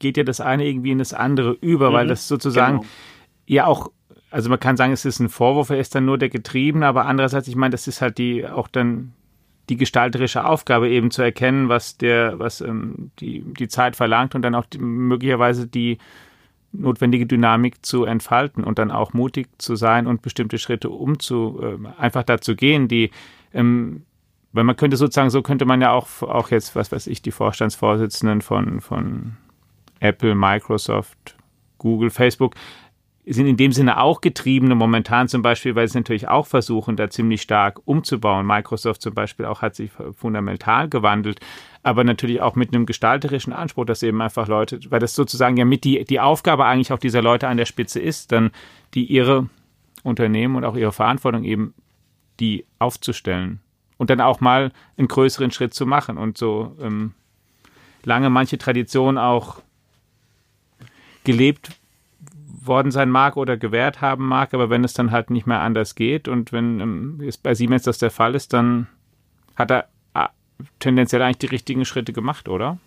geht 0.00 0.16
ja 0.16 0.24
das 0.24 0.40
eine 0.40 0.66
irgendwie 0.66 0.90
in 0.90 0.98
das 0.98 1.14
andere 1.14 1.56
über, 1.60 1.90
mhm, 1.90 1.94
weil 1.94 2.06
das 2.08 2.26
sozusagen 2.26 2.78
genau. 2.78 2.90
ja 3.46 3.66
auch, 3.66 3.92
also 4.34 4.50
man 4.50 4.58
kann 4.58 4.76
sagen, 4.76 4.92
es 4.92 5.04
ist 5.04 5.20
ein 5.20 5.28
Vorwurf, 5.28 5.70
er 5.70 5.78
ist 5.78 5.94
dann 5.94 6.06
nur 6.06 6.18
der 6.18 6.28
Getriebene, 6.28 6.84
aber 6.88 7.06
andererseits, 7.06 7.46
ich 7.46 7.54
meine, 7.54 7.70
das 7.70 7.86
ist 7.86 8.02
halt 8.02 8.18
die 8.18 8.44
auch 8.44 8.66
dann 8.66 9.12
die 9.68 9.76
gestalterische 9.76 10.44
Aufgabe 10.44 10.88
eben 10.88 11.12
zu 11.12 11.22
erkennen, 11.22 11.68
was 11.68 11.98
der, 11.98 12.36
was 12.40 12.60
ähm, 12.60 13.12
die, 13.20 13.42
die 13.42 13.68
Zeit 13.68 13.94
verlangt 13.94 14.34
und 14.34 14.42
dann 14.42 14.56
auch 14.56 14.66
die, 14.66 14.78
möglicherweise 14.78 15.68
die 15.68 15.98
notwendige 16.72 17.26
Dynamik 17.26 17.86
zu 17.86 18.04
entfalten 18.06 18.64
und 18.64 18.80
dann 18.80 18.90
auch 18.90 19.12
mutig 19.12 19.46
zu 19.58 19.76
sein 19.76 20.08
und 20.08 20.20
bestimmte 20.20 20.58
Schritte 20.58 20.90
umzu, 20.90 21.60
äh, 21.62 22.00
einfach 22.00 22.24
dazu 22.24 22.56
gehen, 22.56 22.88
die, 22.88 23.12
ähm, 23.52 24.02
weil 24.52 24.64
man 24.64 24.74
könnte 24.74 24.96
sozusagen, 24.96 25.30
so 25.30 25.42
könnte 25.42 25.64
man 25.64 25.80
ja 25.80 25.92
auch, 25.92 26.22
auch 26.22 26.50
jetzt, 26.50 26.74
was 26.74 26.90
weiß 26.90 27.06
ich, 27.06 27.22
die 27.22 27.30
Vorstandsvorsitzenden 27.30 28.42
von, 28.42 28.80
von 28.80 29.36
Apple, 30.00 30.34
Microsoft, 30.34 31.36
Google, 31.78 32.10
Facebook, 32.10 32.54
sind 33.26 33.46
in 33.46 33.56
dem 33.56 33.72
Sinne 33.72 34.00
auch 34.00 34.20
getriebene 34.20 34.74
momentan 34.74 35.28
zum 35.28 35.40
Beispiel, 35.40 35.74
weil 35.74 35.88
sie 35.88 35.98
natürlich 35.98 36.28
auch 36.28 36.46
versuchen, 36.46 36.96
da 36.96 37.08
ziemlich 37.08 37.40
stark 37.40 37.80
umzubauen. 37.86 38.46
Microsoft 38.46 39.00
zum 39.00 39.14
Beispiel 39.14 39.46
auch 39.46 39.62
hat 39.62 39.74
sich 39.74 39.90
fundamental 40.14 40.88
gewandelt, 40.88 41.40
aber 41.82 42.04
natürlich 42.04 42.42
auch 42.42 42.54
mit 42.54 42.74
einem 42.74 42.84
gestalterischen 42.84 43.54
Anspruch, 43.54 43.86
dass 43.86 44.02
eben 44.02 44.20
einfach 44.20 44.46
Leute, 44.46 44.78
weil 44.90 45.00
das 45.00 45.14
sozusagen 45.14 45.56
ja 45.56 45.64
mit 45.64 45.84
die, 45.84 46.04
die 46.04 46.20
Aufgabe 46.20 46.66
eigentlich 46.66 46.92
auch 46.92 46.98
dieser 46.98 47.22
Leute 47.22 47.48
an 47.48 47.56
der 47.56 47.64
Spitze 47.64 47.98
ist, 47.98 48.30
dann 48.30 48.50
die 48.92 49.06
ihre 49.06 49.48
Unternehmen 50.02 50.56
und 50.56 50.64
auch 50.64 50.76
ihre 50.76 50.92
Verantwortung 50.92 51.44
eben 51.44 51.72
die 52.40 52.66
aufzustellen 52.78 53.60
und 53.96 54.10
dann 54.10 54.20
auch 54.20 54.40
mal 54.40 54.70
einen 54.98 55.08
größeren 55.08 55.50
Schritt 55.50 55.72
zu 55.72 55.86
machen 55.86 56.18
und 56.18 56.36
so 56.36 56.76
ähm, 56.80 57.14
lange 58.02 58.28
manche 58.28 58.58
Tradition 58.58 59.16
auch 59.16 59.62
gelebt 61.24 61.70
worden 62.66 62.90
sein 62.90 63.10
mag 63.10 63.36
oder 63.36 63.56
gewährt 63.56 64.00
haben 64.00 64.26
mag, 64.26 64.54
aber 64.54 64.70
wenn 64.70 64.84
es 64.84 64.94
dann 64.94 65.10
halt 65.10 65.30
nicht 65.30 65.46
mehr 65.46 65.60
anders 65.60 65.94
geht 65.94 66.28
und 66.28 66.52
wenn 66.52 66.80
ähm, 66.80 67.20
es 67.26 67.36
bei 67.36 67.54
Siemens 67.54 67.82
das 67.82 67.98
der 67.98 68.10
Fall 68.10 68.34
ist, 68.34 68.52
dann 68.52 68.86
hat 69.56 69.70
er 69.70 69.88
äh, 70.14 70.28
tendenziell 70.78 71.22
eigentlich 71.22 71.38
die 71.38 71.46
richtigen 71.46 71.84
Schritte 71.84 72.12
gemacht, 72.12 72.48
oder? 72.48 72.78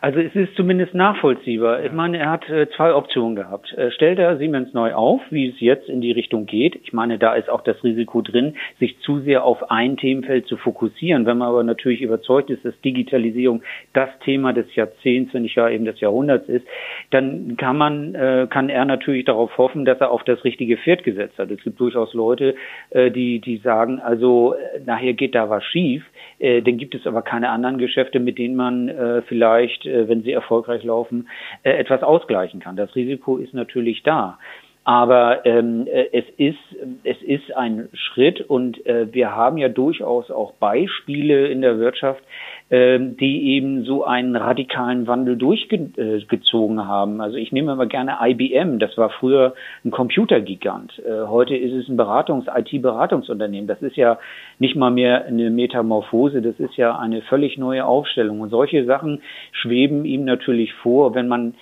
Also 0.00 0.20
es 0.20 0.34
ist 0.34 0.54
zumindest 0.56 0.94
nachvollziehbar. 0.94 1.84
Ich 1.84 1.92
meine, 1.92 2.18
er 2.18 2.30
hat 2.30 2.48
äh, 2.48 2.68
zwei 2.76 2.94
Optionen 2.94 3.36
gehabt. 3.36 3.72
Äh, 3.72 3.90
stellt 3.90 4.18
er 4.18 4.36
Siemens 4.36 4.72
neu 4.74 4.94
auf, 4.94 5.20
wie 5.30 5.48
es 5.48 5.60
jetzt 5.60 5.88
in 5.88 6.00
die 6.00 6.12
Richtung 6.12 6.46
geht? 6.46 6.76
Ich 6.82 6.92
meine, 6.92 7.18
da 7.18 7.34
ist 7.34 7.48
auch 7.48 7.62
das 7.62 7.82
Risiko 7.82 8.20
drin, 8.22 8.56
sich 8.78 8.98
zu 9.00 9.20
sehr 9.20 9.44
auf 9.44 9.70
ein 9.70 9.96
Themenfeld 9.96 10.46
zu 10.46 10.56
fokussieren. 10.56 11.26
Wenn 11.26 11.38
man 11.38 11.48
aber 11.48 11.62
natürlich 11.62 12.02
überzeugt 12.02 12.50
ist, 12.50 12.64
dass 12.64 12.78
Digitalisierung 12.82 13.62
das 13.92 14.10
Thema 14.24 14.52
des 14.52 14.74
Jahrzehnts, 14.74 15.32
wenn 15.32 15.42
nicht 15.42 15.56
ja 15.56 15.68
eben 15.68 15.84
des 15.84 16.00
Jahrhunderts 16.00 16.48
ist, 16.48 16.66
dann 17.10 17.56
kann 17.56 17.78
man, 17.78 18.14
äh, 18.14 18.46
kann 18.50 18.68
er 18.68 18.84
natürlich 18.84 19.24
darauf 19.24 19.56
hoffen, 19.56 19.84
dass 19.84 20.00
er 20.00 20.10
auf 20.10 20.24
das 20.24 20.44
richtige 20.44 20.76
Pferd 20.76 21.04
gesetzt 21.04 21.38
hat. 21.38 21.50
Es 21.50 21.62
gibt 21.62 21.80
durchaus 21.80 22.12
Leute, 22.14 22.54
die, 22.94 23.40
die 23.40 23.56
sagen, 23.58 24.00
also 24.00 24.54
nachher 24.84 25.14
geht 25.14 25.34
da 25.34 25.48
was 25.48 25.64
schief. 25.64 26.04
Dann 26.38 26.76
gibt 26.78 26.94
es 26.94 27.06
aber 27.06 27.22
keine 27.22 27.50
anderen 27.50 27.78
Geschäfte, 27.78 28.20
mit 28.20 28.38
denen 28.38 28.56
man 28.56 29.22
vielleicht, 29.26 29.85
wenn 29.86 30.22
sie 30.22 30.32
erfolgreich 30.32 30.84
laufen, 30.84 31.28
äh, 31.62 31.70
etwas 31.70 32.02
ausgleichen 32.02 32.60
kann. 32.60 32.76
Das 32.76 32.94
Risiko 32.94 33.38
ist 33.38 33.54
natürlich 33.54 34.02
da. 34.02 34.38
Aber 34.86 35.44
ähm, 35.46 35.88
äh, 35.88 36.06
es 36.12 36.24
ist 36.36 36.58
es 37.02 37.20
ist 37.20 37.52
ein 37.56 37.88
Schritt 37.92 38.40
und 38.40 38.86
äh, 38.86 39.12
wir 39.12 39.34
haben 39.34 39.58
ja 39.58 39.68
durchaus 39.68 40.30
auch 40.30 40.52
Beispiele 40.52 41.48
in 41.48 41.60
der 41.60 41.80
Wirtschaft, 41.80 42.22
äh, 42.68 43.00
die 43.00 43.54
eben 43.56 43.84
so 43.84 44.04
einen 44.04 44.36
radikalen 44.36 45.08
Wandel 45.08 45.36
durchgezogen 45.36 46.86
haben. 46.86 47.20
Also 47.20 47.36
ich 47.36 47.50
nehme 47.50 47.72
immer 47.72 47.86
gerne 47.86 48.18
IBM. 48.22 48.78
Das 48.78 48.96
war 48.96 49.10
früher 49.10 49.54
ein 49.84 49.90
Computergigant. 49.90 51.02
Äh, 51.04 51.26
heute 51.26 51.56
ist 51.56 51.72
es 51.72 51.88
ein 51.88 51.96
Beratungs 51.96 52.46
IT-Beratungsunternehmen. 52.46 53.66
Das 53.66 53.82
ist 53.82 53.96
ja 53.96 54.20
nicht 54.60 54.76
mal 54.76 54.92
mehr 54.92 55.24
eine 55.24 55.50
Metamorphose. 55.50 56.42
Das 56.42 56.60
ist 56.60 56.76
ja 56.76 56.96
eine 56.96 57.22
völlig 57.22 57.58
neue 57.58 57.84
Aufstellung. 57.84 58.38
Und 58.38 58.50
solche 58.50 58.84
Sachen 58.84 59.20
schweben 59.50 60.04
ihm 60.04 60.24
natürlich 60.24 60.72
vor, 60.74 61.16
wenn 61.16 61.26
man 61.26 61.54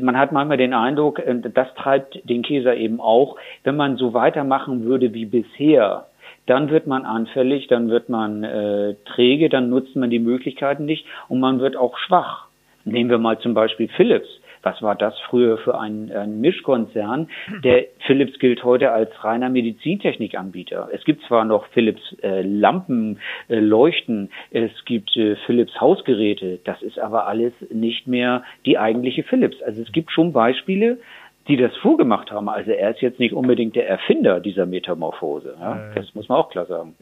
man 0.00 0.18
hat 0.18 0.32
manchmal 0.32 0.56
den 0.56 0.74
Eindruck, 0.74 1.18
äh, 1.18 1.40
das 1.52 1.74
treibt 1.74 2.28
den 2.28 2.42
Käser 2.42 2.76
eben 2.76 3.00
auch, 3.00 3.36
wenn 3.62 3.76
man 3.76 3.96
so 3.96 4.14
weitermachen 4.14 4.84
würde 4.84 5.14
wie 5.14 5.26
bisher, 5.26 6.06
dann 6.46 6.70
wird 6.70 6.86
man 6.86 7.04
anfällig, 7.04 7.68
dann 7.68 7.88
wird 7.88 8.08
man 8.08 8.44
äh, 8.44 8.94
träge, 9.06 9.48
dann 9.48 9.70
nutzt 9.70 9.96
man 9.96 10.10
die 10.10 10.18
Möglichkeiten 10.18 10.84
nicht 10.84 11.06
und 11.28 11.40
man 11.40 11.60
wird 11.60 11.76
auch 11.76 11.96
schwach. 11.98 12.48
Nehmen 12.84 13.08
wir 13.08 13.18
mal 13.18 13.38
zum 13.38 13.54
Beispiel 13.54 13.88
Philips. 13.88 14.28
Was 14.64 14.80
war 14.82 14.94
das 14.94 15.14
früher 15.28 15.58
für 15.58 15.78
ein, 15.78 16.10
ein 16.10 16.40
Mischkonzern? 16.40 17.28
Der 17.62 17.84
Philips 18.06 18.38
gilt 18.38 18.64
heute 18.64 18.90
als 18.92 19.10
reiner 19.22 19.50
Medizintechnikanbieter. 19.50 20.88
Es 20.92 21.04
gibt 21.04 21.22
zwar 21.24 21.44
noch 21.44 21.66
Philips 21.68 22.02
äh, 22.22 22.42
Lampen, 22.42 23.20
äh, 23.48 23.60
Leuchten, 23.60 24.30
es 24.50 24.72
gibt 24.86 25.16
äh, 25.16 25.36
Philips 25.46 25.80
Hausgeräte, 25.80 26.60
das 26.64 26.82
ist 26.82 26.98
aber 26.98 27.26
alles 27.26 27.52
nicht 27.70 28.06
mehr 28.06 28.42
die 28.64 28.78
eigentliche 28.78 29.22
Philips. 29.22 29.62
Also 29.62 29.82
es 29.82 29.92
gibt 29.92 30.10
schon 30.10 30.32
Beispiele, 30.32 30.98
die 31.46 31.56
das 31.56 31.76
vorgemacht 31.76 32.30
haben. 32.30 32.48
Also 32.48 32.70
er 32.70 32.90
ist 32.90 33.02
jetzt 33.02 33.18
nicht 33.18 33.34
unbedingt 33.34 33.76
der 33.76 33.88
Erfinder 33.88 34.40
dieser 34.40 34.66
Metamorphose. 34.66 35.54
Ja? 35.60 35.90
Äh, 35.90 35.94
das 35.94 36.14
muss 36.14 36.28
man 36.28 36.38
auch 36.38 36.50
klar 36.50 36.66
sagen. 36.66 36.94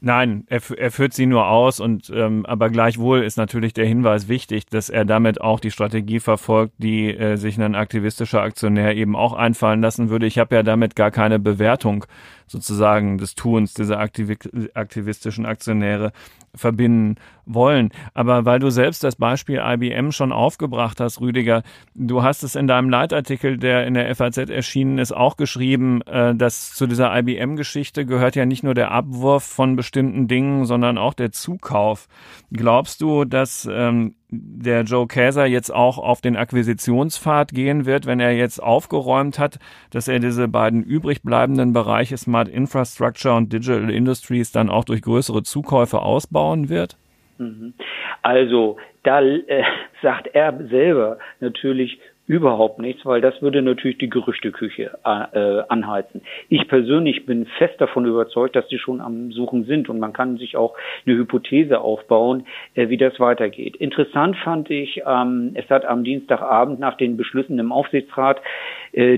Nein, 0.00 0.44
er, 0.48 0.60
er 0.76 0.90
führt 0.90 1.12
sie 1.14 1.26
nur 1.26 1.48
aus 1.48 1.80
und 1.80 2.10
ähm, 2.14 2.44
aber 2.46 2.70
gleichwohl 2.70 3.22
ist 3.22 3.36
natürlich 3.36 3.72
der 3.72 3.86
Hinweis 3.86 4.28
wichtig, 4.28 4.66
dass 4.66 4.90
er 4.90 5.04
damit 5.04 5.40
auch 5.40 5.60
die 5.60 5.70
Strategie 5.70 6.20
verfolgt, 6.20 6.74
die 6.78 7.14
äh, 7.14 7.36
sich 7.36 7.60
ein 7.60 7.74
aktivistischer 7.74 8.42
Aktionär 8.42 8.96
eben 8.96 9.16
auch 9.16 9.32
einfallen 9.32 9.80
lassen 9.80 10.10
würde. 10.10 10.26
Ich 10.26 10.38
habe 10.38 10.54
ja 10.54 10.62
damit 10.62 10.96
gar 10.96 11.10
keine 11.10 11.38
Bewertung 11.38 12.04
sozusagen 12.46 13.18
des 13.18 13.34
Tuns 13.34 13.72
dieser 13.74 13.98
aktivistischen 13.98 15.46
Aktionäre 15.46 16.12
verbinden 16.54 17.16
wollen. 17.46 17.90
Aber 18.14 18.44
weil 18.44 18.58
du 18.58 18.70
selbst 18.70 19.04
das 19.04 19.16
Beispiel 19.16 19.62
IBM 19.64 20.10
schon 20.12 20.32
aufgebracht 20.32 21.00
hast, 21.00 21.20
Rüdiger, 21.20 21.62
du 21.94 22.22
hast 22.22 22.42
es 22.42 22.54
in 22.54 22.66
deinem 22.66 22.90
Leitartikel, 22.90 23.58
der 23.58 23.86
in 23.86 23.94
der 23.94 24.14
FAZ 24.14 24.38
erschienen 24.38 24.98
ist, 24.98 25.12
auch 25.12 25.36
geschrieben, 25.36 26.02
äh, 26.02 26.34
dass 26.34 26.72
zu 26.74 26.86
dieser 26.86 27.16
IBM-Geschichte 27.16 28.06
gehört 28.06 28.36
ja 28.36 28.46
nicht 28.46 28.62
nur 28.62 28.74
der 28.74 28.90
Abwurf 28.90 29.44
von 29.44 29.76
bestimmten 29.76 30.28
Dingen, 30.28 30.64
sondern 30.64 30.98
auch 30.98 31.14
der 31.14 31.32
Zukauf. 31.32 32.08
Glaubst 32.52 33.00
du, 33.00 33.24
dass 33.24 33.68
ähm, 33.70 34.14
der 34.36 34.82
Joe 34.82 35.06
Käser 35.06 35.46
jetzt 35.46 35.72
auch 35.72 35.98
auf 35.98 36.20
den 36.20 36.36
Akquisitionspfad 36.36 37.52
gehen 37.52 37.86
wird, 37.86 38.06
wenn 38.06 38.20
er 38.20 38.32
jetzt 38.32 38.62
aufgeräumt 38.62 39.38
hat, 39.38 39.58
dass 39.90 40.08
er 40.08 40.18
diese 40.18 40.48
beiden 40.48 40.82
übrig 40.82 41.22
bleibenden 41.22 41.72
Bereiche 41.72 42.16
Smart 42.16 42.48
Infrastructure 42.48 43.34
und 43.34 43.52
Digital 43.52 43.90
Industries 43.90 44.52
dann 44.52 44.70
auch 44.70 44.84
durch 44.84 45.02
größere 45.02 45.42
Zukäufe 45.42 46.00
ausbauen 46.00 46.68
wird? 46.68 46.96
Mhm. 47.38 47.74
Also 48.22 48.76
da 49.02 49.20
äh, 49.22 49.64
sagt 50.02 50.28
er 50.34 50.52
selber 50.68 51.18
natürlich 51.40 51.98
Überhaupt 52.26 52.78
nichts, 52.78 53.04
weil 53.04 53.20
das 53.20 53.42
würde 53.42 53.60
natürlich 53.60 53.98
die 53.98 54.08
Gerüchteküche 54.08 54.98
äh, 55.04 55.62
anheizen. 55.68 56.22
Ich 56.48 56.66
persönlich 56.68 57.26
bin 57.26 57.44
fest 57.58 57.78
davon 57.78 58.06
überzeugt, 58.06 58.56
dass 58.56 58.66
die 58.68 58.78
schon 58.78 59.02
am 59.02 59.30
Suchen 59.30 59.64
sind 59.64 59.90
und 59.90 59.98
man 59.98 60.14
kann 60.14 60.38
sich 60.38 60.56
auch 60.56 60.74
eine 61.04 61.16
Hypothese 61.16 61.82
aufbauen, 61.82 62.46
äh, 62.76 62.88
wie 62.88 62.96
das 62.96 63.20
weitergeht. 63.20 63.76
Interessant 63.76 64.38
fand 64.38 64.70
ich, 64.70 65.02
ähm, 65.06 65.50
es 65.52 65.68
hat 65.68 65.84
am 65.84 66.02
Dienstagabend 66.02 66.80
nach 66.80 66.96
den 66.96 67.18
Beschlüssen 67.18 67.58
im 67.58 67.72
Aufsichtsrat, 67.72 68.38
äh, 68.38 68.40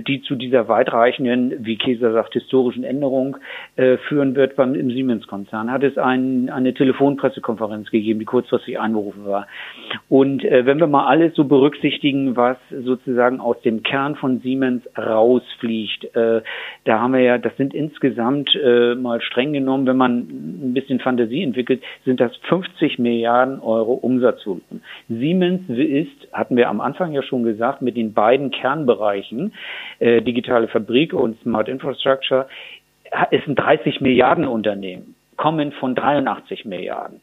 die 0.01 0.23
zu 0.23 0.35
dieser 0.35 0.69
weitreichenden, 0.69 1.65
wie 1.65 1.77
Käser 1.77 2.13
sagt, 2.13 2.33
historischen 2.33 2.83
Änderung 2.83 3.37
äh, 3.77 3.97
führen 4.09 4.35
wird 4.35 4.57
beim 4.57 4.75
im 4.75 4.91
Siemens-Konzern, 4.91 5.71
hat 5.71 5.85
es 5.85 5.97
ein, 5.97 6.51
eine 6.51 6.75
Telefonpressekonferenz 6.75 7.91
gegeben, 7.91 8.19
die 8.19 8.25
kurzfristig 8.25 8.81
einberufen 8.81 9.27
war. 9.27 9.47
Und 10.09 10.45
äh, 10.45 10.67
wenn 10.67 10.81
wir 10.81 10.87
mal 10.89 11.07
alles 11.07 11.35
so 11.35 11.45
berücksichtigen, 11.45 12.37
was 12.37 12.57
so 12.85 12.97
sozusagen 12.97 13.41
aus 13.41 13.61
dem 13.63 13.83
Kern 13.83 14.17
von 14.17 14.41
Siemens 14.41 14.83
rausfliegt. 14.97 16.17
Äh, 16.17 16.43
da 16.85 17.01
haben 17.01 17.13
wir 17.13 17.21
ja, 17.21 17.39
das 17.39 17.57
sind 17.57 17.75
insgesamt 17.75 18.55
äh, 18.55 18.95
mal 18.95 19.21
streng 19.21 19.53
genommen, 19.53 19.87
wenn 19.87 19.97
man 19.97 20.19
ein 20.19 20.75
bisschen 20.75 21.01
Fantasie 21.01 21.43
entwickelt, 21.43 21.83
sind 22.05 22.21
das 22.21 22.35
50 22.49 22.99
Milliarden 22.99 23.61
Euro 23.61 23.95
Umsatzvolumen. 23.95 24.83
Siemens 25.09 25.69
ist, 25.69 26.33
hatten 26.33 26.57
wir 26.57 26.69
am 26.69 26.81
Anfang 26.81 27.13
ja 27.13 27.23
schon 27.23 27.45
gesagt, 27.45 27.83
mit 27.83 27.97
den 27.97 28.13
beiden 28.13 28.51
Kernbereichen, 28.51 29.53
äh, 29.99 30.23
digitale 30.23 30.69
Fabrik 30.69 31.13
und 31.13 31.41
Smart 31.43 31.69
Infrastructure, 31.69 32.49
ist 33.31 33.47
ein 33.47 33.55
30 33.55 34.01
Milliarden 34.01 34.47
Unternehmen 34.47 35.15
kommen 35.37 35.73
von 35.73 35.95
83 35.95 36.65
Milliarden. 36.65 37.21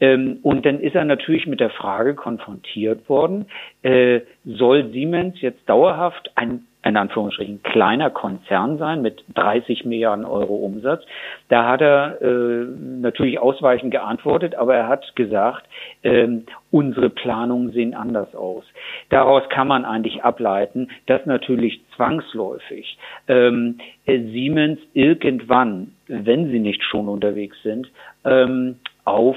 Ähm, 0.00 0.38
und 0.42 0.64
dann 0.64 0.80
ist 0.80 0.94
er 0.94 1.04
natürlich 1.04 1.46
mit 1.46 1.60
der 1.60 1.70
Frage 1.70 2.14
konfrontiert 2.14 3.08
worden, 3.08 3.46
äh, 3.82 4.20
soll 4.44 4.90
Siemens 4.90 5.40
jetzt 5.40 5.68
dauerhaft 5.68 6.30
ein 6.36 6.66
in 6.82 6.96
Anführungsstrichen 6.96 7.62
kleiner 7.62 8.10
Konzern 8.10 8.78
sein 8.78 9.02
mit 9.02 9.22
30 9.34 9.84
Milliarden 9.84 10.24
Euro 10.24 10.56
Umsatz. 10.56 11.04
Da 11.48 11.68
hat 11.68 11.82
er 11.82 12.22
äh, 12.22 12.64
natürlich 13.00 13.38
ausweichend 13.38 13.90
geantwortet, 13.90 14.54
aber 14.54 14.74
er 14.74 14.88
hat 14.88 15.14
gesagt, 15.14 15.66
ähm, 16.02 16.46
unsere 16.70 17.10
Planungen 17.10 17.72
sehen 17.72 17.94
anders 17.94 18.34
aus. 18.34 18.64
Daraus 19.10 19.48
kann 19.50 19.68
man 19.68 19.84
eigentlich 19.84 20.24
ableiten, 20.24 20.88
dass 21.06 21.26
natürlich 21.26 21.80
zwangsläufig 21.96 22.96
ähm, 23.28 23.78
Siemens 24.06 24.80
irgendwann, 24.94 25.92
wenn 26.06 26.50
sie 26.50 26.60
nicht 26.60 26.82
schon 26.82 27.08
unterwegs 27.08 27.56
sind, 27.62 27.88
ähm, 28.24 28.76
auf 29.04 29.36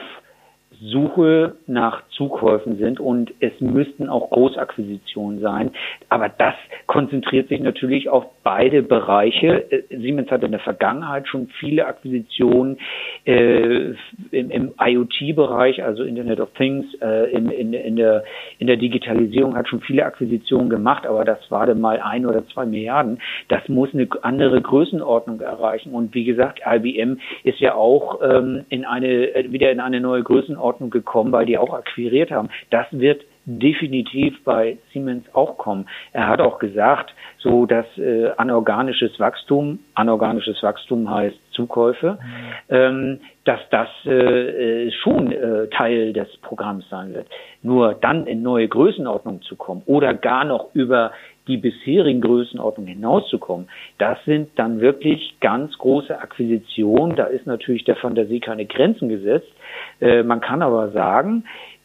Suche 0.85 1.55
nach 1.65 2.03
Zukäufen 2.09 2.77
sind 2.77 2.99
und 2.99 3.33
es 3.39 3.53
müssten 3.61 4.09
auch 4.09 4.29
Großakquisitionen 4.31 5.39
sein. 5.39 5.71
Aber 6.09 6.27
das 6.27 6.55
konzentriert 6.87 7.47
sich 7.47 7.61
natürlich 7.61 8.09
auf 8.09 8.25
beide 8.43 8.83
Bereiche. 8.83 9.71
Äh, 9.71 9.83
Siemens 9.89 10.29
hat 10.29 10.43
in 10.43 10.51
der 10.51 10.59
Vergangenheit 10.59 11.27
schon 11.29 11.47
viele 11.59 11.85
Akquisitionen 11.85 12.79
äh, 13.25 13.93
im, 14.31 14.51
im 14.51 14.73
IoT-Bereich, 14.77 15.83
also 15.83 16.03
Internet 16.03 16.41
of 16.41 16.51
Things, 16.55 16.85
äh, 17.01 17.31
in, 17.31 17.49
in, 17.49 17.73
in, 17.73 17.95
der, 17.95 18.25
in 18.59 18.67
der 18.67 18.77
Digitalisierung 18.77 19.55
hat 19.55 19.69
schon 19.69 19.79
viele 19.81 20.05
Akquisitionen 20.05 20.69
gemacht, 20.69 21.05
aber 21.05 21.23
das 21.23 21.39
war 21.49 21.65
dann 21.65 21.79
mal 21.79 22.01
ein 22.01 22.25
oder 22.25 22.45
zwei 22.47 22.65
Milliarden. 22.65 23.19
Das 23.47 23.69
muss 23.69 23.93
eine 23.93 24.07
andere 24.21 24.61
Größenordnung 24.61 25.39
erreichen. 25.39 25.93
Und 25.93 26.13
wie 26.13 26.25
gesagt, 26.25 26.59
IBM 26.65 27.19
ist 27.43 27.59
ja 27.59 27.75
auch 27.75 28.19
ähm, 28.21 28.65
in 28.67 28.83
eine, 28.83 29.33
äh, 29.33 29.51
wieder 29.51 29.71
in 29.71 29.79
eine 29.79 30.01
neue 30.01 30.23
Größenordnung 30.23 30.72
gekommen, 30.79 31.31
weil 31.31 31.45
die 31.45 31.57
auch 31.57 31.73
akquiriert 31.73 32.31
haben. 32.31 32.49
Das 32.69 32.87
wird 32.91 33.23
definitiv 33.45 34.41
bei 34.43 34.77
Siemens 34.93 35.25
auch 35.33 35.57
kommen. 35.57 35.87
Er 36.13 36.27
hat 36.27 36.39
auch 36.39 36.59
gesagt, 36.59 37.13
so 37.39 37.65
dass 37.65 37.85
äh, 37.97 38.29
anorganisches 38.37 39.19
Wachstum, 39.19 39.79
anorganisches 39.95 40.63
Wachstum 40.63 41.09
heißt 41.09 41.37
Zukäufe, 41.51 42.19
mhm. 42.21 42.75
ähm, 42.75 43.19
dass 43.43 43.59
das 43.69 43.89
äh, 44.05 44.87
äh, 44.87 44.91
schon 44.91 45.31
äh, 45.31 45.67
Teil 45.67 46.13
des 46.13 46.29
Programms 46.37 46.87
sein 46.89 47.13
wird. 47.13 47.27
Nur 47.61 47.95
dann 47.95 48.27
in 48.27 48.41
neue 48.41 48.67
Größenordnungen 48.69 49.41
zu 49.41 49.57
kommen 49.57 49.83
oder 49.85 50.13
gar 50.13 50.45
noch 50.45 50.73
über 50.73 51.11
die 51.47 51.57
bisherigen 51.57 52.21
Größenordnungen 52.21 52.93
hinauszukommen, 52.93 53.67
das 53.97 54.17
sind 54.25 54.49
dann 54.55 54.79
wirklich 54.79 55.35
ganz 55.41 55.77
große 55.77 56.17
Akquisitionen. 56.17 57.15
Da 57.15 57.25
ist 57.25 57.45
natürlich 57.45 57.83
der 57.83 57.95
Fantasie 57.95 58.39
keine 58.39 58.65
Grenzen 58.65 59.09
gesetzt. 59.09 59.51
Äh, 59.99 60.23
man 60.23 60.41
kann 60.41 60.61
aber 60.61 60.91
sagen, 60.91 61.43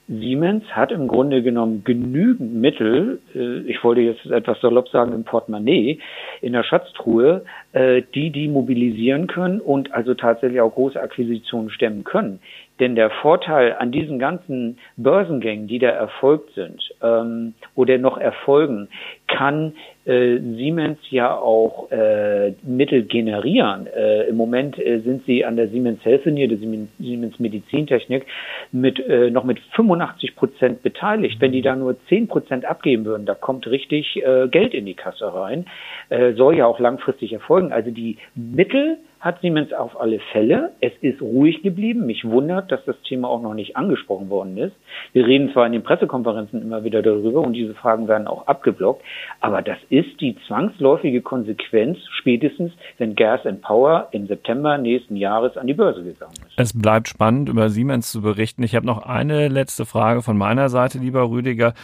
Siemens 0.08 0.64
hat 0.70 0.90
im 0.90 1.06
Grunde 1.06 1.42
genommen 1.42 1.84
genügend 1.84 2.54
Mittel, 2.54 3.20
äh, 3.34 3.58
ich 3.70 3.84
wollte 3.84 4.00
jetzt 4.00 4.24
etwas 4.24 4.58
salopp 4.60 4.88
sagen, 4.88 5.12
im 5.12 5.24
Portemonnaie, 5.24 5.98
in 6.40 6.54
der 6.54 6.62
Schatztruhe, 6.62 7.44
äh, 7.72 8.02
die 8.14 8.30
die 8.30 8.48
mobilisieren 8.48 9.26
können 9.26 9.60
und 9.60 9.92
also 9.92 10.14
tatsächlich 10.14 10.62
auch 10.62 10.74
große 10.74 10.98
Akquisitionen 10.98 11.68
stemmen 11.68 12.04
können. 12.04 12.40
Denn 12.80 12.94
der 12.94 13.10
Vorteil 13.10 13.74
an 13.78 13.90
diesen 13.90 14.18
ganzen 14.18 14.78
Börsengängen, 14.96 15.66
die 15.66 15.78
da 15.78 15.88
erfolgt 15.88 16.54
sind 16.54 16.82
ähm, 17.02 17.54
oder 17.74 17.98
noch 17.98 18.18
erfolgen, 18.18 18.88
kann 19.26 19.74
äh, 20.04 20.38
Siemens 20.38 20.98
ja 21.10 21.36
auch 21.36 21.90
äh, 21.90 22.52
Mittel 22.62 23.04
generieren. 23.04 23.86
Äh, 23.86 24.24
Im 24.28 24.36
Moment 24.36 24.78
äh, 24.78 25.00
sind 25.00 25.24
sie 25.26 25.44
an 25.44 25.56
der 25.56 25.68
Siemens 25.68 26.04
Healthineer, 26.04 26.48
der 26.48 26.58
Siemens 26.58 27.38
Medizintechnik, 27.38 28.26
mit, 28.72 28.98
äh, 29.00 29.30
noch 29.30 29.44
mit 29.44 29.58
85 29.72 30.36
Prozent 30.36 30.82
beteiligt. 30.82 31.40
Wenn 31.40 31.52
die 31.52 31.62
da 31.62 31.76
nur 31.76 31.96
10 32.08 32.28
Prozent 32.28 32.64
abgeben 32.64 33.04
würden, 33.04 33.26
da 33.26 33.34
kommt 33.34 33.66
richtig 33.66 34.22
äh, 34.24 34.48
Geld 34.48 34.72
in 34.72 34.86
die 34.86 34.94
Kasse 34.94 35.32
rein. 35.34 35.66
Äh, 36.08 36.32
soll 36.32 36.56
ja 36.56 36.66
auch 36.66 36.78
langfristig 36.78 37.32
erfolgen. 37.32 37.72
Also 37.72 37.90
die 37.90 38.16
Mittel 38.34 38.98
hat 39.20 39.40
Siemens 39.40 39.72
auf 39.72 40.00
alle 40.00 40.20
Fälle. 40.32 40.72
Es 40.80 40.92
ist 41.00 41.20
ruhig 41.20 41.62
geblieben. 41.62 42.06
Mich 42.06 42.24
wundert, 42.24 42.70
dass 42.70 42.84
das 42.84 42.96
Thema 43.02 43.28
auch 43.28 43.42
noch 43.42 43.54
nicht 43.54 43.76
angesprochen 43.76 44.30
worden 44.30 44.56
ist. 44.56 44.74
Wir 45.12 45.26
reden 45.26 45.52
zwar 45.52 45.66
in 45.66 45.72
den 45.72 45.82
Pressekonferenzen 45.82 46.62
immer 46.62 46.84
wieder 46.84 47.02
darüber 47.02 47.40
und 47.40 47.52
diese 47.52 47.74
Fragen 47.74 48.08
werden 48.08 48.26
auch 48.26 48.46
abgeblockt, 48.46 49.02
aber 49.40 49.62
das 49.62 49.78
ist 49.90 50.20
die 50.20 50.36
zwangsläufige 50.46 51.22
Konsequenz 51.22 51.98
spätestens, 52.18 52.72
wenn 52.98 53.14
Gas 53.14 53.44
and 53.44 53.62
Power 53.62 54.08
im 54.12 54.26
September 54.26 54.78
nächsten 54.78 55.16
Jahres 55.16 55.56
an 55.56 55.66
die 55.66 55.74
Börse 55.74 56.02
gegangen 56.04 56.34
ist. 56.46 56.52
Es 56.56 56.78
bleibt 56.78 57.08
spannend, 57.08 57.48
über 57.48 57.70
Siemens 57.70 58.12
zu 58.12 58.22
berichten. 58.22 58.62
Ich 58.62 58.74
habe 58.74 58.86
noch 58.86 59.02
eine 59.04 59.48
letzte 59.48 59.84
Frage 59.84 60.22
von 60.22 60.36
meiner 60.36 60.68
Seite, 60.68 60.98
lieber 60.98 61.28
Rüdiger. 61.30 61.74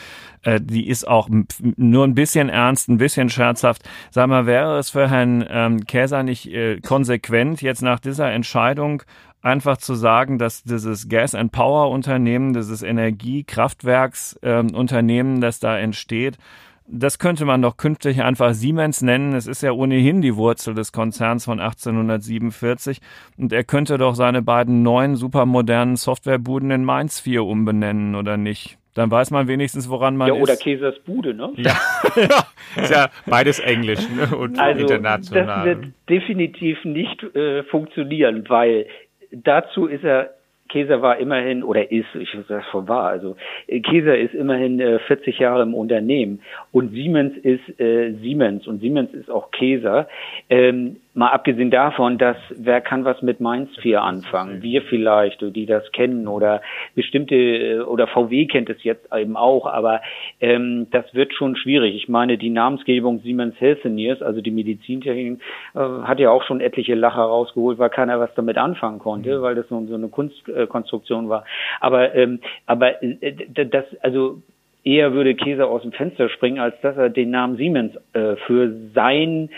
Äh, 0.42 0.60
die 0.60 0.88
ist 0.88 1.06
auch 1.08 1.28
nur 1.30 2.04
ein 2.04 2.14
bisschen 2.14 2.48
ernst, 2.48 2.88
ein 2.88 2.98
bisschen 2.98 3.28
scherzhaft. 3.28 3.82
Sag 4.10 4.28
mal, 4.28 4.46
wäre 4.46 4.78
es 4.78 4.90
für 4.90 5.08
Herrn 5.08 5.44
ähm, 5.48 5.86
Käser 5.86 6.22
nicht 6.22 6.52
äh, 6.52 6.80
konsequent, 7.24 7.62
jetzt 7.62 7.80
nach 7.82 7.98
dieser 8.00 8.30
Entscheidung 8.30 9.02
einfach 9.42 9.78
zu 9.78 9.94
sagen, 9.94 10.38
dass 10.38 10.62
dieses 10.62 11.08
Gas 11.08 11.34
and 11.34 11.52
Power 11.52 11.90
Unternehmen, 11.90 12.52
dieses 12.52 12.82
Energiekraftwerksunternehmen, 12.82 15.36
ähm, 15.36 15.40
das 15.40 15.58
da 15.58 15.78
entsteht, 15.78 16.36
das 16.86 17.18
könnte 17.18 17.46
man 17.46 17.62
doch 17.62 17.78
künftig 17.78 18.22
einfach 18.22 18.52
Siemens 18.52 19.00
nennen. 19.00 19.32
Es 19.32 19.46
ist 19.46 19.62
ja 19.62 19.72
ohnehin 19.72 20.20
die 20.20 20.36
Wurzel 20.36 20.74
des 20.74 20.92
Konzerns 20.92 21.46
von 21.46 21.58
1847. 21.58 23.00
Und 23.38 23.54
er 23.54 23.64
könnte 23.64 23.96
doch 23.96 24.14
seine 24.14 24.42
beiden 24.42 24.82
neuen 24.82 25.16
supermodernen 25.16 25.96
Softwarebuden 25.96 26.70
in 26.70 26.84
Mainz 26.84 27.20
4 27.20 27.42
umbenennen, 27.42 28.14
oder 28.14 28.36
nicht? 28.36 28.76
Dann 28.94 29.10
weiß 29.10 29.30
man 29.32 29.48
wenigstens, 29.48 29.90
woran 29.90 30.16
man 30.16 30.28
ja, 30.28 30.34
ist. 30.34 30.42
oder 30.42 30.56
Käsers 30.56 30.98
Bude, 31.00 31.34
ne? 31.34 31.52
Ja, 31.56 31.72
ist 32.82 32.90
ja 32.90 33.10
beides 33.26 33.58
Englisch 33.58 34.00
ne? 34.08 34.36
und 34.36 34.58
also, 34.58 34.80
international. 34.80 35.56
Das 35.56 35.64
wird 35.64 35.92
definitiv 36.08 36.84
nicht 36.84 37.22
äh, 37.34 37.64
funktionieren, 37.64 38.44
weil 38.48 38.86
dazu 39.32 39.86
ist 39.86 40.04
er 40.04 40.30
Käser 40.68 41.02
war 41.02 41.18
immerhin 41.18 41.62
oder 41.62 41.92
ist, 41.92 42.06
ich 42.14 42.36
weiß 42.36 42.46
das 42.48 42.64
schon 42.70 42.88
war, 42.88 43.04
also 43.08 43.36
Käser 43.68 44.18
ist 44.18 44.34
immerhin 44.34 44.80
äh, 44.80 44.98
40 44.98 45.38
Jahre 45.38 45.62
im 45.62 45.74
Unternehmen 45.74 46.40
und 46.72 46.90
Siemens 46.90 47.36
ist 47.36 47.78
äh, 47.78 48.12
Siemens 48.14 48.66
und 48.66 48.80
Siemens 48.80 49.12
ist 49.12 49.30
auch 49.30 49.50
Käser. 49.50 50.08
Ähm, 50.48 50.96
Mal 51.16 51.28
abgesehen 51.28 51.70
davon, 51.70 52.18
dass 52.18 52.36
wer 52.50 52.80
kann 52.80 53.04
was 53.04 53.22
mit 53.22 53.38
Mainz 53.38 53.70
4 53.80 54.02
anfangen? 54.02 54.62
Wir 54.62 54.82
vielleicht, 54.82 55.40
die 55.40 55.64
das 55.64 55.92
kennen 55.92 56.26
oder 56.26 56.60
bestimmte 56.96 57.36
äh, 57.36 57.80
oder 57.82 58.08
VW 58.08 58.46
kennt 58.46 58.68
es 58.68 58.82
jetzt 58.82 59.06
eben 59.14 59.36
auch, 59.36 59.66
aber 59.66 60.00
ähm, 60.40 60.88
das 60.90 61.14
wird 61.14 61.32
schon 61.32 61.54
schwierig. 61.54 61.94
Ich 61.94 62.08
meine, 62.08 62.36
die 62.36 62.50
Namensgebung 62.50 63.20
Siemens 63.20 63.54
Healthineers, 63.60 64.22
also 64.22 64.40
die 64.40 64.50
Medizintechnik, 64.50 65.40
äh, 65.74 65.78
hat 65.78 66.18
ja 66.18 66.30
auch 66.30 66.42
schon 66.42 66.60
etliche 66.60 66.96
Lacher 66.96 67.22
rausgeholt, 67.22 67.78
weil 67.78 67.90
keiner 67.90 68.18
was 68.18 68.34
damit 68.34 68.58
anfangen 68.58 68.98
konnte, 68.98 69.38
mhm. 69.38 69.42
weil 69.42 69.54
das 69.54 69.68
so, 69.68 69.86
so 69.86 69.94
eine 69.94 70.08
Kunstkonstruktion 70.08 71.28
war. 71.28 71.44
Aber 71.80 72.12
ähm, 72.16 72.40
aber 72.66 73.02
äh, 73.02 73.34
das 73.66 73.84
also 74.00 74.42
eher 74.82 75.12
würde 75.12 75.34
Käse 75.34 75.66
aus 75.66 75.82
dem 75.82 75.92
Fenster 75.92 76.28
springen, 76.28 76.58
als 76.58 76.74
dass 76.82 76.96
er 76.96 77.08
den 77.08 77.30
Namen 77.30 77.56
Siemens 77.56 77.94
äh, 78.12 78.36
für 78.46 78.72
sein 78.94 79.50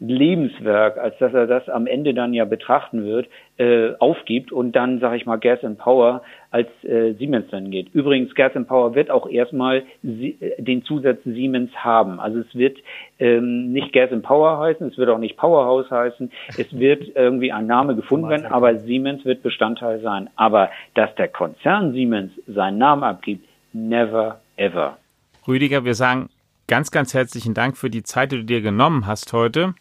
Lebenswerk, 0.00 0.98
als 0.98 1.16
dass 1.18 1.32
er 1.32 1.46
das 1.46 1.68
am 1.68 1.86
Ende 1.86 2.14
dann 2.14 2.34
ja 2.34 2.44
betrachten 2.44 3.04
wird, 3.04 3.28
äh, 3.58 3.92
aufgibt 4.00 4.50
und 4.50 4.72
dann, 4.72 4.98
sage 4.98 5.16
ich 5.16 5.26
mal, 5.26 5.36
Gas 5.36 5.62
and 5.62 5.78
Power 5.78 6.22
als 6.50 6.68
äh, 6.82 7.12
Siemens 7.14 7.46
dann 7.50 7.70
geht. 7.70 7.94
Übrigens, 7.94 8.34
Gas 8.34 8.56
and 8.56 8.66
Power 8.66 8.94
wird 8.94 9.10
auch 9.10 9.28
erstmal 9.28 9.84
sie, 10.02 10.36
äh, 10.40 10.60
den 10.60 10.84
Zusatz 10.84 11.18
Siemens 11.24 11.70
haben. 11.76 12.18
Also 12.18 12.40
es 12.40 12.54
wird 12.54 12.78
ähm, 13.20 13.72
nicht 13.72 13.92
Gas 13.92 14.10
and 14.10 14.24
Power 14.24 14.58
heißen, 14.58 14.88
es 14.88 14.98
wird 14.98 15.08
auch 15.10 15.18
nicht 15.18 15.36
Powerhouse 15.36 15.90
heißen, 15.90 16.30
es 16.58 16.72
wird 16.78 17.14
irgendwie 17.14 17.52
ein 17.52 17.66
Name 17.66 17.94
gefunden 17.94 18.28
werden, 18.28 18.46
aber 18.46 18.78
Siemens 18.78 19.24
wird 19.24 19.42
Bestandteil 19.42 20.00
sein. 20.00 20.28
Aber 20.34 20.70
dass 20.94 21.14
der 21.14 21.28
Konzern 21.28 21.92
Siemens 21.92 22.32
seinen 22.48 22.78
Namen 22.78 23.04
abgibt, 23.04 23.46
never 23.72 24.40
ever. 24.56 24.98
Rüdiger, 25.46 25.84
wir 25.84 25.94
sagen 25.94 26.30
ganz, 26.66 26.90
ganz 26.90 27.14
herzlichen 27.14 27.54
Dank 27.54 27.76
für 27.76 27.90
die 27.90 28.02
Zeit, 28.02 28.32
die 28.32 28.38
du 28.38 28.44
dir 28.44 28.60
genommen 28.60 29.06
hast 29.06 29.32
heute. 29.32 29.74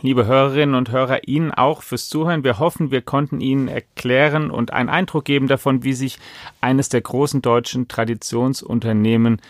Liebe 0.00 0.26
Hörerinnen 0.26 0.76
und 0.76 0.92
Hörer, 0.92 1.26
Ihnen 1.26 1.50
auch 1.50 1.82
fürs 1.82 2.08
Zuhören. 2.08 2.44
Wir 2.44 2.60
hoffen, 2.60 2.92
wir 2.92 3.02
konnten 3.02 3.40
Ihnen 3.40 3.66
erklären 3.66 4.52
und 4.52 4.72
einen 4.72 4.88
Eindruck 4.88 5.24
geben 5.24 5.48
davon, 5.48 5.82
wie 5.82 5.92
sich 5.92 6.20
eines 6.60 6.88
der 6.88 7.00
großen 7.00 7.42
deutschen 7.42 7.88
Traditionsunternehmen 7.88 9.42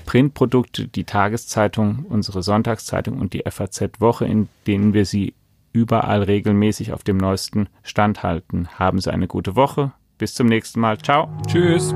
Printprodukte, 0.05 0.87
die 0.87 1.03
Tageszeitung, 1.03 2.05
unsere 2.07 2.41
Sonntagszeitung 2.41 3.19
und 3.19 3.33
die 3.33 3.43
FAZ 3.49 3.99
Woche, 3.99 4.25
in 4.25 4.47
denen 4.65 4.93
wir 4.93 5.05
Sie 5.05 5.33
überall 5.73 6.23
regelmäßig 6.23 6.93
auf 6.93 7.03
dem 7.03 7.17
neuesten 7.17 7.67
Stand 7.83 8.23
halten. 8.23 8.69
Haben 8.79 8.99
Sie 8.99 9.11
eine 9.11 9.27
gute 9.27 9.55
Woche. 9.55 9.91
Bis 10.17 10.33
zum 10.33 10.47
nächsten 10.47 10.79
Mal. 10.79 10.97
Ciao. 10.99 11.29
Tschüss. 11.47 11.93